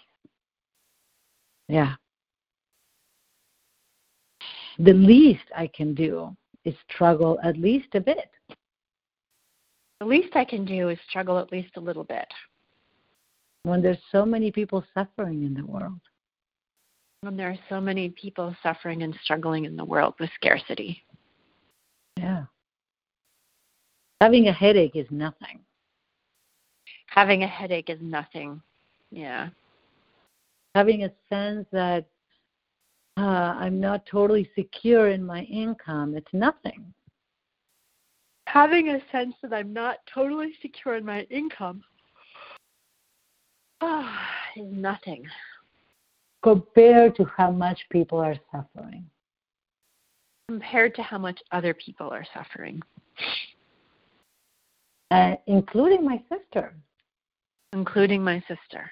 Yeah. 1.67 1.93
The 4.79 4.93
least 4.93 5.43
I 5.55 5.67
can 5.67 5.93
do 5.93 6.35
is 6.65 6.73
struggle 6.91 7.37
at 7.43 7.55
least 7.55 7.93
a 7.93 7.99
bit. 7.99 8.31
The 10.03 10.09
least 10.09 10.35
I 10.35 10.43
can 10.43 10.65
do 10.65 10.89
is 10.89 10.97
struggle 11.07 11.39
at 11.39 11.49
least 11.53 11.77
a 11.77 11.79
little 11.79 12.03
bit. 12.03 12.27
When 13.63 13.81
there's 13.81 14.01
so 14.11 14.25
many 14.25 14.51
people 14.51 14.83
suffering 14.93 15.43
in 15.43 15.53
the 15.53 15.65
world. 15.65 16.01
When 17.21 17.37
there 17.37 17.49
are 17.49 17.59
so 17.69 17.79
many 17.79 18.09
people 18.09 18.53
suffering 18.61 19.03
and 19.03 19.15
struggling 19.23 19.63
in 19.63 19.77
the 19.77 19.85
world 19.85 20.15
with 20.19 20.29
scarcity. 20.35 21.01
Yeah. 22.17 22.43
Having 24.19 24.49
a 24.49 24.51
headache 24.51 24.97
is 24.97 25.07
nothing. 25.09 25.61
Having 27.05 27.43
a 27.43 27.47
headache 27.47 27.89
is 27.89 27.99
nothing. 28.01 28.61
Yeah. 29.09 29.51
Having 30.75 31.05
a 31.05 31.11
sense 31.29 31.65
that 31.71 32.05
uh, 33.15 33.21
I'm 33.57 33.79
not 33.79 34.05
totally 34.05 34.49
secure 34.53 35.11
in 35.11 35.25
my 35.25 35.43
income, 35.43 36.17
it's 36.17 36.33
nothing. 36.33 36.93
Having 38.53 38.89
a 38.89 38.99
sense 39.11 39.33
that 39.41 39.51
I'm 39.51 39.73
not 39.73 39.97
totally 40.13 40.53
secure 40.61 40.95
in 40.95 41.03
my 41.03 41.21
income 41.31 41.83
oh, 43.81 44.15
is 44.55 44.67
nothing. 44.71 45.25
Compared 46.43 47.15
to 47.15 47.25
how 47.35 47.49
much 47.49 47.79
people 47.89 48.19
are 48.19 48.35
suffering. 48.51 49.09
Compared 50.49 50.93
to 50.93 51.01
how 51.01 51.17
much 51.17 51.39
other 51.51 51.73
people 51.73 52.09
are 52.09 52.27
suffering. 52.31 52.79
Uh, 55.09 55.33
including 55.47 56.05
my 56.05 56.21
sister. 56.29 56.75
Including 57.71 58.23
my 58.23 58.37
sister. 58.41 58.91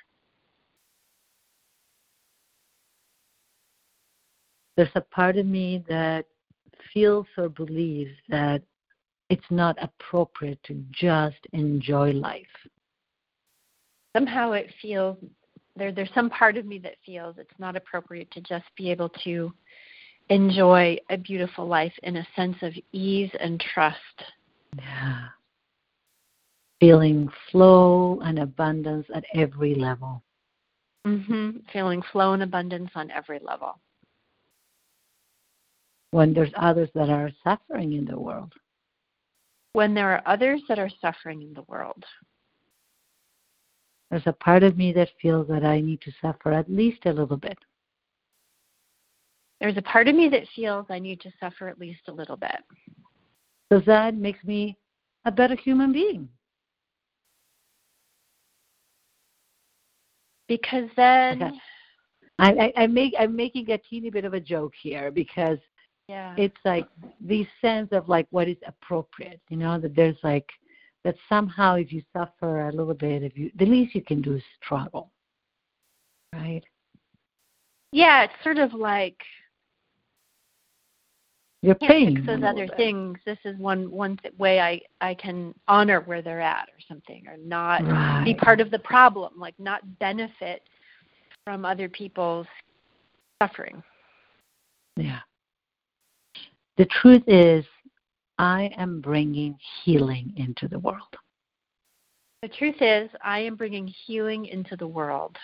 There's 4.76 4.90
a 4.96 5.02
part 5.02 5.38
of 5.38 5.46
me 5.46 5.84
that 5.88 6.26
feels 6.92 7.28
or 7.38 7.48
believes 7.48 8.16
that 8.28 8.64
it's 9.32 9.50
not 9.50 9.78
appropriate 9.82 10.62
to 10.64 10.84
just 10.92 11.38
enjoy 11.54 12.12
life. 12.12 12.46
Somehow 14.14 14.52
it 14.52 14.70
feels 14.82 15.18
there 15.78 15.94
there's 15.94 16.10
some 16.14 16.30
part 16.30 16.58
of 16.58 16.66
me 16.66 16.78
that 16.80 16.96
feels 17.06 17.38
it's 17.38 17.58
not 17.58 17.78
appropriate 17.78 18.30
to 18.32 18.42
just 18.42 18.66
be 18.76 18.92
able 18.92 19.08
to 19.24 19.54
enjoy 20.30 20.98
a 21.10 21.18
beautiful 21.18 21.66
life 21.66 21.94
in 22.04 22.18
a 22.18 22.28
sense 22.36 22.58
of 22.62 22.74
ease 22.92 23.32
and 23.40 23.64
trust. 23.74 23.98
Yeah. 24.78 25.28
Feeling 26.82 27.30
flow 27.52 28.20
and 28.26 28.38
abundance 28.38 29.06
at 29.16 29.24
every 29.34 29.76
level. 29.76 30.22
Mm-hmm. 31.08 31.52
Feeling 31.72 32.02
flow 32.12 32.34
and 32.34 32.44
abundance 32.44 32.92
on 32.96 33.10
every 33.12 33.40
level. 33.40 33.80
When 36.12 36.34
there's 36.34 36.52
others 36.58 36.90
that 36.96 37.10
are 37.10 37.32
suffering 37.46 37.94
in 37.94 38.04
the 38.04 38.20
world. 38.20 38.54
When 39.74 39.94
there 39.94 40.10
are 40.10 40.22
others 40.26 40.62
that 40.68 40.80
are 40.80 40.90
suffering 41.00 41.42
in 41.42 41.54
the 41.54 41.64
world. 41.64 42.04
There's 44.10 44.28
a 44.28 44.34
part 44.34 44.64
of 44.64 44.76
me 44.76 44.92
that 44.94 45.10
feels 45.22 45.48
that 45.48 45.64
I 45.64 45.80
need 45.80 46.02
to 46.02 46.12
suffer 46.22 46.52
at 46.52 46.70
least 46.70 47.06
a 47.06 47.14
little 47.14 47.38
bit. 47.38 47.58
There's 49.62 49.78
a 49.78 49.82
part 49.82 50.08
of 50.08 50.16
me 50.16 50.28
that 50.30 50.44
feels 50.54 50.88
I 50.90 51.00
need 51.00 51.22
to 51.22 51.32
suffer 51.40 51.70
at 51.70 51.80
least 51.80 52.02
a 52.08 52.12
little 52.12 52.36
bit. 52.36 52.58
Because 53.70 53.86
that 53.86 54.16
makes 54.16 54.44
me 54.44 54.78
a 55.24 55.32
better 55.32 55.56
human 55.56 55.94
being. 55.94 56.28
Because 60.50 60.90
then 60.98 61.44
Okay. 61.44 61.60
I, 62.40 62.52
I, 62.52 62.84
I 62.84 62.88
make 62.88 63.14
I'm 63.18 63.36
making 63.36 63.70
a 63.72 63.78
teeny 63.78 64.10
bit 64.10 64.26
of 64.26 64.34
a 64.34 64.40
joke 64.40 64.74
here 64.82 65.12
because 65.12 65.60
yeah. 66.12 66.36
it's 66.38 66.58
like 66.66 66.88
the 67.26 67.48
sense 67.62 67.90
of 67.94 68.10
like 68.10 68.28
what 68.32 68.50
is 68.50 68.58
appropriate, 68.68 69.40
you 69.50 69.56
know, 69.56 69.80
that 69.80 69.96
there's 69.96 70.18
like 70.24 70.50
that 71.06 71.16
somehow 71.30 71.76
if 71.76 71.94
you 71.94 72.02
suffer 72.12 72.68
a 72.68 72.72
little 72.72 72.94
bit, 72.94 73.24
if 73.24 73.38
you 73.38 73.50
the 73.56 73.66
least 73.66 73.96
you 73.96 74.02
can 74.02 74.22
do 74.22 74.36
is 74.36 74.44
struggle. 74.62 75.12
Right? 76.34 76.64
yeah, 77.94 78.24
it's 78.24 78.44
sort 78.44 78.58
of 78.58 78.74
like 78.74 79.18
You're 81.62 81.76
can't 81.76 81.92
paying 81.92 82.16
fix 82.16 82.28
those 82.28 82.44
other 82.44 82.68
bit. 82.68 82.78
things. 82.78 83.18
This 83.26 83.40
is 83.46 83.58
one 83.58 83.90
one 83.90 84.18
th- 84.18 84.34
way 84.38 84.60
I 84.60 84.82
I 85.00 85.14
can 85.14 85.54
honor 85.70 86.02
where 86.02 86.22
they're 86.22 86.42
at 86.42 86.68
or 86.68 86.80
something, 86.90 87.24
or 87.28 87.38
not 87.38 88.26
be 88.26 88.34
part 88.34 88.60
of 88.60 88.70
the 88.70 88.80
problem, 88.80 89.34
like 89.38 89.56
not 89.60 89.82
benefit 90.00 90.62
from 91.46 91.64
other 91.64 91.88
people's 91.88 92.48
suffering. 93.42 93.82
Yeah. 94.98 95.20
The 96.82 96.88
truth 97.00 97.22
is, 97.28 97.64
I 98.40 98.72
am 98.76 99.02
bringing 99.02 99.56
healing 99.84 100.34
into 100.36 100.68
the 100.68 100.80
world. 100.80 101.16
The 102.42 102.48
truth 102.48 102.82
is, 102.82 103.08
I 103.24 103.38
am 103.38 103.56
bringing 103.56 103.86
healing 103.86 104.48
into 104.48 104.76
the 104.76 104.88
world, 104.88 105.38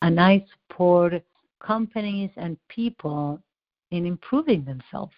And 0.00 0.20
I 0.20 0.46
support 0.52 1.24
companies 1.58 2.30
and 2.36 2.56
people 2.68 3.42
in 3.90 4.06
improving 4.06 4.64
themselves. 4.64 5.12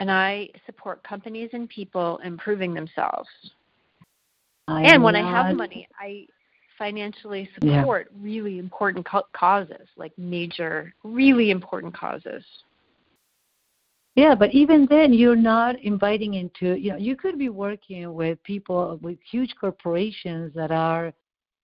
and 0.00 0.10
I 0.10 0.48
support 0.66 1.04
companies 1.04 1.50
and 1.52 1.68
people 1.68 2.18
improving 2.24 2.74
themselves. 2.74 3.28
I 4.66 4.82
and 4.82 5.04
when 5.04 5.14
I 5.14 5.22
have 5.22 5.56
money, 5.56 5.86
I 6.00 6.26
financially 6.76 7.48
Yeah. 7.62 7.82
support 7.82 8.10
really 8.16 8.58
important 8.58 9.06
co- 9.06 9.28
causes, 9.34 9.88
like 9.94 10.18
major, 10.18 10.92
really 11.04 11.52
important 11.52 11.94
causes. 11.94 12.44
Yeah, 14.18 14.34
but 14.34 14.52
even 14.52 14.84
then, 14.90 15.12
you're 15.12 15.36
not 15.36 15.78
inviting 15.78 16.34
into, 16.34 16.76
you 16.76 16.90
know, 16.90 16.96
you 16.96 17.14
could 17.14 17.38
be 17.38 17.50
working 17.50 18.12
with 18.12 18.42
people 18.42 18.98
with 19.00 19.16
huge 19.30 19.54
corporations 19.60 20.52
that 20.56 20.72
are, 20.72 21.12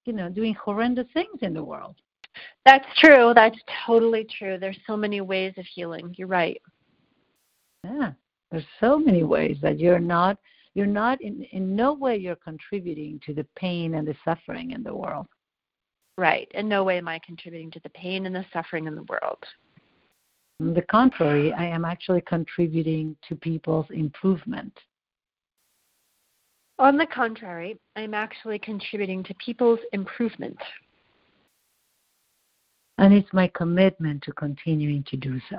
you 0.04 0.12
know, 0.12 0.28
doing 0.28 0.54
horrendous 0.54 1.08
things 1.12 1.36
in 1.42 1.52
the 1.52 1.64
world. 1.64 1.96
That's 2.64 2.86
true. 3.00 3.32
That's 3.34 3.58
totally 3.84 4.24
true. 4.38 4.56
There's 4.56 4.78
so 4.86 4.96
many 4.96 5.20
ways 5.20 5.54
of 5.56 5.64
healing. 5.74 6.14
You're 6.16 6.28
right. 6.28 6.62
Yeah, 7.82 8.12
there's 8.52 8.62
so 8.78 9.00
many 9.00 9.24
ways 9.24 9.56
that 9.60 9.80
you're 9.80 9.98
not, 9.98 10.38
you're 10.74 10.86
not 10.86 11.20
in, 11.22 11.42
in 11.50 11.74
no 11.74 11.92
way 11.92 12.16
you're 12.16 12.36
contributing 12.36 13.20
to 13.26 13.34
the 13.34 13.46
pain 13.56 13.94
and 13.94 14.06
the 14.06 14.14
suffering 14.24 14.70
in 14.70 14.84
the 14.84 14.94
world. 14.94 15.26
Right. 16.16 16.48
In 16.54 16.68
no 16.68 16.84
way 16.84 16.98
am 16.98 17.08
I 17.08 17.18
contributing 17.18 17.72
to 17.72 17.80
the 17.80 17.90
pain 17.90 18.26
and 18.26 18.34
the 18.36 18.46
suffering 18.52 18.86
in 18.86 18.94
the 18.94 19.02
world. 19.08 19.44
On 20.60 20.72
the 20.72 20.82
contrary, 20.82 21.52
I 21.52 21.66
am 21.66 21.84
actually 21.84 22.20
contributing 22.20 23.16
to 23.28 23.34
people's 23.34 23.86
improvement. 23.90 24.72
On 26.78 26.96
the 26.96 27.06
contrary, 27.06 27.78
I'm 27.96 28.14
actually 28.14 28.58
contributing 28.58 29.22
to 29.24 29.34
people's 29.34 29.80
improvement. 29.92 30.58
And 32.98 33.12
it's 33.12 33.32
my 33.32 33.48
commitment 33.54 34.22
to 34.22 34.32
continuing 34.32 35.02
to 35.04 35.16
do 35.16 35.40
so. 35.50 35.58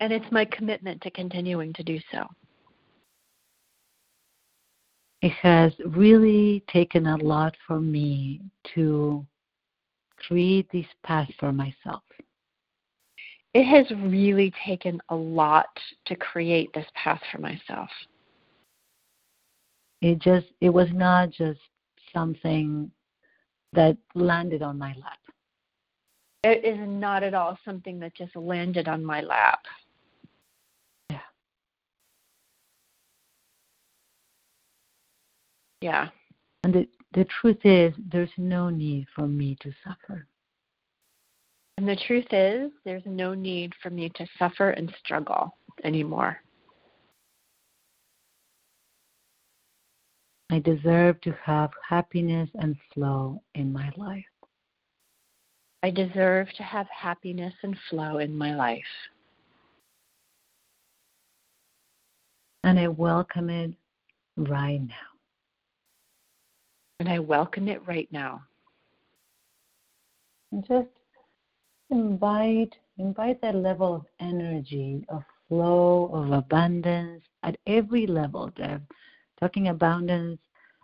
And 0.00 0.12
it's 0.12 0.30
my 0.32 0.46
commitment 0.46 1.02
to 1.02 1.10
continuing 1.10 1.72
to 1.74 1.82
do 1.82 1.98
so. 2.10 2.26
It 5.20 5.32
has 5.32 5.72
really 5.86 6.62
taken 6.68 7.06
a 7.06 7.16
lot 7.16 7.54
for 7.66 7.80
me 7.80 8.40
to 8.74 9.24
create 10.18 10.70
this 10.72 10.86
path 11.02 11.28
for 11.38 11.52
myself. 11.52 12.02
It 13.54 13.64
has 13.64 13.86
really 13.98 14.52
taken 14.66 15.00
a 15.10 15.14
lot 15.14 15.68
to 16.06 16.16
create 16.16 16.72
this 16.74 16.86
path 16.94 17.20
for 17.30 17.38
myself. 17.38 17.88
It 20.02 20.18
just 20.18 20.46
it 20.60 20.70
was 20.70 20.88
not 20.92 21.30
just 21.30 21.60
something 22.12 22.90
that 23.72 23.96
landed 24.14 24.62
on 24.62 24.76
my 24.76 24.94
lap. 25.00 25.18
It 26.42 26.64
is 26.64 26.78
not 26.86 27.22
at 27.22 27.32
all 27.32 27.56
something 27.64 27.98
that 28.00 28.14
just 28.14 28.36
landed 28.36 28.86
on 28.88 29.04
my 29.04 29.22
lap. 29.22 29.60
Yeah. 31.08 31.20
Yeah. 35.80 36.08
And 36.64 36.74
the, 36.74 36.88
the 37.14 37.24
truth 37.24 37.64
is 37.64 37.94
there's 38.10 38.30
no 38.36 38.68
need 38.68 39.06
for 39.14 39.26
me 39.26 39.56
to 39.60 39.72
suffer. 39.82 40.26
And 41.76 41.88
the 41.88 41.96
truth 42.06 42.26
is, 42.30 42.70
there's 42.84 43.02
no 43.04 43.34
need 43.34 43.72
for 43.82 43.90
me 43.90 44.08
to 44.14 44.26
suffer 44.38 44.70
and 44.70 44.94
struggle 45.04 45.56
anymore. 45.82 46.38
I 50.50 50.60
deserve 50.60 51.20
to 51.22 51.36
have 51.44 51.70
happiness 51.88 52.48
and 52.54 52.76
flow 52.92 53.42
in 53.54 53.72
my 53.72 53.90
life. 53.96 54.24
I 55.82 55.90
deserve 55.90 56.48
to 56.56 56.62
have 56.62 56.86
happiness 56.88 57.52
and 57.62 57.76
flow 57.90 58.18
in 58.18 58.36
my 58.36 58.54
life. 58.54 58.82
And 62.62 62.78
I 62.78 62.88
welcome 62.88 63.50
it 63.50 63.72
right 64.36 64.80
now. 64.80 64.94
And 67.00 67.08
I 67.08 67.18
welcome 67.18 67.68
it 67.68 67.86
right 67.86 68.08
now. 68.12 68.42
And 70.52 70.64
just 70.66 70.88
invite 71.94 72.74
invite 72.98 73.40
that 73.40 73.54
level 73.54 73.94
of 73.94 74.06
energy, 74.20 75.04
of 75.08 75.22
flow, 75.48 76.10
of 76.12 76.30
abundance 76.30 77.22
at 77.42 77.56
every 77.66 78.06
level. 78.06 78.50
There, 78.56 78.80
talking 79.40 79.68
abundance, 79.68 80.40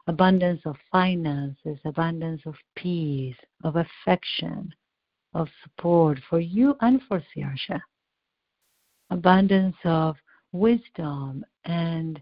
abundance 0.07 0.61
of 0.65 0.77
finances, 0.91 1.79
abundance 1.85 2.43
of 2.47 2.55
peace, 2.77 3.37
of 3.65 3.77
affection, 3.77 4.73
of 5.35 5.49
support 5.63 6.19
for 6.29 6.41
you 6.41 6.77
and 6.81 7.01
for 7.09 7.23
Saoirse. 7.35 7.81
Abundance 9.11 9.77
of 9.85 10.17
wisdom 10.53 11.45
and 11.65 12.21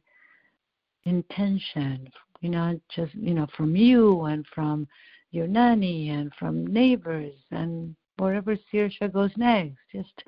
intention, 1.05 2.09
you 2.41 2.51
know, 2.51 2.79
just 2.95 3.15
you 3.15 3.35
know, 3.35 3.47
from 3.57 3.75
you 3.75 4.23
and 4.25 4.47
from 4.55 4.87
your 5.31 5.47
nanny 5.47 6.11
and 6.11 6.33
from 6.39 6.67
neighbors 6.67 7.35
and 7.51 7.95
wherever 8.19 8.57
Saoirse 8.73 9.13
goes 9.13 9.31
next. 9.37 9.79
Just 9.93 10.25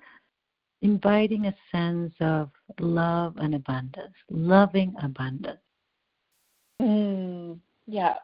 inviting 0.83 1.47
a 1.47 1.55
sense 1.71 2.15
of 2.21 2.51
love 2.79 3.37
and 3.37 3.55
abundance, 3.55 4.15
loving 4.31 4.95
abundance. 5.03 5.61
Mm, 6.81 7.59
yeah. 7.87 8.15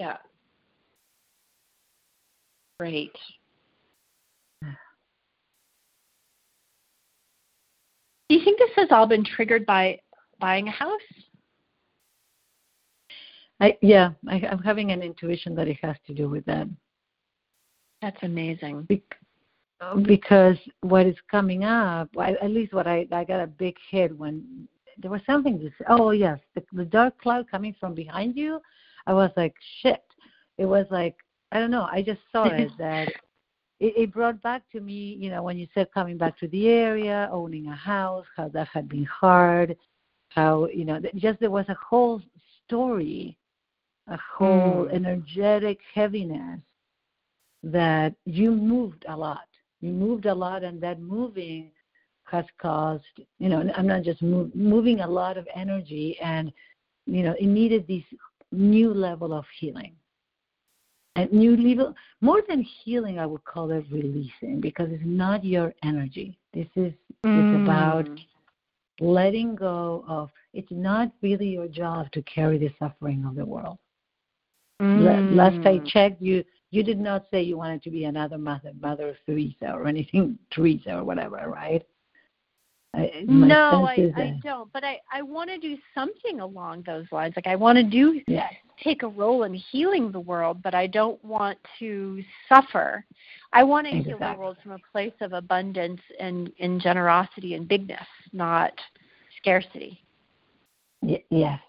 Yeah. 0.00 0.16
Great. 2.78 3.12
Do 8.28 8.34
you 8.34 8.44
think 8.44 8.58
this 8.58 8.70
has 8.76 8.88
all 8.90 9.06
been 9.06 9.24
triggered 9.24 9.66
by 9.66 10.00
buying 10.40 10.68
a 10.68 10.72
house? 10.72 11.00
I, 13.60 13.76
yeah, 13.80 14.10
I, 14.28 14.34
I'm 14.50 14.62
having 14.62 14.90
an 14.90 15.02
intuition 15.02 15.54
that 15.54 15.68
it 15.68 15.78
has 15.82 15.96
to 16.06 16.14
do 16.14 16.28
with 16.28 16.44
that. 16.46 16.68
That's 18.02 18.22
amazing. 18.22 18.82
Be- 18.82 19.02
because 20.02 20.56
what 20.80 21.06
is 21.06 21.16
coming 21.30 21.64
up, 21.64 22.08
at 22.18 22.50
least 22.50 22.72
what 22.72 22.86
I, 22.86 23.06
I 23.12 23.24
got 23.24 23.40
a 23.40 23.46
big 23.46 23.76
hit 23.90 24.16
when 24.16 24.66
there 24.98 25.10
was 25.10 25.20
something 25.26 25.58
to 25.58 25.68
say. 25.68 25.84
Oh 25.88 26.10
yes, 26.10 26.38
the, 26.54 26.64
the 26.72 26.84
dark 26.84 27.18
cloud 27.18 27.50
coming 27.50 27.74
from 27.78 27.94
behind 27.94 28.36
you. 28.36 28.60
I 29.06 29.12
was 29.12 29.30
like, 29.36 29.54
shit. 29.82 30.02
It 30.58 30.64
was 30.64 30.86
like 30.90 31.16
I 31.52 31.60
don't 31.60 31.70
know. 31.70 31.86
I 31.90 32.02
just 32.02 32.20
saw 32.32 32.46
it 32.46 32.70
that 32.78 33.12
it, 33.80 33.94
it 33.96 34.12
brought 34.12 34.40
back 34.42 34.62
to 34.72 34.80
me, 34.80 35.16
you 35.20 35.30
know, 35.30 35.42
when 35.42 35.58
you 35.58 35.66
said 35.74 35.88
coming 35.92 36.16
back 36.16 36.38
to 36.38 36.48
the 36.48 36.68
area, 36.68 37.28
owning 37.32 37.68
a 37.68 37.74
house, 37.76 38.26
how 38.36 38.48
that 38.48 38.68
had 38.68 38.88
been 38.88 39.04
hard, 39.04 39.76
how 40.30 40.66
you 40.66 40.84
know, 40.84 41.00
just 41.16 41.40
there 41.40 41.50
was 41.50 41.68
a 41.68 41.74
whole 41.74 42.20
story, 42.64 43.36
a 44.08 44.18
whole 44.36 44.86
Mm. 44.86 44.92
energetic 44.92 45.78
heaviness 45.94 46.60
that 47.62 48.14
you 48.24 48.52
moved 48.52 49.04
a 49.08 49.16
lot. 49.16 49.48
You 49.80 49.92
moved 49.92 50.26
a 50.26 50.34
lot, 50.34 50.62
and 50.64 50.80
that 50.80 51.00
moving 51.00 51.70
has 52.24 52.44
caused, 52.58 53.04
you 53.38 53.48
know, 53.48 53.60
I'm 53.76 53.86
not 53.86 54.02
just 54.02 54.20
move, 54.22 54.54
moving 54.54 55.00
a 55.00 55.06
lot 55.08 55.36
of 55.36 55.46
energy, 55.54 56.18
and 56.20 56.52
you 57.06 57.22
know, 57.22 57.34
it 57.38 57.46
needed 57.46 57.86
this 57.86 58.02
new 58.50 58.92
level 58.92 59.32
of 59.32 59.44
healing. 59.60 59.94
And 61.16 61.32
new 61.32 61.56
level, 61.56 61.94
more 62.20 62.42
than 62.46 62.60
healing, 62.62 63.18
I 63.18 63.26
would 63.26 63.44
call 63.44 63.70
it 63.70 63.84
releasing 63.90 64.60
because 64.60 64.88
it's 64.90 65.02
not 65.04 65.44
your 65.44 65.72
energy. 65.82 66.38
This 66.52 66.68
is 66.76 66.92
it's 67.34 67.52
about 67.52 68.06
Mm. 68.06 68.24
letting 69.00 69.54
go 69.56 70.04
of. 70.06 70.30
It's 70.52 70.70
not 70.70 71.10
really 71.22 71.48
your 71.48 71.68
job 71.68 72.10
to 72.12 72.22
carry 72.22 72.58
the 72.58 72.70
suffering 72.78 73.24
of 73.24 73.34
the 73.34 73.44
world. 73.44 73.78
La- 74.94 75.20
Last 75.30 75.58
I 75.64 75.78
Mm. 75.78 75.86
checked, 75.86 76.22
you 76.22 76.44
you 76.70 76.82
did 76.82 76.98
not 76.98 77.24
say 77.30 77.42
you 77.42 77.56
wanted 77.56 77.82
to 77.84 77.90
be 77.90 78.04
another 78.04 78.36
mother, 78.36 78.72
Mother 78.80 79.16
Teresa 79.24 79.72
or 79.72 79.86
anything, 79.86 80.38
Teresa 80.50 80.98
or 80.98 81.04
whatever, 81.04 81.48
right? 81.48 81.86
I, 82.94 83.24
No, 83.28 83.84
I, 83.84 84.10
I 84.14 84.40
don't. 84.42 84.72
But 84.72 84.84
I, 84.84 85.00
I 85.10 85.22
want 85.22 85.50
to 85.50 85.58
do 85.58 85.76
something 85.94 86.40
along 86.40 86.82
those 86.82 87.06
lines. 87.12 87.34
Like 87.36 87.46
I 87.46 87.56
want 87.56 87.76
to 87.76 87.82
do 87.84 88.20
Yes, 88.26 88.52
take 88.82 89.02
a 89.02 89.08
role 89.08 89.44
in 89.44 89.54
healing 89.54 90.12
the 90.12 90.20
world, 90.20 90.62
but 90.62 90.74
I 90.74 90.86
don't 90.86 91.22
want 91.24 91.58
to 91.78 92.22
suffer. 92.48 93.04
I 93.52 93.62
want 93.62 93.86
to 93.86 93.92
heal 94.02 94.18
the 94.18 94.38
world 94.38 94.56
from 94.62 94.72
a 94.72 94.78
place 94.92 95.14
of 95.20 95.32
abundance 95.32 96.00
and, 96.20 96.52
and 96.60 96.80
generosity 96.80 97.54
and 97.54 97.66
bigness, 97.66 98.06
not 98.32 98.72
scarcity. 99.38 100.02
y- 101.02 101.24
yes, 101.30 101.60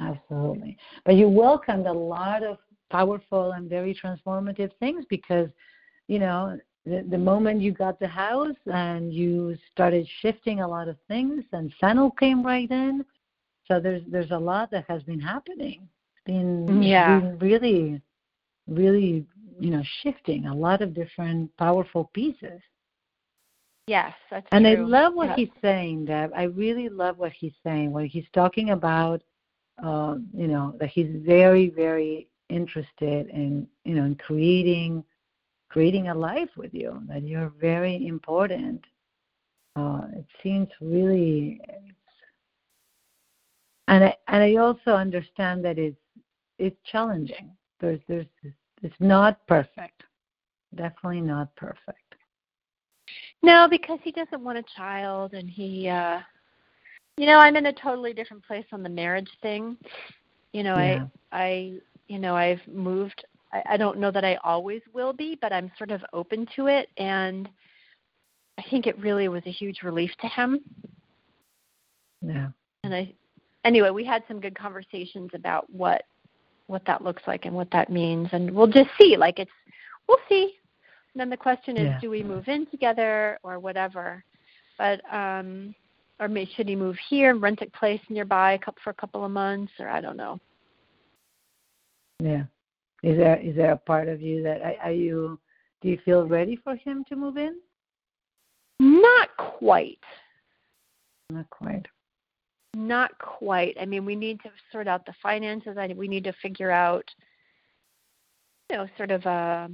absolutely. 0.00 0.76
But 1.04 1.14
you 1.14 1.28
welcomed 1.28 1.86
a 1.86 1.92
lot 1.92 2.42
of 2.42 2.58
powerful 2.90 3.52
and 3.52 3.68
very 3.68 3.94
transformative 3.94 4.70
things 4.78 5.04
because, 5.08 5.48
you 6.08 6.18
know, 6.18 6.58
the, 6.84 7.04
the 7.08 7.18
moment 7.18 7.62
you 7.62 7.72
got 7.72 7.98
the 7.98 8.08
house 8.08 8.56
and 8.66 9.12
you 9.12 9.56
started 9.72 10.06
shifting 10.20 10.60
a 10.60 10.68
lot 10.68 10.88
of 10.88 10.96
things, 11.08 11.44
and 11.52 11.72
Fennel 11.80 12.10
came 12.10 12.44
right 12.44 12.70
in. 12.70 13.04
So 13.66 13.80
there's 13.80 14.02
there's 14.06 14.30
a 14.30 14.38
lot 14.38 14.70
that 14.72 14.84
has 14.88 15.02
been 15.04 15.20
happening. 15.20 15.88
Been, 16.24 16.82
Yeah. 16.82 17.20
been 17.20 17.38
really, 17.38 18.02
really, 18.66 19.26
you 19.60 19.70
know, 19.70 19.82
shifting 20.02 20.46
a 20.46 20.54
lot 20.54 20.80
of 20.80 20.94
different 20.94 21.54
powerful 21.56 22.10
pieces. 22.14 22.60
Yes, 23.86 24.14
that's 24.30 24.46
And 24.50 24.66
I 24.66 24.74
love 24.74 25.14
what 25.14 25.36
he's 25.36 25.50
saying, 25.60 26.06
Deb. 26.06 26.32
I 26.34 26.44
really 26.44 26.88
love 26.88 27.18
what 27.18 27.32
he's 27.32 27.52
saying. 27.62 27.92
When 27.92 28.06
he's 28.06 28.26
talking 28.32 28.70
about, 28.70 29.22
um, 29.82 30.28
you 30.32 30.46
know, 30.46 30.74
that 30.80 30.88
he's 30.88 31.10
very, 31.16 31.68
very 31.68 32.28
interested 32.48 33.28
in, 33.28 33.66
you 33.84 33.94
know, 33.94 34.04
in 34.04 34.14
creating, 34.14 35.04
creating 35.68 36.08
a 36.08 36.14
life 36.14 36.50
with 36.56 36.72
you. 36.72 37.02
That 37.08 37.24
you're 37.24 37.52
very 37.60 38.06
important. 38.06 38.82
Uh, 39.76 40.02
it 40.14 40.26
seems 40.42 40.68
really, 40.80 41.60
and 43.88 44.04
I 44.04 44.16
and 44.28 44.42
I 44.42 44.54
also 44.56 44.92
understand 44.92 45.64
that 45.64 45.78
it's 45.78 45.98
it's 46.58 46.76
challenging. 46.90 47.50
There's 47.80 48.00
there's 48.08 48.26
it's 48.82 48.94
not 49.00 49.46
perfect. 49.46 50.04
Definitely 50.74 51.20
not 51.20 51.54
perfect. 51.56 51.98
No, 53.42 53.66
because 53.68 53.98
he 54.02 54.12
doesn't 54.12 54.42
want 54.42 54.58
a 54.58 54.64
child 54.76 55.34
and 55.34 55.48
he 55.48 55.88
uh 55.88 56.20
you 57.16 57.26
know, 57.26 57.38
I'm 57.38 57.56
in 57.56 57.66
a 57.66 57.72
totally 57.72 58.12
different 58.12 58.44
place 58.44 58.66
on 58.72 58.82
the 58.82 58.88
marriage 58.88 59.30
thing. 59.40 59.76
You 60.52 60.62
know, 60.62 60.76
Yeah. 60.76 61.06
I 61.32 61.44
I 61.44 61.72
you 62.08 62.18
know, 62.18 62.36
I've 62.36 62.66
moved 62.68 63.24
I, 63.52 63.62
I 63.70 63.76
don't 63.76 63.98
know 63.98 64.10
that 64.10 64.24
I 64.24 64.36
always 64.44 64.82
will 64.92 65.12
be, 65.12 65.38
but 65.40 65.52
I'm 65.52 65.70
sort 65.78 65.90
of 65.90 66.02
open 66.12 66.46
to 66.56 66.66
it 66.66 66.88
and 66.96 67.48
I 68.58 68.62
think 68.70 68.86
it 68.86 68.98
really 68.98 69.28
was 69.28 69.42
a 69.46 69.50
huge 69.50 69.82
relief 69.82 70.10
to 70.20 70.28
him. 70.28 70.60
Yeah. 72.22 72.48
And 72.84 72.94
I 72.94 73.12
anyway, 73.64 73.90
we 73.90 74.04
had 74.04 74.22
some 74.28 74.40
good 74.40 74.56
conversations 74.56 75.30
about 75.34 75.68
what 75.70 76.04
what 76.66 76.82
that 76.86 77.02
looks 77.02 77.22
like 77.26 77.44
and 77.44 77.54
what 77.54 77.70
that 77.70 77.90
means 77.90 78.28
and 78.32 78.50
we'll 78.50 78.66
just 78.66 78.90
see. 78.98 79.16
Like 79.16 79.38
it's 79.38 79.50
we'll 80.08 80.18
see. 80.28 80.54
And 81.12 81.20
then 81.20 81.30
the 81.30 81.36
question 81.36 81.76
is 81.76 81.84
Yeah. 81.84 82.00
do 82.00 82.10
we 82.10 82.22
move 82.22 82.48
in 82.48 82.66
together 82.66 83.38
or 83.42 83.58
whatever? 83.58 84.24
But 84.78 85.00
um 85.12 85.74
or 86.20 86.28
may, 86.28 86.46
should 86.54 86.68
he 86.68 86.76
move 86.76 86.96
here 87.08 87.30
and 87.30 87.42
rent 87.42 87.60
a 87.60 87.66
place 87.76 88.00
nearby 88.08 88.52
a 88.52 88.58
couple, 88.58 88.80
for 88.84 88.90
a 88.90 88.94
couple 88.94 89.24
of 89.24 89.32
months 89.32 89.72
or 89.80 89.88
I 89.88 90.00
don't 90.00 90.16
know. 90.16 90.38
Yeah. 92.20 92.44
Is 93.02 93.18
there 93.18 93.36
is 93.36 93.56
there 93.56 93.72
a 93.72 93.76
part 93.76 94.08
of 94.08 94.22
you 94.22 94.42
that 94.44 94.62
are 94.62 94.76
are 94.84 94.92
you 94.92 95.38
do 95.82 95.88
you 95.90 95.98
feel 96.04 96.26
ready 96.26 96.56
for 96.56 96.76
him 96.76 97.04
to 97.08 97.16
move 97.16 97.36
in? 97.36 97.56
Not 98.80 99.28
quite. 99.36 99.98
Not 101.30 101.48
quite. 101.50 101.86
Not 102.74 103.16
quite. 103.18 103.76
I 103.80 103.84
mean, 103.86 104.04
we 104.04 104.16
need 104.16 104.40
to 104.42 104.50
sort 104.72 104.88
out 104.88 105.06
the 105.06 105.14
finances. 105.22 105.76
I 105.78 105.86
we 105.96 106.08
need 106.08 106.24
to 106.24 106.32
figure 106.42 106.70
out, 106.70 107.04
you 108.70 108.76
know, 108.76 108.86
sort 108.96 109.10
of 109.10 109.24
a 109.26 109.70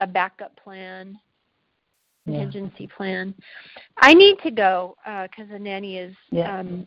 a 0.00 0.06
backup 0.06 0.56
plan, 0.56 1.18
Yeah. 2.26 2.40
contingency 2.40 2.86
plan. 2.86 3.34
I 3.98 4.14
need 4.14 4.38
to 4.42 4.50
go 4.50 4.96
because 5.04 5.48
the 5.50 5.58
nanny 5.58 5.98
is 5.98 6.14
Yeah. 6.30 6.60
um, 6.60 6.86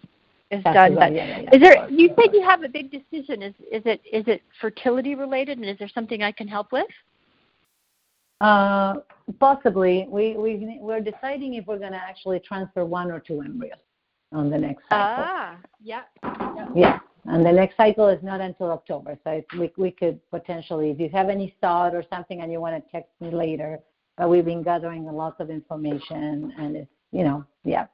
is 0.51 0.63
That's 0.63 0.75
done. 0.75 0.95
right. 0.95 1.11
But 1.11 1.13
yeah. 1.13 1.39
is 1.53 1.61
there? 1.61 1.89
You 1.89 2.09
said 2.15 2.33
you 2.33 2.43
have 2.43 2.63
a 2.63 2.69
big 2.69 2.91
decision. 2.91 3.41
Is 3.41 3.53
is 3.71 3.83
it 3.85 4.01
is 4.11 4.27
it 4.27 4.41
fertility 4.61 5.15
related, 5.15 5.57
and 5.57 5.67
is 5.67 5.77
there 5.79 5.89
something 5.89 6.21
I 6.21 6.31
can 6.31 6.47
help 6.47 6.71
with? 6.71 6.87
Uh, 8.43 8.95
possibly. 9.39 10.05
We 10.09 10.35
we 10.35 10.77
we're 10.81 10.99
deciding 10.99 11.53
if 11.53 11.65
we're 11.65 11.79
going 11.79 11.93
to 11.93 11.97
actually 11.97 12.41
transfer 12.41 12.83
one 12.83 13.09
or 13.09 13.21
two 13.21 13.39
embryos 13.39 13.79
on 14.33 14.49
the 14.49 14.57
next 14.57 14.83
cycle. 14.89 15.23
Ah, 15.25 15.57
yeah. 15.81 16.01
Yeah, 16.75 16.99
and 17.25 17.45
the 17.45 17.51
next 17.53 17.77
cycle 17.77 18.09
is 18.09 18.21
not 18.21 18.41
until 18.41 18.69
October, 18.71 19.17
so 19.23 19.41
we 19.57 19.71
we 19.77 19.91
could 19.91 20.19
potentially, 20.29 20.91
if 20.91 20.99
you 20.99 21.09
have 21.13 21.29
any 21.29 21.55
thought 21.61 21.95
or 21.95 22.03
something 22.11 22.41
and 22.41 22.51
you 22.51 22.59
want 22.59 22.75
to 22.83 22.91
text 22.91 23.11
me 23.21 23.31
later. 23.31 23.79
But 24.17 24.29
we've 24.29 24.45
been 24.45 24.61
gathering 24.61 25.05
lots 25.05 25.39
of 25.39 25.49
information, 25.49 26.53
and 26.57 26.75
it's 26.75 26.91
you 27.11 27.23
know 27.23 27.45
yeah. 27.63 27.85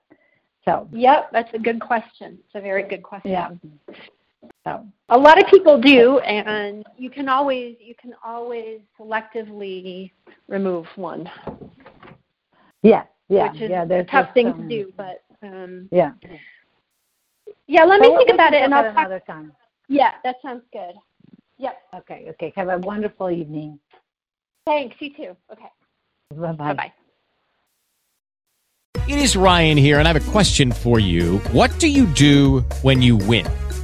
So 0.66 0.90
Yep, 0.92 1.30
that's 1.32 1.54
a 1.54 1.60
good 1.60 1.80
question. 1.80 2.40
It's 2.44 2.56
a 2.56 2.62
very 2.62 2.84
good 2.84 3.04
question. 3.04 3.32
yeah. 3.32 3.50
So 4.66 4.86
A 5.10 5.18
lot 5.18 5.40
of 5.42 5.48
people 5.48 5.80
do, 5.80 6.20
and 6.20 6.86
you 6.98 7.10
can 7.10 7.28
always 7.30 7.76
you 7.80 7.96
can 7.96 8.14
always 8.24 8.80
selectively 9.00 10.12
remove 10.48 10.86
one, 10.96 11.30
yeah, 12.84 13.04
yeah, 13.28 13.52
which 13.52 13.62
is 13.62 13.70
yeah. 13.70 13.84
a 13.84 14.04
tough 14.06 14.26
just 14.28 14.34
thing 14.34 14.48
some- 14.52 14.62
to 14.64 14.68
do. 14.70 14.94
But 14.96 15.24
um, 15.44 15.90
Yeah. 15.92 16.12
yeah, 17.68 17.84
let 17.84 18.02
So 18.02 18.10
me 18.10 18.10
we- 18.12 18.18
think 18.18 18.30
about 18.32 18.54
it, 18.54 18.64
and 18.64 18.74
I'll 18.74 18.86
at 18.86 18.94
talk. 18.94 19.00
another 19.06 19.22
time. 19.26 19.54
Yeah, 19.88 20.12
that 20.24 20.36
sounds 20.42 20.64
good. 20.72 20.96
Yep. 21.58 21.78
Okay, 21.98 22.28
okay. 22.30 22.54
Have 22.56 22.70
a 22.70 22.78
wonderful 22.78 23.30
evening. 23.30 23.80
Thanks. 24.66 24.96
You 25.00 25.10
too. 25.14 25.36
Okay. 25.52 25.70
Bye 26.36 26.52
Bye 26.54 26.54
bye. 26.54 26.74
bye. 26.74 26.94
It 29.08 29.18
is 29.18 29.36
Ryan 29.36 29.78
here, 29.78 29.98
and 30.00 30.08
I 30.08 30.14
have 30.14 30.28
a 30.28 30.32
question 30.32 30.72
for 30.72 31.00
you. 31.00 31.40
What 31.52 31.78
do 31.80 31.88
you 31.88 32.06
do 32.08 32.60
when 32.84 33.02
you 33.02 33.18
win? 33.18 33.46